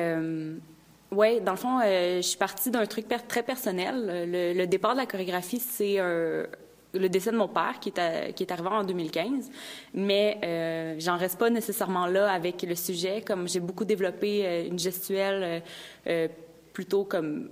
oui, 1.15 1.41
dans 1.41 1.51
le 1.51 1.57
fond, 1.57 1.79
euh, 1.79 2.17
je 2.17 2.21
suis 2.21 2.37
partie 2.37 2.71
d'un 2.71 2.85
truc 2.85 3.07
per 3.07 3.17
très 3.27 3.43
personnel. 3.43 4.27
Le, 4.29 4.53
le, 4.53 4.67
départ 4.67 4.93
de 4.93 4.99
la 4.99 5.05
chorégraphie, 5.05 5.59
c'est 5.59 5.95
euh, 5.99 6.45
le 6.93 7.09
décès 7.09 7.31
de 7.31 7.37
mon 7.37 7.47
père 7.47 7.79
qui 7.79 7.89
est, 7.89 8.33
qui 8.33 8.43
est 8.43 8.51
arrivé 8.51 8.67
en 8.69 8.83
2015. 8.83 9.49
Mais 9.93 10.39
euh, 10.43 10.95
j'en 10.99 11.17
reste 11.17 11.39
pas 11.39 11.49
nécessairement 11.49 12.07
là 12.07 12.31
avec 12.31 12.61
le 12.63 12.75
sujet. 12.75 13.21
Comme 13.21 13.47
j'ai 13.47 13.59
beaucoup 13.59 13.85
développé 13.85 14.45
euh, 14.45 14.67
une 14.67 14.79
gestuelle 14.79 15.63
euh, 16.07 16.27
plutôt 16.73 17.03
comme 17.03 17.49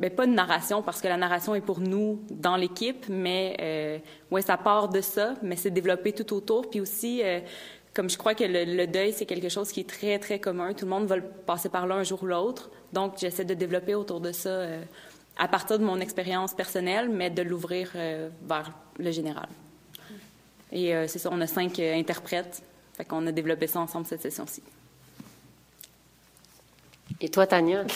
ben, 0.00 0.08
pas 0.08 0.24
une 0.24 0.34
narration 0.34 0.82
parce 0.82 1.02
que 1.02 1.08
la 1.08 1.18
narration 1.18 1.54
est 1.54 1.60
pour 1.60 1.80
nous 1.80 2.22
dans 2.30 2.56
l'équipe, 2.56 3.06
mais 3.10 3.56
euh, 3.60 3.98
ouais, 4.30 4.40
ça 4.40 4.56
part 4.56 4.88
de 4.88 5.02
ça, 5.02 5.34
mais 5.42 5.56
c'est 5.56 5.70
développé 5.70 6.12
tout 6.12 6.32
autour. 6.34 6.70
Puis 6.70 6.80
aussi, 6.80 7.20
euh, 7.22 7.40
comme 8.00 8.08
je 8.08 8.16
crois 8.16 8.34
que 8.34 8.44
le, 8.44 8.64
le 8.64 8.86
deuil, 8.86 9.12
c'est 9.12 9.26
quelque 9.26 9.50
chose 9.50 9.70
qui 9.72 9.80
est 9.80 9.88
très, 9.88 10.18
très 10.18 10.38
commun. 10.38 10.72
Tout 10.72 10.86
le 10.86 10.90
monde 10.90 11.04
va 11.04 11.16
le 11.16 11.22
passer 11.22 11.68
par 11.68 11.86
là 11.86 11.96
un 11.96 12.02
jour 12.02 12.22
ou 12.22 12.26
l'autre. 12.26 12.70
Donc, 12.94 13.18
j'essaie 13.18 13.44
de 13.44 13.52
développer 13.52 13.94
autour 13.94 14.22
de 14.22 14.32
ça 14.32 14.48
euh, 14.48 14.82
à 15.36 15.48
partir 15.48 15.78
de 15.78 15.84
mon 15.84 16.00
expérience 16.00 16.54
personnelle, 16.54 17.10
mais 17.10 17.28
de 17.28 17.42
l'ouvrir 17.42 17.90
euh, 17.96 18.30
vers 18.48 18.72
le 18.98 19.10
général. 19.10 19.50
Et 20.72 20.96
euh, 20.96 21.08
c'est 21.08 21.18
ça, 21.18 21.28
on 21.30 21.42
a 21.42 21.46
cinq 21.46 21.78
interprètes. 21.78 22.62
Fait 22.96 23.04
qu'on 23.04 23.26
a 23.26 23.32
développé 23.32 23.66
ça 23.66 23.80
ensemble 23.80 24.06
cette 24.06 24.22
session-ci. 24.22 24.62
Et 27.20 27.28
toi, 27.28 27.46
Tania? 27.46 27.84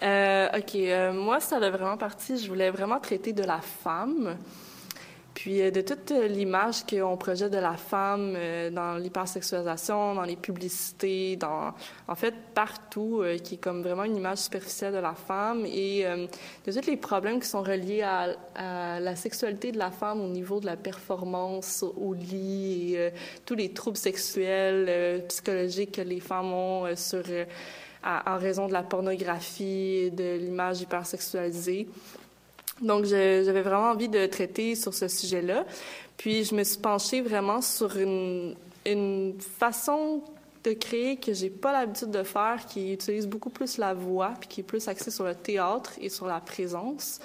Euh, 0.00 0.48
OK. 0.56 0.76
Euh, 0.76 1.12
moi, 1.12 1.40
ça 1.40 1.56
a 1.56 1.70
vraiment 1.70 1.96
parti. 1.96 2.38
Je 2.38 2.46
voulais 2.46 2.70
vraiment 2.70 3.00
traiter 3.00 3.32
de 3.32 3.42
la 3.42 3.60
femme. 3.60 4.36
Puis 5.38 5.62
euh, 5.62 5.70
de 5.70 5.82
toute 5.82 6.10
l'image 6.10 6.84
qu'on 6.84 7.16
projette 7.16 7.52
de 7.52 7.58
la 7.58 7.76
femme 7.76 8.34
euh, 8.36 8.70
dans 8.70 8.96
l'hypersexualisation, 8.96 10.16
dans 10.16 10.24
les 10.24 10.34
publicités, 10.34 11.36
dans 11.36 11.74
en 12.08 12.14
fait 12.16 12.34
partout, 12.54 13.20
euh, 13.22 13.38
qui 13.38 13.54
est 13.54 13.58
comme 13.58 13.84
vraiment 13.84 14.02
une 14.02 14.16
image 14.16 14.38
superficielle 14.38 14.94
de 14.94 14.98
la 14.98 15.14
femme 15.14 15.64
et 15.64 16.02
de 16.02 16.72
tous 16.72 16.90
les 16.90 16.96
problèmes 16.96 17.38
qui 17.38 17.46
sont 17.46 17.62
reliés 17.62 18.02
à, 18.02 18.98
la 18.98 19.14
sexualité 19.14 19.70
de 19.70 19.78
la 19.78 19.92
femme 19.92 20.20
au 20.20 20.26
niveau 20.26 20.58
de 20.58 20.66
la 20.66 20.76
performance 20.76 21.84
au 21.84 22.14
lit 22.14 22.96
et 22.96 23.12
tous 23.46 23.54
les 23.54 23.72
troubles 23.72 23.96
sexuels, 23.96 25.24
psychologiques 25.28 25.92
que 25.92 26.00
les 26.00 26.18
femmes 26.18 26.52
ont 26.52 26.96
sur 26.96 27.22
en 28.02 28.38
raison 28.38 28.66
de 28.66 28.72
la 28.72 28.82
pornographie 28.82 30.10
de 30.10 30.36
l'image 30.36 30.80
hypersexualisée. 30.80 31.86
Donc, 32.80 33.04
j'avais 33.04 33.62
vraiment 33.62 33.90
envie 33.90 34.08
de 34.08 34.26
traiter 34.26 34.74
sur 34.74 34.94
ce 34.94 35.08
sujet-là. 35.08 35.64
Puis, 36.16 36.44
je 36.44 36.54
me 36.54 36.64
suis 36.64 36.78
penchée 36.78 37.20
vraiment 37.20 37.60
sur 37.60 37.96
une, 37.96 38.54
façon 39.58 40.22
de 40.64 40.72
créer 40.72 41.16
que 41.16 41.32
j'ai 41.34 41.50
pas 41.50 41.72
l'habitude 41.72 42.10
de 42.10 42.22
faire, 42.22 42.64
qui 42.66 42.92
utilise 42.92 43.26
beaucoup 43.26 43.50
plus 43.50 43.78
la 43.78 43.94
voix, 43.94 44.32
puis 44.40 44.48
qui 44.48 44.60
est 44.60 44.64
plus 44.64 44.88
axée 44.88 45.10
sur 45.10 45.24
le 45.24 45.34
théâtre 45.34 45.92
et 46.00 46.08
sur 46.08 46.26
la 46.26 46.40
présence. 46.40 47.20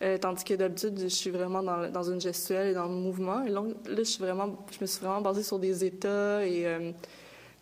Euh, 0.00 0.16
tandis 0.16 0.44
que 0.44 0.54
d'habitude, 0.54 0.98
je 1.00 1.08
suis 1.08 1.30
vraiment 1.30 1.62
dans, 1.62 2.02
une 2.10 2.20
gestuelle 2.20 2.68
et 2.68 2.74
dans 2.74 2.86
le 2.86 2.94
mouvement. 2.94 3.42
Et 3.42 3.48
là, 3.48 3.62
là, 3.86 3.96
je 3.96 4.00
me 4.80 4.86
suis 4.86 5.00
vraiment 5.00 5.20
basée 5.20 5.42
sur 5.42 5.58
des 5.58 5.84
états 5.84 6.46
et 6.46 6.66
euh, 6.66 6.92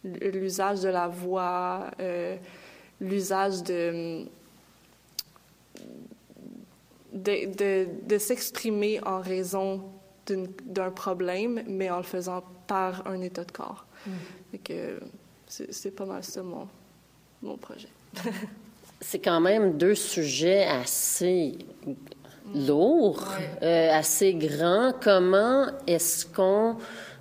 l'usage 0.04 0.80
de 0.80 0.88
la 0.88 1.08
voix, 1.08 1.86
euh, 2.00 2.36
l'usage 3.00 3.62
de, 3.62 4.26
de, 7.16 7.54
de, 7.54 7.88
de 8.06 8.18
s'exprimer 8.18 9.00
en 9.04 9.20
raison 9.20 9.82
d'un 10.64 10.90
problème, 10.90 11.62
mais 11.66 11.90
en 11.90 11.98
le 11.98 12.02
faisant 12.02 12.42
par 12.66 13.06
un 13.06 13.20
état 13.20 13.44
de 13.44 13.52
corps. 13.52 13.86
Mm. 14.06 14.10
C'est 15.48 15.94
pas 15.94 16.04
mal 16.04 16.24
ça 16.24 16.42
mon, 16.42 16.66
mon 17.42 17.56
projet. 17.56 17.88
C'est 19.00 19.18
quand 19.18 19.40
même 19.40 19.76
deux 19.76 19.94
sujets 19.94 20.64
assez 20.64 21.58
lourds, 22.54 23.28
ouais. 23.38 23.66
euh, 23.66 23.92
assez 23.92 24.34
grands. 24.34 24.92
Comment 25.02 25.66
est-ce 25.86 26.24
qu'on 26.24 26.76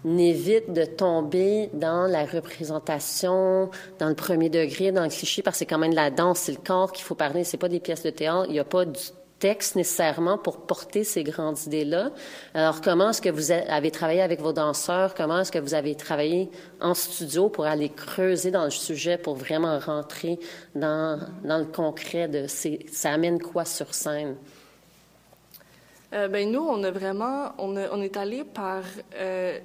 évite 0.06 0.72
de 0.72 0.86
tomber 0.86 1.70
dans 1.74 2.08
la 2.08 2.26
représentation, 2.26 3.70
dans 4.00 4.08
le 4.08 4.16
premier 4.16 4.50
degré, 4.50 4.91
dans 4.91 5.04
le 5.04 5.10
cliché, 5.10 5.41
parce 5.41 5.56
que 5.56 5.60
c'est 5.60 5.66
quand 5.66 5.80
même 5.80 5.91
de 5.91 5.96
la 5.96 6.12
danse, 6.12 6.39
c'est 6.39 6.54
le 6.54 6.60
corps 6.66 6.91
qu'il 6.91 7.04
faut 7.04 7.16
parler, 7.16 7.43
c'est 7.43 7.58
pas 7.58 7.70
des 7.70 7.80
pièces 7.82 8.04
de 8.04 8.12
théâtre, 8.12 8.46
il 8.48 8.54
n'y 8.54 8.60
a 8.60 8.64
pas 8.64 8.86
du 8.86 9.00
texte 9.40 9.76
nécessairement 9.76 10.38
pour 10.38 10.62
porter 10.66 11.04
ces 11.04 11.24
grandes 11.24 11.60
idées-là. 11.66 12.12
Alors, 12.54 12.82
comment 12.82 13.10
est-ce 13.10 13.22
que 13.22 13.30
vous 13.30 13.52
avez 13.52 13.92
travaillé 13.92 14.22
avec 14.22 14.40
vos 14.42 14.54
danseurs? 14.54 15.14
Comment 15.14 15.42
est-ce 15.42 15.52
que 15.52 15.60
vous 15.60 15.74
avez 15.74 15.96
travaillé 15.96 16.50
en 16.80 16.94
studio 16.94 17.50
pour 17.50 17.66
aller 17.66 17.90
creuser 17.90 18.52
dans 18.52 18.64
le 18.64 18.72
sujet, 18.72 19.18
pour 19.18 19.36
vraiment 19.36 19.78
rentrer 19.80 20.40
dans, 20.74 21.20
le 21.44 21.66
concret 21.66 22.28
de 22.28 22.46
ça 22.48 23.12
amène 23.12 23.42
quoi 23.42 23.66
sur 23.66 23.94
scène? 23.94 24.36
Euh, 26.14 26.28
ben 26.28 26.50
nous, 26.50 26.62
on 26.62 26.84
a 26.84 26.92
vraiment, 26.92 27.54
on 27.58 28.02
est 28.02 28.16
allé 28.16 28.44
par 28.44 28.84
euh, 29.16 29.60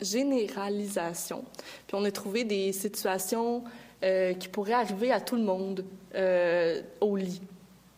généralisation. 0.00 1.44
Puis 1.86 1.96
on 1.96 2.04
a 2.04 2.10
trouvé 2.10 2.44
des 2.44 2.72
situations 2.72 3.64
euh, 4.02 4.32
qui 4.32 4.48
pourraient 4.48 4.72
arriver 4.72 5.12
à 5.12 5.20
tout 5.20 5.36
le 5.36 5.42
monde 5.42 5.84
euh, 6.14 6.80
au 7.02 7.18
lit. 7.18 7.42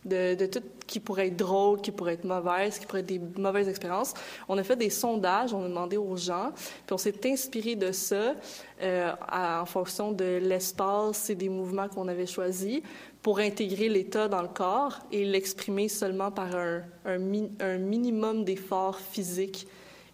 De, 0.05 0.35
de, 0.35 0.47
tout 0.47 0.63
qui 0.93 1.01
pourrait 1.01 1.29
être 1.29 1.37
drôle, 1.37 1.81
qui 1.81 1.91
pourrait 1.91 2.15
être 2.15 2.25
mauvaise, 2.25 2.79
qui 2.79 2.85
pourrait 2.85 3.01
être 3.01 3.07
des 3.07 3.21
mauvaises 3.39 3.69
expériences. 3.69 4.13
On 4.47 4.59
a 4.59 4.63
fait 4.63 4.77
des 4.77 4.91
sondages, 4.91 5.55
on 5.55 5.65
a 5.65 5.69
demandé 5.69 5.97
aux 5.97 6.17
gens, 6.17 6.51
puis 6.55 6.93
on 6.93 6.99
s'est 6.99 7.27
inspiré 7.27 7.77
de 7.77 7.93
ça 7.93 8.35
euh, 8.83 9.13
en 9.33 9.65
fonction 9.65 10.13
de 10.13 10.39
l'espace 10.43 11.31
et 11.31 11.35
des 11.35 11.49
mouvements 11.49 11.89
qu'on 11.89 12.09
avait 12.09 12.27
choisis 12.27 12.83
pour 13.23 13.39
intégrer 13.39 13.89
l'état 13.89 14.29
dans 14.29 14.43
le 14.43 14.49
corps 14.49 14.99
et 15.11 15.25
l'exprimer 15.25 15.89
seulement 15.89 16.31
par 16.31 16.55
un, 16.57 16.83
un, 17.07 17.17
mi, 17.19 17.51
un 17.61 17.79
minimum 17.79 18.45
d'efforts 18.45 18.99
physiques, 18.99 19.67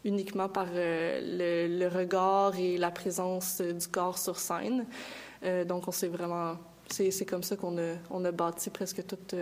uniquement 0.04 0.48
par 0.48 0.68
euh, 0.70 1.68
le, 1.68 1.88
regard 1.88 2.56
et 2.56 2.76
la 2.76 2.92
présence 2.92 3.60
du 3.60 3.88
corps 3.88 4.18
sur 4.18 4.38
scène. 4.38 4.86
Euh, 5.42 5.64
donc, 5.64 5.88
on 5.88 5.92
s'est 5.92 6.06
vraiment... 6.06 6.56
C'est 6.90 7.26
comme 7.26 7.42
ça 7.42 7.56
qu'on 7.56 7.76
a, 7.78 7.96
on 8.10 8.24
a 8.24 8.30
bâti 8.30 8.70
presque 8.70 9.04
toute... 9.04 9.34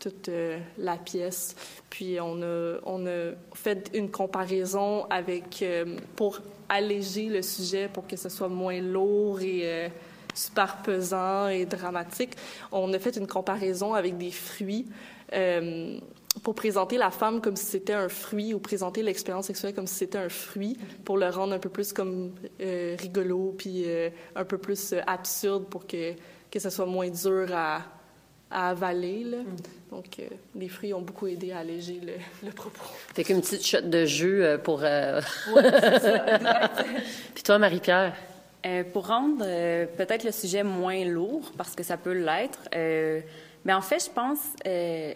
Toute 0.00 0.30
euh, 0.30 0.58
la 0.78 0.96
pièce. 0.96 1.54
Puis 1.90 2.18
on 2.20 2.42
a, 2.42 2.78
on 2.84 3.06
a 3.06 3.32
fait 3.54 3.90
une 3.94 4.10
comparaison 4.10 5.04
avec 5.10 5.62
euh, 5.62 5.96
pour 6.16 6.40
alléger 6.68 7.26
le 7.26 7.42
sujet 7.42 7.88
pour 7.92 8.06
que 8.06 8.16
ce 8.16 8.30
soit 8.30 8.48
moins 8.48 8.80
lourd 8.80 9.40
et 9.42 9.60
euh, 9.64 9.88
super 10.34 10.78
pesant 10.82 11.48
et 11.48 11.66
dramatique. 11.66 12.32
On 12.72 12.92
a 12.94 12.98
fait 12.98 13.16
une 13.16 13.26
comparaison 13.26 13.94
avec 13.94 14.16
des 14.16 14.30
fruits 14.30 14.86
pour 16.42 16.54
présenter 16.54 16.96
la 16.96 17.10
femme 17.10 17.40
comme 17.40 17.56
si 17.56 17.66
c'était 17.66 17.92
un 17.92 18.08
fruit 18.08 18.54
ou 18.54 18.58
présenter 18.58 19.02
l'expérience 19.02 19.46
sexuelle 19.46 19.74
comme 19.74 19.86
si 19.86 19.94
c'était 19.94 20.18
un 20.18 20.28
fruit 20.28 20.76
pour 21.04 21.18
le 21.18 21.28
rendre 21.28 21.52
un 21.52 21.58
peu 21.58 21.68
plus 21.68 21.92
comme 21.92 22.32
rigolo 22.58 23.54
puis 23.56 23.84
un 24.34 24.44
peu 24.44 24.58
plus 24.58 24.94
absurde 25.06 25.66
pour 25.66 25.86
que 25.86 26.14
que 26.50 26.58
ce 26.58 26.70
soit 26.70 26.86
moins 26.86 27.08
dur 27.08 27.46
à 27.52 27.82
à 28.50 28.70
avaler. 28.70 29.24
Là. 29.24 29.38
Mm. 29.38 29.56
Donc, 29.90 30.18
euh, 30.18 30.24
les 30.54 30.68
fruits 30.68 30.94
ont 30.94 31.02
beaucoup 31.02 31.26
aidé 31.26 31.52
à 31.52 31.58
alléger 31.58 32.00
le, 32.00 32.12
le 32.46 32.52
propos. 32.52 32.84
Fait 33.14 33.24
qu'une 33.24 33.40
petite 33.40 33.64
shot 33.64 33.82
de 33.82 34.04
jus 34.04 34.42
pour... 34.62 34.80
Euh... 34.82 35.20
Oui, 35.54 35.62
c'est 35.80 35.98
ça. 36.00 36.70
Puis 37.34 37.42
toi, 37.42 37.58
Marie-Pierre? 37.58 38.14
Euh, 38.66 38.84
pour 38.84 39.06
rendre 39.06 39.42
euh, 39.42 39.86
peut-être 39.96 40.22
le 40.22 40.32
sujet 40.32 40.62
moins 40.62 41.02
lourd, 41.06 41.50
parce 41.56 41.74
que 41.74 41.82
ça 41.82 41.96
peut 41.96 42.12
l'être, 42.12 42.68
euh, 42.74 43.20
mais 43.64 43.72
en 43.72 43.80
fait, 43.80 44.04
je 44.04 44.10
pense, 44.10 44.38
euh, 44.66 45.14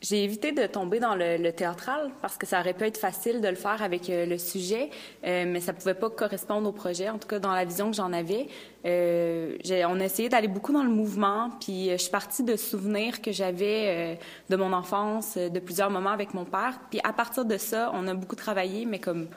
j'ai 0.00 0.24
évité 0.24 0.52
de 0.52 0.66
tomber 0.66 1.00
dans 1.00 1.14
le, 1.14 1.36
le, 1.36 1.52
théâtral 1.52 2.10
parce 2.22 2.36
que 2.36 2.46
ça 2.46 2.60
aurait 2.60 2.74
pu 2.74 2.84
être 2.84 2.98
facile 2.98 3.40
de 3.40 3.48
le 3.48 3.56
faire 3.56 3.82
avec 3.82 4.08
euh, 4.10 4.26
le 4.26 4.38
sujet, 4.38 4.90
euh, 5.24 5.44
mais 5.46 5.60
ça 5.60 5.72
pouvait 5.72 5.94
pas 5.94 6.10
correspondre 6.10 6.68
au 6.68 6.72
projet, 6.72 7.08
en 7.08 7.18
tout 7.18 7.28
cas 7.28 7.38
dans 7.38 7.52
la 7.52 7.64
vision 7.64 7.90
que 7.90 7.96
j'en 7.96 8.12
avais. 8.12 8.48
Euh, 8.84 9.56
on 9.88 10.00
a 10.00 10.04
essayé 10.04 10.28
d'aller 10.28 10.48
beaucoup 10.48 10.72
dans 10.72 10.84
le 10.84 10.90
mouvement, 10.90 11.50
puis 11.60 11.90
euh, 11.90 11.92
je 11.92 12.02
suis 12.02 12.10
partie 12.10 12.44
de 12.44 12.56
souvenirs 12.56 13.20
que 13.20 13.32
j'avais 13.32 13.84
euh, 13.86 14.14
de 14.50 14.56
mon 14.56 14.72
enfance, 14.72 15.36
de 15.36 15.58
plusieurs 15.58 15.90
moments 15.90 16.10
avec 16.10 16.32
mon 16.32 16.44
père. 16.44 16.78
Puis 16.90 17.00
à 17.02 17.12
partir 17.12 17.44
de 17.44 17.56
ça, 17.56 17.90
on 17.94 18.06
a 18.06 18.14
beaucoup 18.14 18.36
travaillé, 18.36 18.86
mais 18.86 19.00
comme 19.00 19.28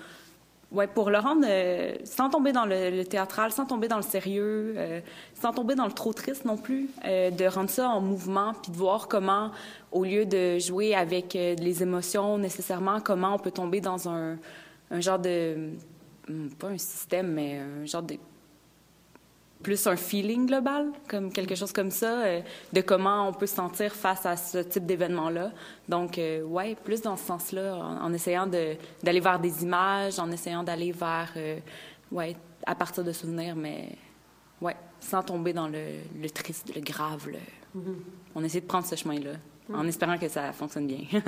Ouais, 0.71 0.87
pour 0.87 1.09
le 1.09 1.17
rendre 1.17 1.45
euh, 1.45 1.95
sans 2.05 2.29
tomber 2.29 2.53
dans 2.53 2.63
le, 2.63 2.91
le, 2.91 3.03
théâtral, 3.03 3.51
sans 3.51 3.65
tomber 3.65 3.89
dans 3.89 3.97
le 3.97 4.03
sérieux, 4.03 4.73
euh, 4.77 5.01
sans 5.33 5.51
tomber 5.51 5.75
dans 5.75 5.85
le 5.85 5.91
trop 5.91 6.13
triste 6.13 6.45
non 6.45 6.55
plus, 6.55 6.89
euh, 7.03 7.29
de 7.29 7.43
rendre 7.43 7.69
ça 7.69 7.89
en 7.89 7.99
mouvement, 7.99 8.53
puis 8.53 8.71
de 8.71 8.77
voir 8.77 9.09
comment, 9.09 9.51
au 9.91 10.05
lieu 10.05 10.25
de 10.25 10.59
jouer 10.59 10.95
avec 10.95 11.35
euh, 11.35 11.55
les 11.55 11.83
émotions 11.83 12.37
nécessairement, 12.37 13.01
comment 13.01 13.35
on 13.35 13.37
peut 13.37 13.51
tomber 13.51 13.81
dans 13.81 14.07
un, 14.07 14.37
un 14.91 15.01
genre 15.01 15.19
de, 15.19 15.71
hmm, 16.29 16.47
pas 16.57 16.67
un 16.69 16.77
système, 16.77 17.33
mais 17.33 17.59
un 17.59 17.85
genre 17.85 18.03
de 18.03 18.15
plus 19.61 19.87
un 19.87 19.95
feeling 19.95 20.45
global, 20.47 20.91
comme 21.07 21.31
quelque 21.31 21.55
chose 21.55 21.71
comme 21.71 21.91
ça, 21.91 22.21
euh, 22.23 22.41
de 22.73 22.81
comment 22.81 23.27
on 23.29 23.33
peut 23.33 23.45
se 23.47 23.55
sentir 23.55 23.93
face 23.93 24.25
à 24.25 24.35
ce 24.35 24.59
type 24.59 24.85
d'événement-là. 24.85 25.51
Donc, 25.87 26.17
euh, 26.17 26.43
ouais, 26.43 26.75
plus 26.75 27.01
dans 27.01 27.15
ce 27.15 27.25
sens-là, 27.25 27.75
en, 27.75 28.05
en, 28.05 28.13
essayant 28.13 28.47
d'aller 28.47 29.19
vers 29.19 29.39
des 29.39 29.63
images, 29.63 30.19
en 30.19 30.31
essayant 30.31 30.63
d'aller 30.63 30.91
vers, 30.91 31.31
euh, 31.37 31.59
ouais, 32.11 32.35
à 32.65 32.75
partir 32.75 33.03
de 33.03 33.11
souvenirs, 33.11 33.55
mais 33.55 33.89
ouais, 34.61 34.75
sans 34.99 35.23
tomber 35.23 35.53
dans 35.53 35.67
le, 35.67 35.85
le 36.21 36.29
triste, 36.29 36.73
le 36.75 36.81
grave. 36.81 37.27
Le... 37.27 37.39
Mm 37.79 37.83
-hmm. 37.83 37.95
On 38.35 38.43
essaie 38.43 38.61
de 38.61 38.67
prendre 38.67 38.85
ce 38.87 38.95
chemin-là, 38.95 39.33
mm 39.33 39.73
-hmm. 39.73 39.79
en 39.79 39.87
espérant 39.87 40.17
que 40.17 40.27
ça 40.29 40.51
fonctionne 40.53 40.87
bien. 40.87 41.03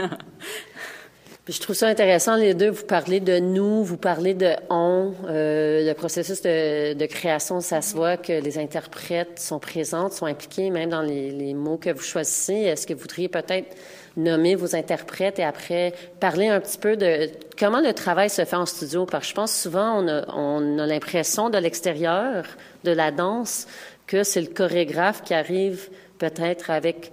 Je 1.50 1.60
trouve 1.60 1.76
ça 1.76 1.88
intéressant, 1.88 2.38
les 2.38 2.54
deux, 2.54 2.70
vous 2.70 2.86
parlez 2.86 3.20
de 3.20 3.38
nous, 3.38 3.84
vous 3.84 3.98
parlez 3.98 4.34
de 4.34 4.52
on, 4.70 5.14
euh, 5.28 5.86
le 5.86 5.94
processus 5.94 6.42
de, 6.42 6.94
de, 6.94 7.06
création, 7.06 7.60
ça 7.60 7.82
se 7.82 7.94
voit 7.96 8.16
que 8.16 8.32
les 8.32 8.58
interprètes 8.58 9.40
sont 9.40 9.60
présentes, 9.60 10.14
sont 10.14 10.26
impliqués 10.26 10.70
même 10.70 10.90
dans 10.90 11.02
les, 11.02 11.32
les 11.32 11.54
mots 11.54 11.76
que 11.76 11.90
vous 11.90 12.02
choisissez. 12.02 12.54
Est-ce 12.54 12.88
que 12.88 12.94
vous 12.94 13.02
voudriez 13.02 13.28
peut-être 13.28 13.76
nommer 14.16 14.56
vos 14.56 14.74
interprètes 14.74 15.38
et 15.38 15.44
après 15.44 15.94
parler 16.22 16.48
un 16.48 16.62
petit 16.62 16.78
peu 16.78 16.96
de 16.96 17.30
comment 17.60 17.82
le 17.82 17.92
travail 17.92 18.30
se 18.30 18.46
fait 18.46 18.56
en 18.56 18.66
studio? 18.66 19.06
Parce 19.06 19.26
que 19.26 19.30
je 19.32 19.36
pense 19.36 19.54
souvent 19.54 20.02
on 20.02 20.08
a, 20.08 20.26
on 20.34 20.80
a 20.80 20.86
l'impression 20.86 21.50
de 21.50 21.58
l'extérieur 21.58 22.46
de 22.86 22.92
la 22.92 23.12
danse 23.12 23.68
que 24.08 24.24
c'est 24.24 24.40
le 24.40 24.48
chorégraphe 24.48 25.24
qui 25.24 25.34
arrive 25.34 25.90
peut-être 26.20 26.70
avec 26.70 27.12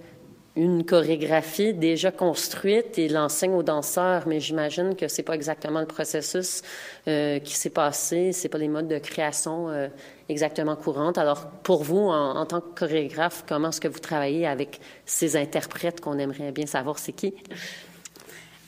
une 0.55 0.85
chorégraphie 0.85 1.73
déjà 1.73 2.11
construite 2.11 2.97
et 2.99 3.07
l'enseigne 3.07 3.53
aux 3.53 3.63
danseurs, 3.63 4.23
mais 4.27 4.39
j'imagine 4.39 4.95
que 4.95 5.07
c'est 5.07 5.23
pas 5.23 5.35
exactement 5.35 5.79
le 5.79 5.85
processus 5.85 6.61
euh, 7.07 7.39
qui 7.39 7.55
s'est 7.55 7.69
passé, 7.69 8.33
c'est 8.33 8.49
pas 8.49 8.57
les 8.57 8.67
modes 8.67 8.89
de 8.89 8.97
création 8.97 9.69
euh, 9.69 9.87
exactement 10.27 10.75
courantes. 10.75 11.17
Alors, 11.17 11.47
pour 11.63 11.83
vous, 11.83 11.99
en, 11.99 12.35
en, 12.35 12.45
tant 12.45 12.59
que 12.59 12.79
chorégraphe, 12.79 13.45
comment 13.47 13.69
est-ce 13.69 13.79
que 13.79 13.87
vous 13.87 13.99
travaillez 13.99 14.45
avec 14.45 14.81
ces 15.05 15.37
interprètes 15.37 16.01
qu'on 16.01 16.19
aimerait 16.19 16.51
bien 16.51 16.65
savoir 16.65 16.99
c'est 16.99 17.13
qui? 17.13 17.33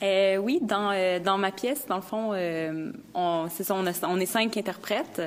Euh, 0.04 0.36
oui, 0.36 0.58
dans, 0.60 0.90
euh, 0.92 1.18
dans 1.18 1.38
ma 1.38 1.50
pièce, 1.50 1.86
dans 1.86 1.96
le 1.96 2.02
fond, 2.02 2.32
euh, 2.34 2.92
on, 3.14 3.46
c'est 3.48 3.64
ça, 3.64 3.74
on, 3.74 4.20
est 4.20 4.26
cinq 4.26 4.56
interprètes. 4.56 5.22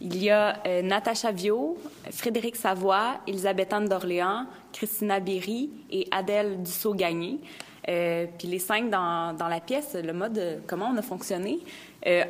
Il 0.00 0.22
y 0.22 0.30
a 0.30 0.62
Natacha 0.82 1.32
Viau, 1.32 1.76
Frédéric 2.10 2.56
Savoie, 2.56 3.20
Elisabeth 3.26 3.72
Anne 3.74 3.88
d'Orléans, 3.88 4.46
Christina 4.72 5.20
Berry 5.20 5.70
et 5.90 6.08
Adèle 6.10 6.62
Dussault-Gagné. 6.62 7.40
Puis 7.84 8.48
les 8.48 8.58
cinq 8.58 8.88
dans, 8.88 9.36
dans 9.36 9.48
la 9.48 9.60
pièce, 9.60 9.96
le 10.02 10.12
mode, 10.12 10.62
comment 10.66 10.90
on 10.92 10.96
a 10.96 11.02
fonctionné. 11.02 11.58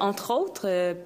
entre 0.00 0.32
autres, 0.32 0.96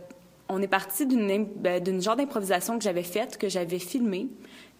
on 0.49 0.63
est 0.63 0.69
parti 0.69 1.05
d'une, 1.05 1.47
d'une 1.81 2.01
genre 2.01 2.17
d'improvisation 2.17 2.79
que 2.79 2.85
j'avais 2.85 3.03
faite, 3.03 3.37
que 3.37 3.49
j'avais 3.49 3.81
filmée. 3.81 4.29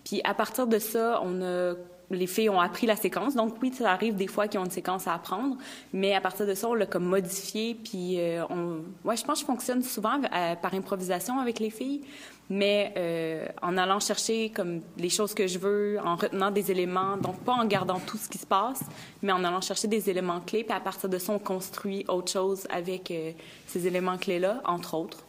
Puis 0.05 0.21
à 0.25 0.35
partir 0.35 0.67
de 0.67 0.79
ça, 0.79 1.21
on 1.25 1.43
a 1.43 1.75
les 2.11 2.27
filles 2.27 2.51
ont 2.51 2.61
appris 2.61 2.87
la 2.87 2.97
séquence. 2.97 3.35
Donc 3.35 3.57
oui, 3.63 3.73
ça 3.73 3.91
arrive 3.91 4.15
des 4.15 4.27
fois 4.27 4.49
qu'ils 4.49 4.61
ont 4.61 4.65
une 4.65 4.71
séquence 4.71 5.07
à 5.07 5.15
apprendre, 5.15 5.57
mais 5.93 6.15
à 6.15 6.21
partir 6.21 6.47
de 6.47 6.55
ça, 6.55 6.69
on 6.69 6.75
l'a 6.75 6.87
comme 6.87 7.05
modifié. 7.05 7.75
Puis 7.75 8.21
euh, 8.21 8.45
je 8.49 9.25
pense 9.25 9.25
que 9.25 9.41
je 9.41 9.45
fonctionne 9.45 9.83
souvent 9.83 10.21
euh, 10.23 10.55
par 10.57 10.75
improvisation 10.75 11.39
avec 11.41 11.59
les 11.59 11.71
filles, 11.71 12.03
mais 12.49 12.95
euh, 12.97 13.47
en 13.61 13.77
allant 13.77 13.99
chercher 13.99 14.51
comme 14.51 14.83
les 14.97 15.09
choses 15.09 15.35
que 15.35 15.47
je 15.47 15.59
veux, 15.59 15.99
en 16.05 16.17
retenant 16.17 16.51
des 16.51 16.71
éléments, 16.71 17.17
donc 17.17 17.41
pas 17.41 17.55
en 17.55 17.65
gardant 17.65 17.99
tout 17.99 18.19
ce 18.19 18.29
qui 18.29 18.39
se 18.39 18.47
passe, 18.47 18.83
mais 19.23 19.33
en 19.33 19.43
allant 19.43 19.61
chercher 19.61 19.89
des 19.89 20.09
éléments 20.09 20.41
clés. 20.41 20.63
Puis 20.63 20.77
à 20.77 20.81
partir 20.81 21.09
de 21.09 21.19
ça, 21.19 21.33
on 21.33 21.39
construit 21.41 22.05
autre 22.09 22.31
chose 22.31 22.67
avec 22.71 23.11
euh, 23.11 23.33
ces 23.67 23.87
éléments 23.87 24.17
clés 24.17 24.39
là, 24.39 24.61
entre 24.65 24.95
autres. 24.95 25.25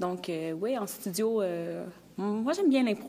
Donc 0.00 0.28
oui, 0.60 0.76
en 0.76 0.86
studio, 0.88 1.42
moi 2.16 2.52
j'aime 2.54 2.68
bien 2.68 2.82
l'impro 2.82 3.08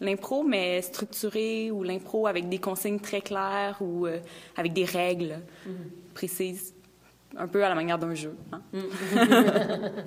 l'impro, 0.00 0.42
mais 0.42 0.82
structuré, 0.82 1.70
ou 1.70 1.82
l'impro 1.82 2.26
avec 2.26 2.48
des 2.48 2.58
consignes 2.58 3.00
très 3.00 3.20
claires 3.20 3.76
ou 3.80 4.06
euh, 4.06 4.18
avec 4.56 4.72
des 4.72 4.84
règles 4.84 5.40
mm 5.66 5.70
-hmm. 5.70 6.14
précises, 6.14 6.74
un 7.36 7.48
peu 7.48 7.64
à 7.64 7.68
la 7.68 7.74
manière 7.74 7.98
d'un 7.98 8.14
jeu. 8.14 8.34
Hein? 8.52 8.62
Mm 8.72 8.78
-hmm. 8.80 10.02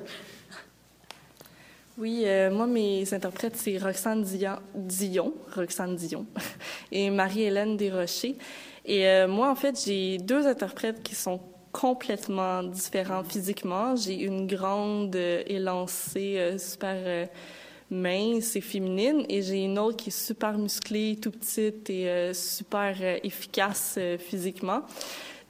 oui, 1.97 2.23
euh, 2.25 2.51
moi, 2.51 2.67
mes 2.67 3.13
interprètes, 3.13 3.57
c'est 3.57 3.77
Roxane 3.77 4.23
Dion, 4.23 4.59
Dion, 4.75 5.33
Roxane 5.55 5.95
Dion 5.95 6.25
et 6.91 7.09
Marie-Hélène 7.09 7.77
Desrochers. 7.77 8.37
Et 8.85 9.01
euh, 9.07 9.27
moi, 9.27 9.47
en 9.51 9.55
fait, 9.55 9.75
j'ai 9.85 10.17
deux 10.17 10.43
interprètes 10.47 11.01
qui 11.03 11.15
sont 11.15 11.39
complètement 11.71 12.63
différents 12.63 13.23
physiquement. 13.33 13.95
J'ai 13.95 14.17
une 14.29 14.45
grande, 14.55 15.15
élancée, 15.57 16.57
super 16.57 16.97
mince 17.91 18.55
et 18.55 18.61
féminine, 18.61 19.25
et 19.27 19.41
j'ai 19.41 19.65
une 19.65 19.77
autre 19.77 19.97
qui 19.97 20.09
est 20.09 20.25
super 20.27 20.57
musclée, 20.57 21.17
tout 21.21 21.29
petite 21.31 21.89
et 21.89 22.09
euh, 22.09 22.33
super 22.33 22.95
euh, 23.01 23.19
efficace 23.21 23.95
euh, 23.97 24.17
physiquement. 24.17 24.81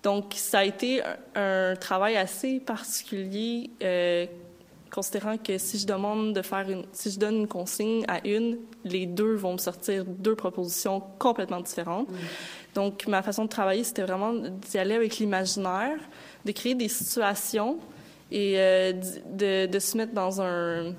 Donc, 0.02 0.34
ça 0.36 0.60
a 0.60 0.66
été 0.66 1.04
un, 1.04 1.16
un 1.36 1.76
travail 1.76 2.18
assez 2.18 2.60
particulier, 2.60 3.70
considérant 4.92 5.38
que 5.38 5.60
si 5.60 5.78
je 5.78 5.86
demande 5.86 6.34
de 6.34 6.42
faire 6.42 6.68
une, 6.68 6.84
si 6.92 7.12
je 7.12 7.20
donne 7.20 7.42
une 7.42 7.48
consigne 7.48 8.04
à 8.08 8.28
une, 8.28 8.58
les 8.84 9.06
deux 9.06 9.36
vont 9.36 9.54
me 9.54 9.58
sortir 9.60 10.04
deux 10.04 10.36
propositions 10.36 11.04
complètement 11.20 11.62
différentes. 11.62 12.10
Mmh. 12.10 12.16
Donc, 12.74 13.08
ma 13.08 13.22
façon 13.22 13.46
de 13.46 13.50
travailler, 13.50 13.84
c'était 13.84 14.02
vraiment 14.02 14.34
d'y 14.34 14.80
aller 14.80 14.96
avec 14.96 15.20
l'imaginaire, 15.20 16.00
de 16.44 16.52
créer 16.52 16.74
des 16.74 16.90
situations 16.90 17.78
et 18.32 18.56
de, 18.56 19.68
de 19.68 19.80
se 19.80 19.98
mettre 19.98 20.14
dans 20.14 20.42
un 20.42 20.96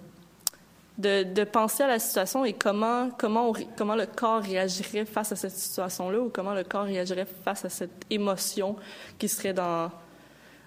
de, 0.98 1.44
penser 1.44 1.82
à 1.82 1.88
la 1.88 1.98
situation 1.98 2.44
et 2.44 2.52
comment, 2.52 3.08
comment 3.10 3.94
le 3.94 4.06
corps 4.06 4.42
réagirait 4.42 5.04
face 5.04 5.32
à 5.32 5.36
cette 5.36 5.52
situation-là 5.52 6.20
ou 6.20 6.28
comment 6.28 6.54
le 6.54 6.64
corps 6.64 6.84
réagirait 6.84 7.26
face 7.44 7.64
à 7.64 7.68
cette 7.68 8.04
émotion 8.10 8.76
qui 9.18 9.28
serait 9.28 9.54
dans, 9.54 9.90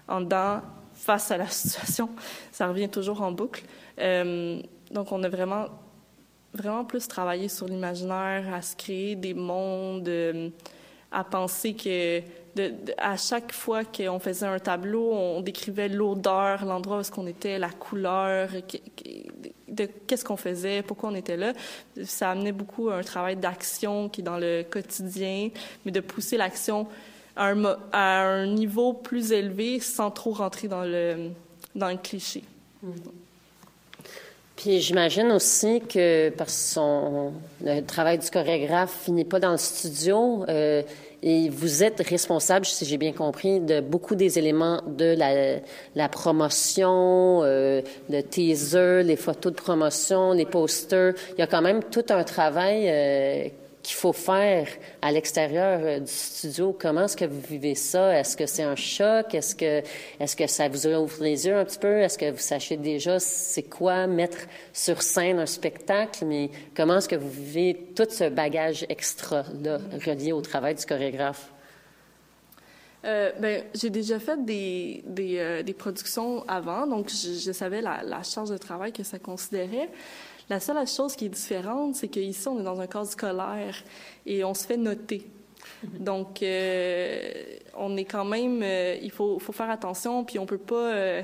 en 0.08 0.20
dedans 0.20 0.60
face 0.94 1.30
à 1.30 1.36
la 1.36 1.46
situation. 1.48 2.10
Ça 2.50 2.66
revient 2.68 2.88
toujours 2.88 3.22
en 3.22 3.32
boucle. 3.32 3.64
Euh, 3.98 4.60
donc, 4.90 5.12
on 5.12 5.22
a 5.22 5.28
vraiment, 5.28 5.66
vraiment 6.52 6.84
plus 6.84 7.06
travaillé 7.06 7.48
sur 7.48 7.66
l'imaginaire, 7.66 8.52
à 8.52 8.62
se 8.62 8.74
créer 8.76 9.14
des 9.14 9.34
mondes, 9.34 10.08
euh, 10.08 10.50
à 11.12 11.22
penser 11.24 11.74
que 11.74 12.20
à 12.98 13.16
chaque 13.16 13.52
fois 13.52 13.84
qu'on 13.84 14.18
faisait 14.18 14.46
un 14.46 14.58
tableau, 14.58 15.12
on 15.12 15.40
décrivait 15.40 15.88
l'odeur, 15.88 16.64
l'endroit 16.64 16.98
où 16.98 17.00
est-ce 17.00 17.10
qu'on 17.10 17.26
était, 17.26 17.58
la 17.58 17.70
couleur, 17.70 18.50
de 19.68 19.88
qu'est-ce 20.06 20.24
qu'on 20.24 20.36
faisait, 20.36 20.82
pourquoi 20.82 21.10
on 21.10 21.14
était 21.14 21.36
là. 21.36 21.52
Ça 22.04 22.30
amenait 22.30 22.52
beaucoup 22.52 22.90
un 22.90 23.02
travail 23.02 23.36
d'action 23.36 24.08
qui 24.08 24.20
est 24.20 24.24
dans 24.24 24.38
le 24.38 24.62
quotidien, 24.62 25.50
mais 25.84 25.92
de 25.92 26.00
pousser 26.00 26.36
l'action 26.36 26.86
à 27.36 27.48
un, 27.48 27.76
à 27.92 28.46
niveau 28.46 28.92
plus 28.92 29.32
élevé 29.32 29.80
sans 29.80 30.10
trop 30.10 30.32
rentrer 30.32 30.68
dans 30.68 30.84
le, 30.84 31.30
dans 31.74 31.90
le 31.90 31.98
cliché. 31.98 32.42
Mmh. 32.82 32.90
Puis 34.56 34.80
j'imagine 34.80 35.32
aussi 35.32 35.82
que 35.82 36.30
parce 36.30 36.74
que 36.74 37.30
le 37.62 37.82
travail 37.82 38.18
du 38.18 38.30
chorégraphe 38.30 39.02
finit 39.04 39.26
pas 39.26 39.38
dans 39.38 39.52
le 39.52 39.58
studio, 39.58 40.44
euh, 40.48 40.82
et 41.28 41.48
vous 41.48 41.82
êtes 41.82 42.00
responsable, 42.08 42.64
si 42.66 42.84
j'ai 42.84 42.98
bien 42.98 43.12
compris, 43.12 43.58
de 43.58 43.80
beaucoup 43.80 44.14
des 44.14 44.38
éléments 44.38 44.80
de 44.86 45.16
la, 45.96 46.08
promotion, 46.08 47.40
euh, 47.42 47.82
le 48.08 48.20
teaser, 48.22 49.02
les 49.02 49.16
photos 49.16 49.50
de 49.50 49.56
promotion, 49.56 50.30
les 50.30 50.46
posters. 50.46 51.14
Il 51.32 51.40
y 51.40 51.42
a 51.42 51.48
quand 51.48 51.62
même 51.62 51.82
tout 51.82 52.04
un 52.10 52.22
travail 52.22 52.84
euh, 52.86 53.48
qu'il 53.86 53.94
faut 53.94 54.12
faire 54.12 54.66
à 55.00 55.12
l'extérieur 55.12 55.80
euh, 55.80 56.00
du 56.00 56.10
studio? 56.10 56.76
Comment 56.76 57.04
est-ce 57.04 57.16
que 57.16 57.24
vous 57.24 57.40
vivez 57.40 57.76
ça? 57.76 58.18
Est-ce 58.18 58.36
que 58.36 58.44
c'est 58.44 58.64
un 58.64 58.74
choc? 58.74 59.32
Est-ce 59.32 59.54
que, 59.54 59.82
est-ce 60.18 60.34
que 60.34 60.48
ça 60.48 60.68
vous 60.68 60.88
ouvre 60.88 61.22
les 61.22 61.46
yeux 61.46 61.56
un 61.56 61.64
petit 61.64 61.78
peu? 61.78 62.00
Est-ce 62.00 62.18
que 62.18 62.32
vous 62.32 62.38
sachez 62.38 62.76
déjà 62.76 63.20
c'est 63.20 63.62
quoi 63.62 64.08
mettre 64.08 64.38
sur 64.72 65.02
scène 65.02 65.38
un 65.38 65.46
spectacle? 65.46 66.24
Mais 66.24 66.50
comment 66.74 66.96
est-ce 66.96 67.08
que 67.08 67.14
vous 67.14 67.30
vivez 67.30 67.92
tout 67.94 68.08
ce 68.10 68.28
bagage 68.28 68.84
extra-là 68.88 69.78
relié 70.04 70.32
au 70.32 70.40
travail 70.40 70.74
du 70.74 70.84
chorégraphe? 70.84 71.52
Euh, 73.04 73.30
ben, 73.38 73.62
j'ai 73.72 73.90
déjà 73.90 74.18
fait 74.18 74.44
des, 74.44 75.04
des, 75.06 75.38
euh, 75.38 75.62
productions 75.78 76.44
avant, 76.48 76.88
donc 76.88 77.08
je, 77.08 77.38
je 77.38 77.52
savais 77.52 77.80
la, 77.80 78.02
la, 78.02 78.24
charge 78.24 78.50
de 78.50 78.56
travail 78.56 78.92
que 78.92 79.04
ça 79.04 79.20
considérait. 79.20 79.88
La 80.48 80.60
seule 80.60 80.86
chose 80.86 81.16
qui 81.16 81.26
est 81.26 81.30
différente, 81.30 81.96
c'est 81.96 82.08
qu'ici, 82.08 82.48
on 82.48 82.60
est 82.60 82.64
dans 82.64 82.80
un 82.80 82.86
cadre 82.86 83.08
scolaire 83.08 83.82
et 84.24 84.44
on 84.44 84.54
se 84.54 84.66
fait 84.66 84.76
noter. 84.76 85.26
Donc, 85.98 86.42
euh, 86.42 87.32
on 87.76 87.96
est 87.96 88.04
quand 88.04 88.24
même, 88.24 88.62
euh, 88.62 88.96
il 89.02 89.10
faut, 89.10 89.38
faut, 89.40 89.52
faire 89.52 89.70
attention, 89.70 90.24
puis 90.24 90.38
on 90.38 90.46
peut 90.46 90.58
pas 90.58 90.92
euh, 90.94 91.22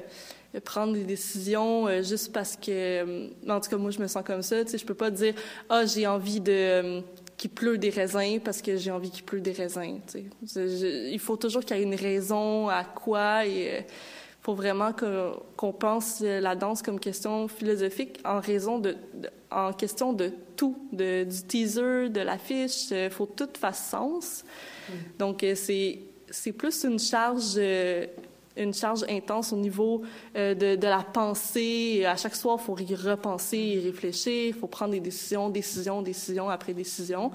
prendre 0.60 0.92
des 0.92 1.04
décisions 1.04 1.86
euh, 1.86 2.02
juste 2.02 2.32
parce 2.32 2.56
que, 2.56 2.70
euh, 2.70 3.28
en 3.48 3.60
tout 3.60 3.70
cas, 3.70 3.76
moi, 3.76 3.90
je 3.90 4.00
me 4.00 4.06
sens 4.06 4.22
comme 4.24 4.42
ça. 4.42 4.64
Tu 4.64 4.72
sais, 4.72 4.78
je 4.78 4.86
peux 4.86 4.94
pas 4.94 5.10
dire, 5.10 5.34
ah, 5.68 5.86
j'ai 5.86 6.06
envie 6.06 6.40
de 6.40 6.52
euh, 6.52 7.00
qu'il 7.36 7.50
pleut 7.50 7.78
des 7.78 7.90
raisins 7.90 8.38
parce 8.44 8.60
que 8.60 8.76
j'ai 8.76 8.90
envie 8.90 9.10
qu'il 9.10 9.24
pleut 9.24 9.40
des 9.40 9.52
raisins. 9.52 10.00
Il 10.54 11.18
faut 11.18 11.36
toujours 11.36 11.64
qu'il 11.64 11.76
y 11.76 11.80
ait 11.80 11.84
une 11.84 11.94
raison 11.94 12.68
à 12.68 12.84
quoi 12.84 13.46
et 13.46 13.86
faut 14.42 14.54
vraiment 14.54 14.92
qu'on 14.92 15.72
qu 15.72 15.78
pense 15.78 16.20
la 16.20 16.54
danse 16.54 16.82
comme 16.82 16.98
question 16.98 17.48
philosophique 17.48 18.18
en 18.24 18.40
raison 18.40 18.78
de, 18.78 18.96
de 19.14 19.30
en 19.50 19.72
question 19.72 20.12
de 20.12 20.32
tout, 20.56 20.76
de, 20.92 21.24
du 21.24 21.42
teaser, 21.42 22.08
de 22.08 22.20
l'affiche. 22.20 22.90
Il 22.90 23.10
faut 23.10 23.26
que 23.26 23.44
tout 23.44 23.58
fasse 23.58 23.88
sens. 23.90 24.44
Mm. 24.88 24.92
Donc 25.18 25.46
c'est 25.54 25.98
c'est 26.30 26.52
plus 26.52 26.84
une 26.84 26.98
charge 26.98 27.58
une 28.56 28.74
charge 28.74 29.04
intense 29.08 29.52
au 29.52 29.56
niveau 29.56 30.02
euh, 30.36 30.54
de, 30.54 30.76
de, 30.76 30.86
la 30.86 31.02
pensée. 31.02 32.04
À 32.06 32.16
chaque 32.16 32.34
soir, 32.34 32.58
il 32.60 32.64
faut 32.64 32.78
y 32.78 32.94
repenser, 32.94 33.58
y 33.58 33.80
réfléchir, 33.80 34.48
il 34.48 34.54
faut 34.54 34.66
prendre 34.66 34.92
des 34.92 35.00
décisions, 35.00 35.48
décisions, 35.50 36.02
décisions 36.02 36.50
après 36.50 36.74
décisions. 36.74 37.30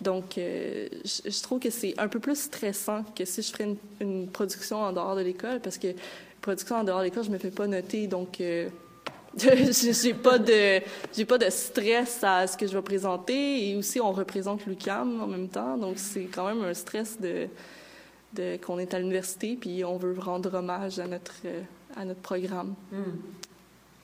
Donc, 0.00 0.36
euh, 0.36 0.88
je, 1.04 1.30
je, 1.30 1.42
trouve 1.42 1.58
que 1.58 1.70
c'est 1.70 1.94
un 1.98 2.08
peu 2.08 2.20
plus 2.20 2.38
stressant 2.38 3.02
que 3.14 3.24
si 3.24 3.40
je 3.40 3.50
ferais 3.50 3.64
une, 3.64 3.76
une 4.00 4.28
production 4.28 4.78
en 4.78 4.92
dehors 4.92 5.16
de 5.16 5.22
l'école, 5.22 5.60
parce 5.60 5.78
que 5.78 5.88
production 6.46 6.76
en 6.76 6.84
dehors 6.84 7.00
de 7.00 7.04
l'école, 7.04 7.24
je 7.24 7.30
me 7.30 7.38
fais 7.38 7.50
pas 7.50 7.66
noter, 7.66 8.06
donc 8.06 8.40
euh, 8.40 8.68
j'ai 9.36 10.14
pas 10.14 10.38
de 10.38 10.80
j'ai 11.12 11.24
pas 11.24 11.38
de 11.38 11.50
stress 11.50 12.22
à 12.22 12.46
ce 12.46 12.56
que 12.56 12.68
je 12.68 12.76
vais 12.76 12.82
présenter. 12.82 13.68
Et 13.68 13.76
aussi, 13.76 14.00
on 14.00 14.12
représente 14.12 14.64
l'UCAM 14.64 15.20
en 15.20 15.26
même 15.26 15.48
temps, 15.48 15.76
donc 15.76 15.98
c'est 15.98 16.24
quand 16.24 16.46
même 16.46 16.62
un 16.62 16.74
stress 16.74 17.20
de 17.20 17.48
de, 18.32 18.58
qu'on 18.64 18.78
est 18.78 18.92
à 18.94 18.98
l'université, 18.98 19.56
puis 19.58 19.84
on 19.84 19.96
veut 19.96 20.14
rendre 20.18 20.52
hommage 20.54 20.98
à 20.98 21.06
notre, 21.06 21.34
euh, 21.46 21.62
à 21.96 22.04
notre 22.04 22.20
programme. 22.20 22.74
Mmh. 22.92 23.02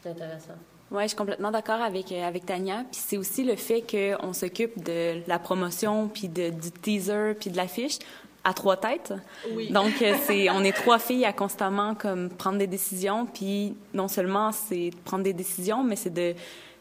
C'est 0.02 0.10
intéressant. 0.10 0.54
Oui, 0.90 1.02
je 1.02 1.08
suis 1.08 1.16
complètement 1.16 1.50
d'accord 1.50 1.80
avec, 1.80 2.12
euh, 2.12 2.26
avec 2.26 2.46
Tania. 2.46 2.84
Puis 2.90 3.00
c'est 3.06 3.16
aussi 3.18 3.44
le 3.44 3.56
fait 3.56 3.82
qu'on 3.82 4.32
s'occupe 4.32 4.82
de 4.82 5.20
la 5.26 5.38
promotion, 5.38 6.08
puis 6.08 6.28
de, 6.28 6.50
du 6.50 6.70
teaser, 6.70 7.34
puis 7.38 7.50
de 7.50 7.56
l'affiche 7.56 7.98
à 8.44 8.52
trois 8.52 8.76
têtes. 8.76 9.14
Oui. 9.54 9.70
Donc, 9.70 10.02
euh, 10.02 10.14
c'est, 10.24 10.50
on 10.50 10.64
est 10.64 10.72
trois 10.72 10.98
filles 10.98 11.24
à 11.24 11.32
constamment 11.32 11.94
comme 11.94 12.28
prendre 12.28 12.58
des 12.58 12.66
décisions. 12.66 13.26
Puis 13.26 13.74
non 13.94 14.08
seulement 14.08 14.52
c'est 14.52 14.90
de 14.90 14.96
prendre 15.04 15.24
des 15.24 15.32
décisions, 15.32 15.84
mais 15.84 15.96
c'est 15.96 16.10
de, 16.10 16.34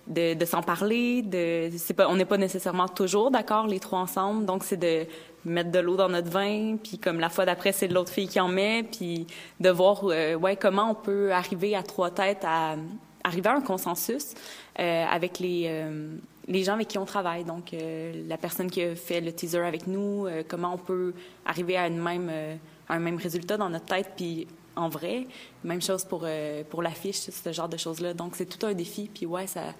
de, 0.07 0.33
de 0.33 0.45
s'en 0.45 0.61
parler. 0.61 1.21
De, 1.21 1.69
c'est 1.77 1.93
pas, 1.93 2.07
on 2.09 2.15
n'est 2.15 2.25
pas 2.25 2.37
nécessairement 2.37 2.87
toujours 2.87 3.31
d'accord 3.31 3.67
les 3.67 3.79
trois 3.79 3.99
ensemble. 3.99 4.45
Donc, 4.45 4.63
c'est 4.63 4.77
de 4.77 5.05
mettre 5.45 5.71
de 5.71 5.79
l'eau 5.79 5.95
dans 5.95 6.09
notre 6.09 6.29
vin, 6.29 6.77
puis 6.77 6.99
comme 6.99 7.19
la 7.19 7.29
fois 7.29 7.45
d'après, 7.45 7.71
c'est 7.71 7.87
l'autre 7.87 8.11
fille 8.11 8.27
qui 8.27 8.39
en 8.39 8.47
met, 8.47 8.83
puis 8.83 9.25
de 9.59 9.69
voir 9.69 10.01
euh, 10.03 10.35
ouais, 10.35 10.55
comment 10.55 10.91
on 10.91 10.95
peut 10.95 11.31
arriver 11.31 11.75
à 11.75 11.81
trois 11.81 12.11
têtes 12.11 12.43
à 12.43 12.75
arriver 13.23 13.49
à 13.49 13.55
un 13.55 13.61
consensus 13.61 14.33
euh, 14.79 15.05
avec 15.05 15.39
les, 15.39 15.65
euh, 15.67 16.15
les 16.51 16.63
gens 16.63 16.73
avec 16.73 16.89
qui 16.89 16.97
on 16.97 17.05
travaille. 17.05 17.43
Donc, 17.43 17.73
euh, 17.73 18.25
la 18.27 18.37
personne 18.37 18.69
qui 18.69 18.81
a 18.81 18.95
fait 18.95 19.21
le 19.21 19.31
teaser 19.31 19.59
avec 19.59 19.87
nous, 19.87 20.27
euh, 20.27 20.43
comment 20.47 20.73
on 20.73 20.77
peut 20.77 21.13
arriver 21.45 21.77
à, 21.77 21.87
une 21.87 22.01
même, 22.01 22.27
euh, 22.29 22.55
à 22.89 22.95
un 22.95 22.99
même 22.99 23.17
résultat 23.17 23.57
dans 23.57 23.69
notre 23.69 23.85
tête, 23.85 24.11
puis 24.15 24.47
en 24.75 24.89
vrai. 24.89 25.25
Même 25.63 25.81
chose 25.81 26.05
pour, 26.05 26.25
pour 26.69 26.81
l'affiche, 26.81 27.15
ce 27.15 27.51
genre 27.51 27.69
de 27.69 27.77
choses-là. 27.77 28.13
Donc, 28.13 28.35
c'est 28.35 28.45
tout 28.45 28.65
un 28.65 28.73
défi. 28.73 29.09
Puis 29.13 29.25
ouais, 29.25 29.47
ça, 29.47 29.73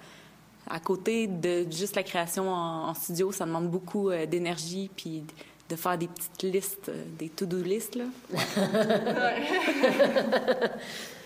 à 0.68 0.80
côté 0.80 1.26
de 1.26 1.66
juste 1.70 1.96
la 1.96 2.02
création 2.02 2.50
en, 2.50 2.88
en 2.88 2.94
studio, 2.94 3.32
ça 3.32 3.46
demande 3.46 3.70
beaucoup 3.70 4.10
d'énergie, 4.28 4.90
puis 4.94 5.24
de 5.68 5.76
faire 5.76 5.96
des 5.96 6.08
petites 6.08 6.42
listes, 6.42 6.90
des 7.18 7.30
to-do 7.30 7.62
listes, 7.62 7.96
là. 7.96 8.04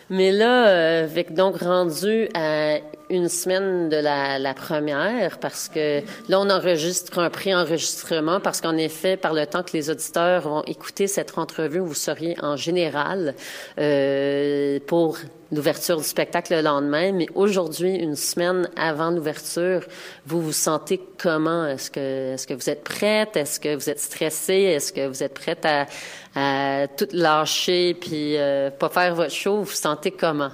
Mais 0.08 0.30
là, 0.30 0.68
euh, 0.68 1.04
avec 1.04 1.34
donc 1.34 1.56
rendu 1.58 2.28
à 2.34 2.78
une 3.10 3.28
semaine 3.28 3.88
de 3.88 3.96
la, 3.96 4.38
la, 4.38 4.54
première, 4.54 5.38
parce 5.38 5.68
que 5.68 6.00
là, 6.28 6.40
on 6.40 6.50
enregistre 6.50 7.18
un 7.18 7.30
pré-enregistrement, 7.30 8.40
parce 8.40 8.60
qu'en 8.60 8.76
effet, 8.76 9.16
par 9.16 9.32
le 9.32 9.46
temps 9.46 9.62
que 9.62 9.72
les 9.72 9.90
auditeurs 9.90 10.42
vont 10.42 10.62
écouter 10.62 11.06
cette 11.06 11.36
entrevue, 11.38 11.80
vous 11.80 11.94
seriez 11.94 12.36
en 12.42 12.56
général 12.56 13.34
euh, 13.78 14.78
pour 14.86 15.18
l'ouverture 15.52 15.96
du 15.96 16.04
spectacle 16.04 16.54
le 16.54 16.62
lendemain, 16.62 17.12
mais 17.12 17.26
aujourd'hui, 17.34 17.94
une 17.94 18.16
semaine 18.16 18.68
avant 18.76 19.10
l'ouverture, 19.10 19.82
vous 20.26 20.40
vous 20.40 20.52
sentez 20.52 21.00
comment? 21.18 21.66
Est-ce 21.66 21.90
que, 21.90 22.34
est-ce 22.34 22.46
que 22.46 22.54
vous 22.54 22.68
êtes 22.68 22.84
prête? 22.84 23.36
Est-ce 23.36 23.60
que 23.60 23.74
vous 23.74 23.88
êtes 23.88 24.00
stressée? 24.00 24.54
Est-ce 24.54 24.92
que 24.92 25.06
vous 25.06 25.22
êtes 25.22 25.34
prête 25.34 25.64
à, 25.64 25.86
à 26.34 26.88
tout 26.88 27.08
lâcher 27.12 27.94
puis 27.94 28.36
euh, 28.36 28.70
pas 28.70 28.88
faire 28.88 29.14
votre 29.14 29.32
show? 29.32 29.58
Vous 29.58 29.64
vous 29.64 29.70
sentez 29.72 30.10
comment? 30.10 30.50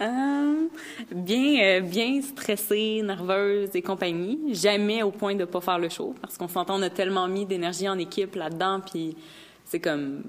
Euh, 0.00 0.66
bien, 1.10 1.62
euh, 1.62 1.80
bien 1.80 2.20
stressée, 2.20 3.00
nerveuse 3.02 3.70
et 3.74 3.80
compagnie. 3.80 4.54
Jamais 4.54 5.02
au 5.02 5.10
point 5.10 5.34
de 5.34 5.46
pas 5.46 5.60
faire 5.60 5.78
le 5.78 5.88
show 5.88 6.14
parce 6.20 6.36
qu'on 6.36 6.48
s'entend, 6.48 6.78
on 6.78 6.82
a 6.82 6.90
tellement 6.90 7.26
mis 7.28 7.46
d'énergie 7.46 7.88
en 7.88 7.98
équipe 7.98 8.34
là-dedans, 8.34 8.80
puis 8.80 9.16
c'est 9.64 9.80
comme, 9.80 10.22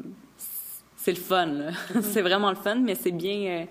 c'est 1.08 1.14
le 1.14 1.20
fun. 1.20 1.48
Mm-hmm. 1.48 2.02
c'est 2.02 2.22
vraiment 2.22 2.50
le 2.50 2.58
fun, 2.58 2.76
mais 2.76 2.96
c'est 2.96 3.12
bien, 3.12 3.62
euh, 3.62 3.66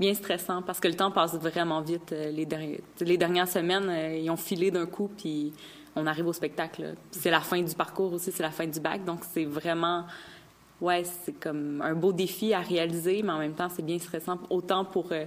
bien 0.00 0.14
stressant 0.14 0.62
parce 0.62 0.80
que 0.80 0.88
le 0.88 0.94
temps 0.94 1.10
passe 1.10 1.34
vraiment 1.34 1.82
vite. 1.82 2.12
Euh, 2.12 2.30
les, 2.30 3.16
dernières 3.18 3.48
semaines, 3.48 3.90
euh, 3.90 4.16
ils 4.16 4.30
ont 4.30 4.38
filé 4.38 4.70
d'un 4.70 4.86
coup, 4.86 5.10
puis 5.14 5.52
on 5.94 6.06
arrive 6.06 6.26
au 6.26 6.32
spectacle. 6.32 6.94
C'est 7.10 7.30
la 7.30 7.40
fin 7.40 7.60
du 7.60 7.74
parcours 7.74 8.14
aussi, 8.14 8.32
c'est 8.32 8.42
la 8.42 8.50
fin 8.50 8.66
du 8.66 8.80
bac, 8.80 9.04
donc 9.04 9.20
c'est 9.30 9.44
vraiment 9.44 10.04
ouais, 10.80 11.02
c'est 11.04 11.38
comme 11.38 11.82
un 11.82 11.94
beau 11.94 12.12
défi 12.12 12.54
à 12.54 12.60
réaliser, 12.60 13.22
mais 13.22 13.32
en 13.32 13.38
même 13.38 13.54
temps, 13.54 13.68
c'est 13.68 13.84
bien 13.84 13.98
stressant, 13.98 14.38
autant 14.48 14.86
pour, 14.86 15.12
euh, 15.12 15.26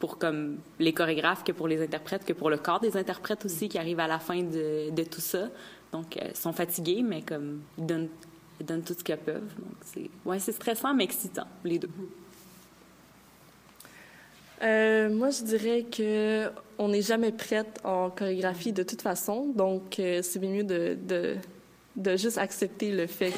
pour 0.00 0.18
comme 0.18 0.56
les 0.80 0.92
chorégraphes 0.92 1.44
que 1.44 1.52
pour 1.52 1.68
les 1.68 1.80
interprètes, 1.80 2.24
que 2.24 2.32
pour 2.32 2.50
le 2.50 2.56
corps 2.56 2.80
des 2.80 2.96
interprètes 2.96 3.44
aussi, 3.44 3.68
qui 3.68 3.78
arrivent 3.78 4.00
à 4.00 4.08
la 4.08 4.18
fin 4.18 4.42
de, 4.42 4.90
de 4.90 5.04
tout 5.04 5.20
ça. 5.20 5.48
Donc, 5.92 6.16
ils 6.16 6.36
sont 6.36 6.52
fatigués, 6.52 7.02
mais 7.04 7.22
comme 7.22 7.60
ils 7.78 7.86
donnent, 7.86 8.08
ils 8.60 8.66
donnent 8.66 8.82
tout 8.82 8.94
ce 8.94 9.04
qu'ils 9.04 9.16
peuvent. 9.16 9.54
Donc, 9.58 9.74
c'est 9.84 10.10
ouais, 10.24 10.38
c'est 10.38 10.52
stressant, 10.52 10.94
mais 10.94 11.04
excitant, 11.04 11.46
les 11.64 11.78
deux. 11.78 11.90
Euh, 14.62 15.10
moi, 15.10 15.30
je 15.30 15.42
dirais 15.42 15.84
que 15.90 16.50
on 16.78 16.88
n'est 16.88 17.02
jamais 17.02 17.32
prête 17.32 17.80
en 17.84 18.10
chorégraphie 18.10 18.72
de 18.72 18.82
toute 18.82 19.02
façon, 19.02 19.52
donc 19.54 19.98
euh, 19.98 20.22
c'est 20.22 20.38
bien 20.38 20.50
mieux 20.50 20.64
de, 20.64 20.96
de 21.06 21.36
de 21.96 22.16
juste 22.16 22.38
accepter 22.38 22.90
le 22.90 23.06
fait 23.06 23.32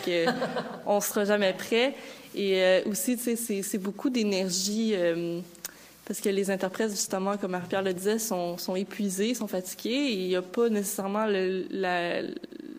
qu'on 0.85 0.95
ne 0.97 1.01
sera 1.01 1.25
jamais 1.25 1.53
prêt. 1.53 1.95
Et 2.35 2.63
euh, 2.63 2.83
aussi, 2.87 3.17
tu 3.17 3.37
sais, 3.37 3.63
c'est 3.63 3.79
beaucoup 3.79 4.11
d'énergie 4.11 4.93
euh, 4.95 5.41
parce 6.05 6.21
que 6.21 6.29
les 6.29 6.51
interprètes, 6.51 6.91
justement, 6.91 7.37
comme 7.37 7.53
Marie-Pierre 7.53 7.83
le 7.83 7.95
disait, 7.95 8.19
sont, 8.19 8.59
sont 8.59 8.77
épuisés, 8.77 9.35
sont 9.35 9.49
fatigués 9.49 9.91
et 9.91 10.13
il 10.13 10.29
n'y 10.29 10.37
a 10.37 10.43
pas 10.43 10.69
nécessairement 10.69 11.27
le, 11.27 11.67
la, 11.71 12.23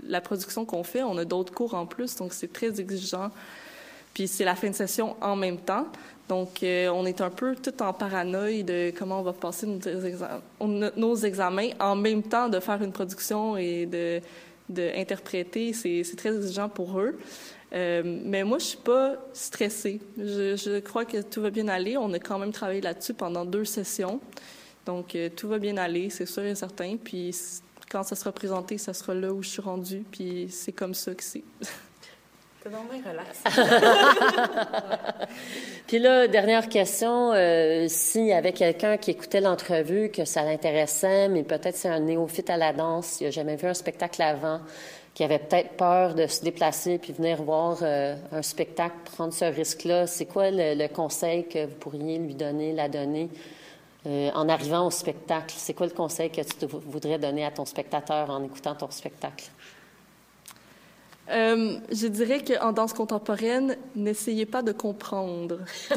la 0.08 0.22
production 0.22 0.66
qu'on 0.66 0.84
fait. 0.84 1.04
On 1.04 1.18
a 1.18 1.26
d'autres 1.26 1.54
cours 1.54 1.74
en 1.74 1.86
plus, 1.86 2.16
donc 2.16 2.34
c'est 2.34 2.52
très 2.52 2.80
exigeant. 2.80 3.32
Puis 4.14 4.28
c'est 4.28 4.46
la 4.46 4.56
fin 4.56 4.70
de 4.70 4.76
session 4.76 5.16
en 5.22 5.36
même 5.36 5.58
temps. 5.58 5.88
Donc, 6.28 6.64
euh, 6.64 6.90
on 6.90 7.06
est 7.06 7.22
un 7.22 7.30
peu 7.30 7.56
tout 7.56 7.84
en 7.84 7.94
paranoïe 7.94 8.64
de 8.64 8.92
comment 8.98 9.20
on 9.20 9.24
va 9.24 9.34
passer 9.34 9.68
nos, 9.68 9.80
exam 9.80 10.42
nos 10.60 11.16
examens 11.16 11.70
en 11.80 11.96
même 11.96 12.24
temps 12.24 12.50
de 12.50 12.60
faire 12.60 12.82
une 12.82 12.92
production 12.92 13.58
et 13.58 13.86
de 13.86 14.22
d'interpréter, 14.68 15.74
c'est 15.74 16.04
très 16.18 16.36
exigeant 16.36 16.70
pour 16.70 17.00
eux. 17.00 17.20
Euh, 17.74 18.02
mais 18.04 18.44
moi, 18.44 18.58
je 18.58 18.66
suis 18.66 18.78
pas 18.78 19.16
stressée. 19.32 20.00
Je, 20.18 20.56
je, 20.56 20.80
crois 20.80 21.06
que 21.06 21.22
tout 21.22 21.42
va 21.42 21.52
bien 21.52 21.68
aller. 21.68 21.98
On 21.98 22.12
a 22.14 22.20
quand 22.20 22.40
même 22.40 22.52
travaillé 22.52 22.82
là-dessus 22.82 23.14
pendant 23.14 23.46
deux 23.46 23.66
sessions. 23.66 24.20
Donc, 24.86 25.16
euh, 25.16 25.30
tout 25.36 25.48
va 25.48 25.60
bien 25.60 25.78
aller, 25.78 26.10
c'est 26.10 26.26
sûr 26.26 26.44
et 26.44 26.56
certain. 26.56 26.96
Puis, 26.98 27.36
quand 27.90 28.04
ça 28.04 28.16
sera 28.16 28.32
présenté, 28.32 28.78
ça 28.78 28.94
sera 28.94 29.14
là 29.14 29.32
où 29.32 29.44
je 29.44 29.50
suis 29.50 29.62
rendue. 29.62 30.04
Puis, 30.12 30.48
c'est 30.50 30.72
comme 30.72 30.94
ça 30.94 31.14
que 31.14 31.24
c'est. 31.24 31.44
C'était 32.64 32.76
donc 32.76 32.90
bien 32.92 33.02
relax. 33.12 33.44
Puis 35.88 36.00
là, 36.00 36.28
dernière 36.28 36.68
question, 36.68 37.32
euh, 37.32 37.86
s'il 37.88 38.26
y 38.26 38.34
avait 38.34 38.54
quelqu'un 38.54 38.98
qui 38.98 39.12
écoutait 39.12 39.40
l'entrevue, 39.40 40.10
que 40.10 40.26
ça 40.26 40.44
l'intéressait, 40.44 41.30
mais 41.30 41.44
peut-être 41.44 41.76
c'est 41.76 41.90
un 41.90 42.00
néophyte 42.00 42.50
à 42.50 42.58
la 42.58 42.74
danse, 42.74 43.22
il 43.22 43.26
n'a 43.26 43.32
jamais 43.32 43.56
vu 43.56 43.68
un 43.68 43.76
spectacle 43.76 44.20
avant, 44.24 44.62
qui 45.14 45.24
avait 45.24 45.40
peut-être 45.40 45.78
peur 45.78 46.14
de 46.14 46.28
se 46.28 46.44
déplacer 46.44 46.98
puis 46.98 47.14
venir 47.14 47.42
voir 47.42 47.80
euh, 47.82 48.16
un 48.32 48.42
spectacle, 48.42 48.96
prendre 49.06 49.34
ce 49.34 49.46
risque-là, 49.46 50.08
c'est 50.08 50.26
quoi 50.26 50.52
le, 50.52 50.88
conseil 50.88 51.48
que 51.48 51.66
vous 51.66 51.76
pourriez 51.76 52.18
lui 52.18 52.36
donner, 52.36 52.74
la 52.74 52.90
donner? 52.90 53.30
Euh, 54.06 54.32
en 54.34 54.50
arrivant 54.50 54.88
au 54.88 54.92
spectacle? 54.92 55.56
C'est 55.58 55.74
quoi 55.74 55.88
le 55.88 55.94
conseil 55.94 56.30
que 56.30 56.42
tu 56.42 56.66
voudrais 56.66 57.20
donner 57.20 57.46
à 57.46 57.52
ton 57.52 57.66
spectateur 57.66 58.30
en 58.30 58.44
écoutant 58.44 58.76
ton 58.76 58.90
spectacle? 58.92 59.50
Euh, 61.30 61.80
je 61.92 62.06
dirais 62.08 62.44
qu'en 62.44 62.72
danse 62.72 62.94
contemporaine, 62.94 63.78
n'essayez 63.96 64.46
pas 64.46 64.62
de 64.62 64.72
comprendre. 64.72 65.60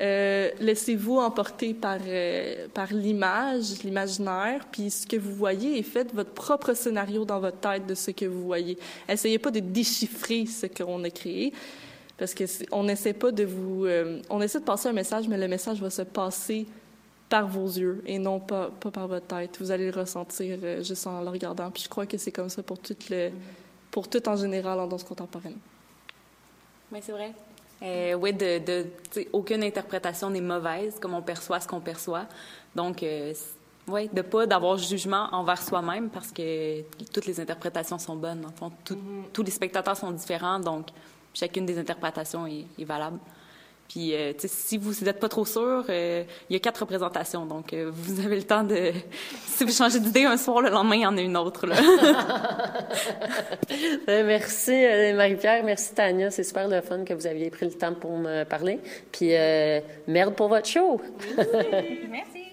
euh, 0.00 0.50
Laissez-vous 0.58 1.18
emporter 1.18 1.74
par, 1.74 1.98
euh, 2.06 2.66
par 2.74 2.92
l'image, 2.92 3.82
l'imaginaire, 3.84 4.66
puis 4.72 4.90
ce 4.90 5.06
que 5.06 5.16
vous 5.16 5.34
voyez 5.34 5.78
et 5.78 5.82
faites 5.82 6.12
votre 6.12 6.32
propre 6.32 6.74
scénario 6.74 7.24
dans 7.24 7.38
votre 7.38 7.58
tête 7.58 7.86
de 7.86 7.94
ce 7.94 8.10
que 8.10 8.24
vous 8.24 8.44
voyez. 8.44 8.76
Essayez 9.08 9.38
pas 9.38 9.52
de 9.52 9.60
déchiffrer 9.60 10.46
ce 10.46 10.66
qu'on 10.66 11.04
a 11.04 11.10
créé, 11.10 11.52
parce 12.18 12.34
que 12.34 12.44
on 12.72 12.82
n'essaie 12.82 13.12
pas 13.12 13.30
de 13.30 13.44
vous, 13.44 13.86
on 14.28 14.42
essaie 14.42 14.58
de 14.58 14.64
passer 14.64 14.88
un 14.88 14.92
message, 14.92 15.28
mais 15.28 15.38
le 15.38 15.46
message 15.46 15.80
va 15.80 15.90
se 15.90 16.02
passer 16.02 16.66
par 17.28 17.46
vos 17.46 17.66
yeux 17.66 18.02
et 18.06 18.18
non 18.18 18.40
pas, 18.40 18.70
pas 18.80 18.90
par 18.90 19.08
votre 19.08 19.26
tête. 19.26 19.56
Vous 19.60 19.70
allez 19.70 19.90
le 19.90 19.98
ressentir 19.98 20.58
euh, 20.62 20.82
juste 20.82 21.06
en 21.06 21.22
le 21.22 21.28
regardant. 21.28 21.70
Puis 21.70 21.84
je 21.84 21.88
crois 21.88 22.06
que 22.06 22.18
c'est 22.18 22.32
comme 22.32 22.48
ça 22.48 22.62
pour 22.62 22.78
tout 22.78 22.96
le 23.10 23.30
pour 23.90 24.08
tout 24.08 24.28
en 24.28 24.36
général 24.36 24.80
en 24.80 24.86
danse 24.88 25.04
contemporaine. 25.04 25.56
Oui, 26.90 26.98
c'est 27.00 27.12
vrai. 27.12 27.32
Euh, 27.82 28.14
oui, 28.14 28.32
de, 28.32 28.58
de 28.58 28.86
aucune 29.32 29.62
interprétation 29.62 30.30
n'est 30.30 30.40
mauvaise, 30.40 30.98
comme 30.98 31.14
on 31.14 31.22
perçoit 31.22 31.60
ce 31.60 31.68
qu'on 31.68 31.80
perçoit. 31.80 32.26
Donc, 32.74 33.02
euh, 33.02 33.32
oui, 33.86 34.08
de 34.12 34.22
pas 34.22 34.46
d'avoir 34.46 34.78
jugement 34.78 35.28
envers 35.32 35.62
soi-même 35.62 36.08
parce 36.08 36.32
que 36.32 36.82
toutes 37.12 37.26
les 37.26 37.38
interprétations 37.38 37.98
sont 37.98 38.16
bonnes. 38.16 38.44
En 38.46 38.50
fond, 38.50 38.72
mm-hmm. 38.90 39.30
tous 39.32 39.42
les 39.42 39.50
spectateurs 39.50 39.96
sont 39.96 40.10
différents, 40.10 40.58
donc 40.58 40.88
chacune 41.32 41.66
des 41.66 41.78
interprétations 41.78 42.46
est 42.46 42.84
valable. 42.84 43.18
Puis, 43.88 44.14
euh, 44.14 44.32
si 44.38 44.78
vous 44.78 45.04
n'êtes 45.04 45.20
pas 45.20 45.28
trop 45.28 45.44
sûr, 45.44 45.84
euh, 45.88 46.24
il 46.48 46.52
y 46.52 46.56
a 46.56 46.58
quatre 46.58 46.78
représentations. 46.78 47.46
Donc, 47.46 47.72
euh, 47.72 47.90
vous 47.92 48.24
avez 48.24 48.36
le 48.36 48.42
temps 48.42 48.62
de... 48.62 48.92
Si 49.46 49.62
vous 49.62 49.70
changez 49.70 50.00
d'idée 50.00 50.24
un 50.24 50.36
soir, 50.36 50.62
le 50.62 50.70
lendemain, 50.70 50.96
il 50.96 51.02
y 51.02 51.06
en 51.06 51.16
a 51.16 51.20
une 51.20 51.36
autre. 51.36 51.64
Là. 51.66 51.76
merci, 54.24 54.72
Marie-Pierre. 55.14 55.62
Merci, 55.62 55.94
Tania. 55.94 56.32
C'est 56.32 56.42
super 56.42 56.66
le 56.66 56.80
fun 56.80 57.04
que 57.04 57.14
vous 57.14 57.26
aviez 57.26 57.50
pris 57.50 57.66
le 57.66 57.72
temps 57.72 57.94
pour 57.94 58.18
me 58.18 58.42
parler. 58.42 58.80
Puis, 59.12 59.30
merde 60.08 60.34
pour 60.34 60.48
votre 60.48 60.66
show. 60.66 61.00
merci. 62.10 62.40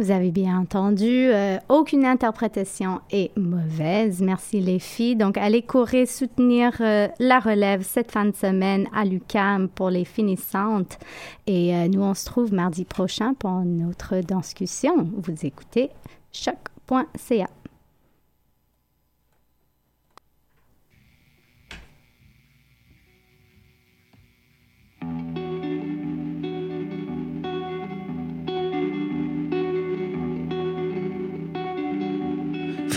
Vous 0.00 0.10
avez 0.10 0.30
bien 0.30 0.58
entendu, 0.60 1.28
euh, 1.28 1.58
aucune 1.68 2.06
interprétation 2.06 3.02
est 3.10 3.36
mauvaise. 3.36 4.22
Merci 4.22 4.58
les 4.58 4.78
filles. 4.78 5.14
Donc, 5.14 5.36
allez 5.36 5.60
courir 5.60 6.08
soutenir 6.08 6.72
euh, 6.80 7.06
la 7.18 7.38
relève 7.38 7.82
cette 7.82 8.10
fin 8.10 8.24
de 8.24 8.34
semaine 8.34 8.88
à 8.94 9.04
l'UCAM 9.04 9.68
pour 9.68 9.90
les 9.90 10.06
finissantes. 10.06 10.98
Et 11.46 11.76
euh, 11.76 11.88
nous, 11.88 12.00
on 12.00 12.14
se 12.14 12.24
trouve 12.24 12.54
mardi 12.54 12.86
prochain 12.86 13.34
pour 13.34 13.50
notre 13.50 14.20
discussion. 14.20 15.10
Vous 15.18 15.44
écoutez 15.44 15.90
choc.ca. 16.32 17.59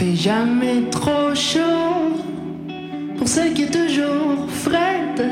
fait 0.04 0.16
jamais 0.16 0.82
trop 0.92 1.34
chaud 1.34 2.18
pour 3.18 3.28
celle 3.28 3.54
qui 3.54 3.64
est 3.64 3.76
toujours 3.82 4.50
frette. 4.50 5.24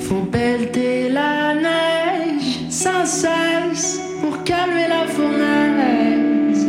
Faut 0.00 0.26
pelleter 0.36 1.08
la 1.10 1.54
neige 1.54 2.50
sans 2.68 3.06
cesse 3.06 4.00
pour 4.20 4.42
calmer 4.42 4.88
la 4.88 5.06
fournaise. 5.14 6.66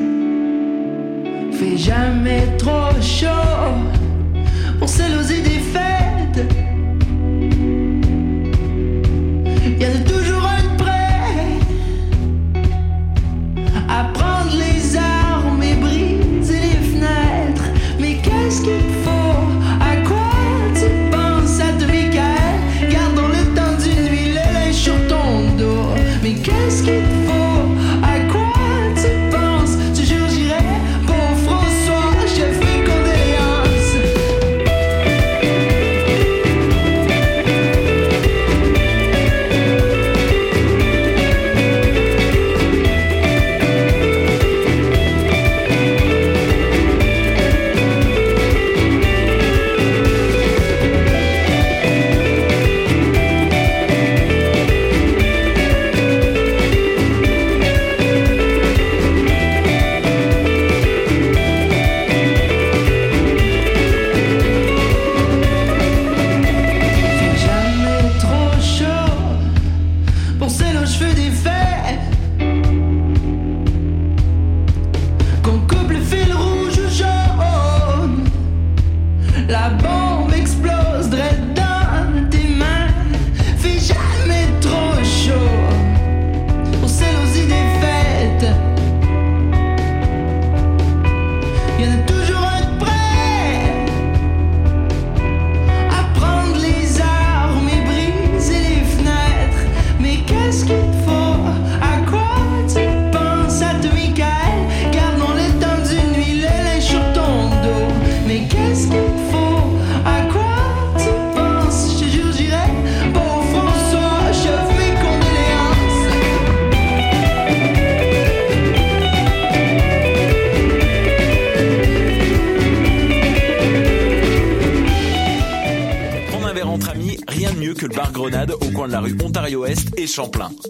Fait 1.57 1.77
jamais 1.77 2.43
trop 2.57 2.93
chaud 3.01 3.73
pour 4.79 4.89
celle 4.89 5.13
aux 5.21 5.29
idées 5.39 5.63
faites. 5.73 6.41
Y 9.79 9.85
a 9.85 9.89
de 9.89 10.03
toujours 10.07 10.24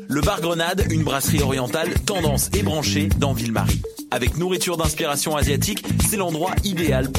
Le 0.07 0.21
bar 0.21 0.41
Grenade, 0.41 0.87
une 0.89 1.03
brasserie 1.03 1.43
orientale 1.43 1.93
tendance 2.05 2.49
et 2.57 2.63
branchée 2.63 3.09
dans 3.19 3.33
Ville-Marie. 3.33 3.79
Avec 4.09 4.37
nourriture 4.37 4.75
d'inspiration 4.75 5.35
asiatique, 5.35 5.85
c'est 6.09 6.17
l'endroit 6.17 6.51
idéal 6.63 7.11
pour 7.11 7.13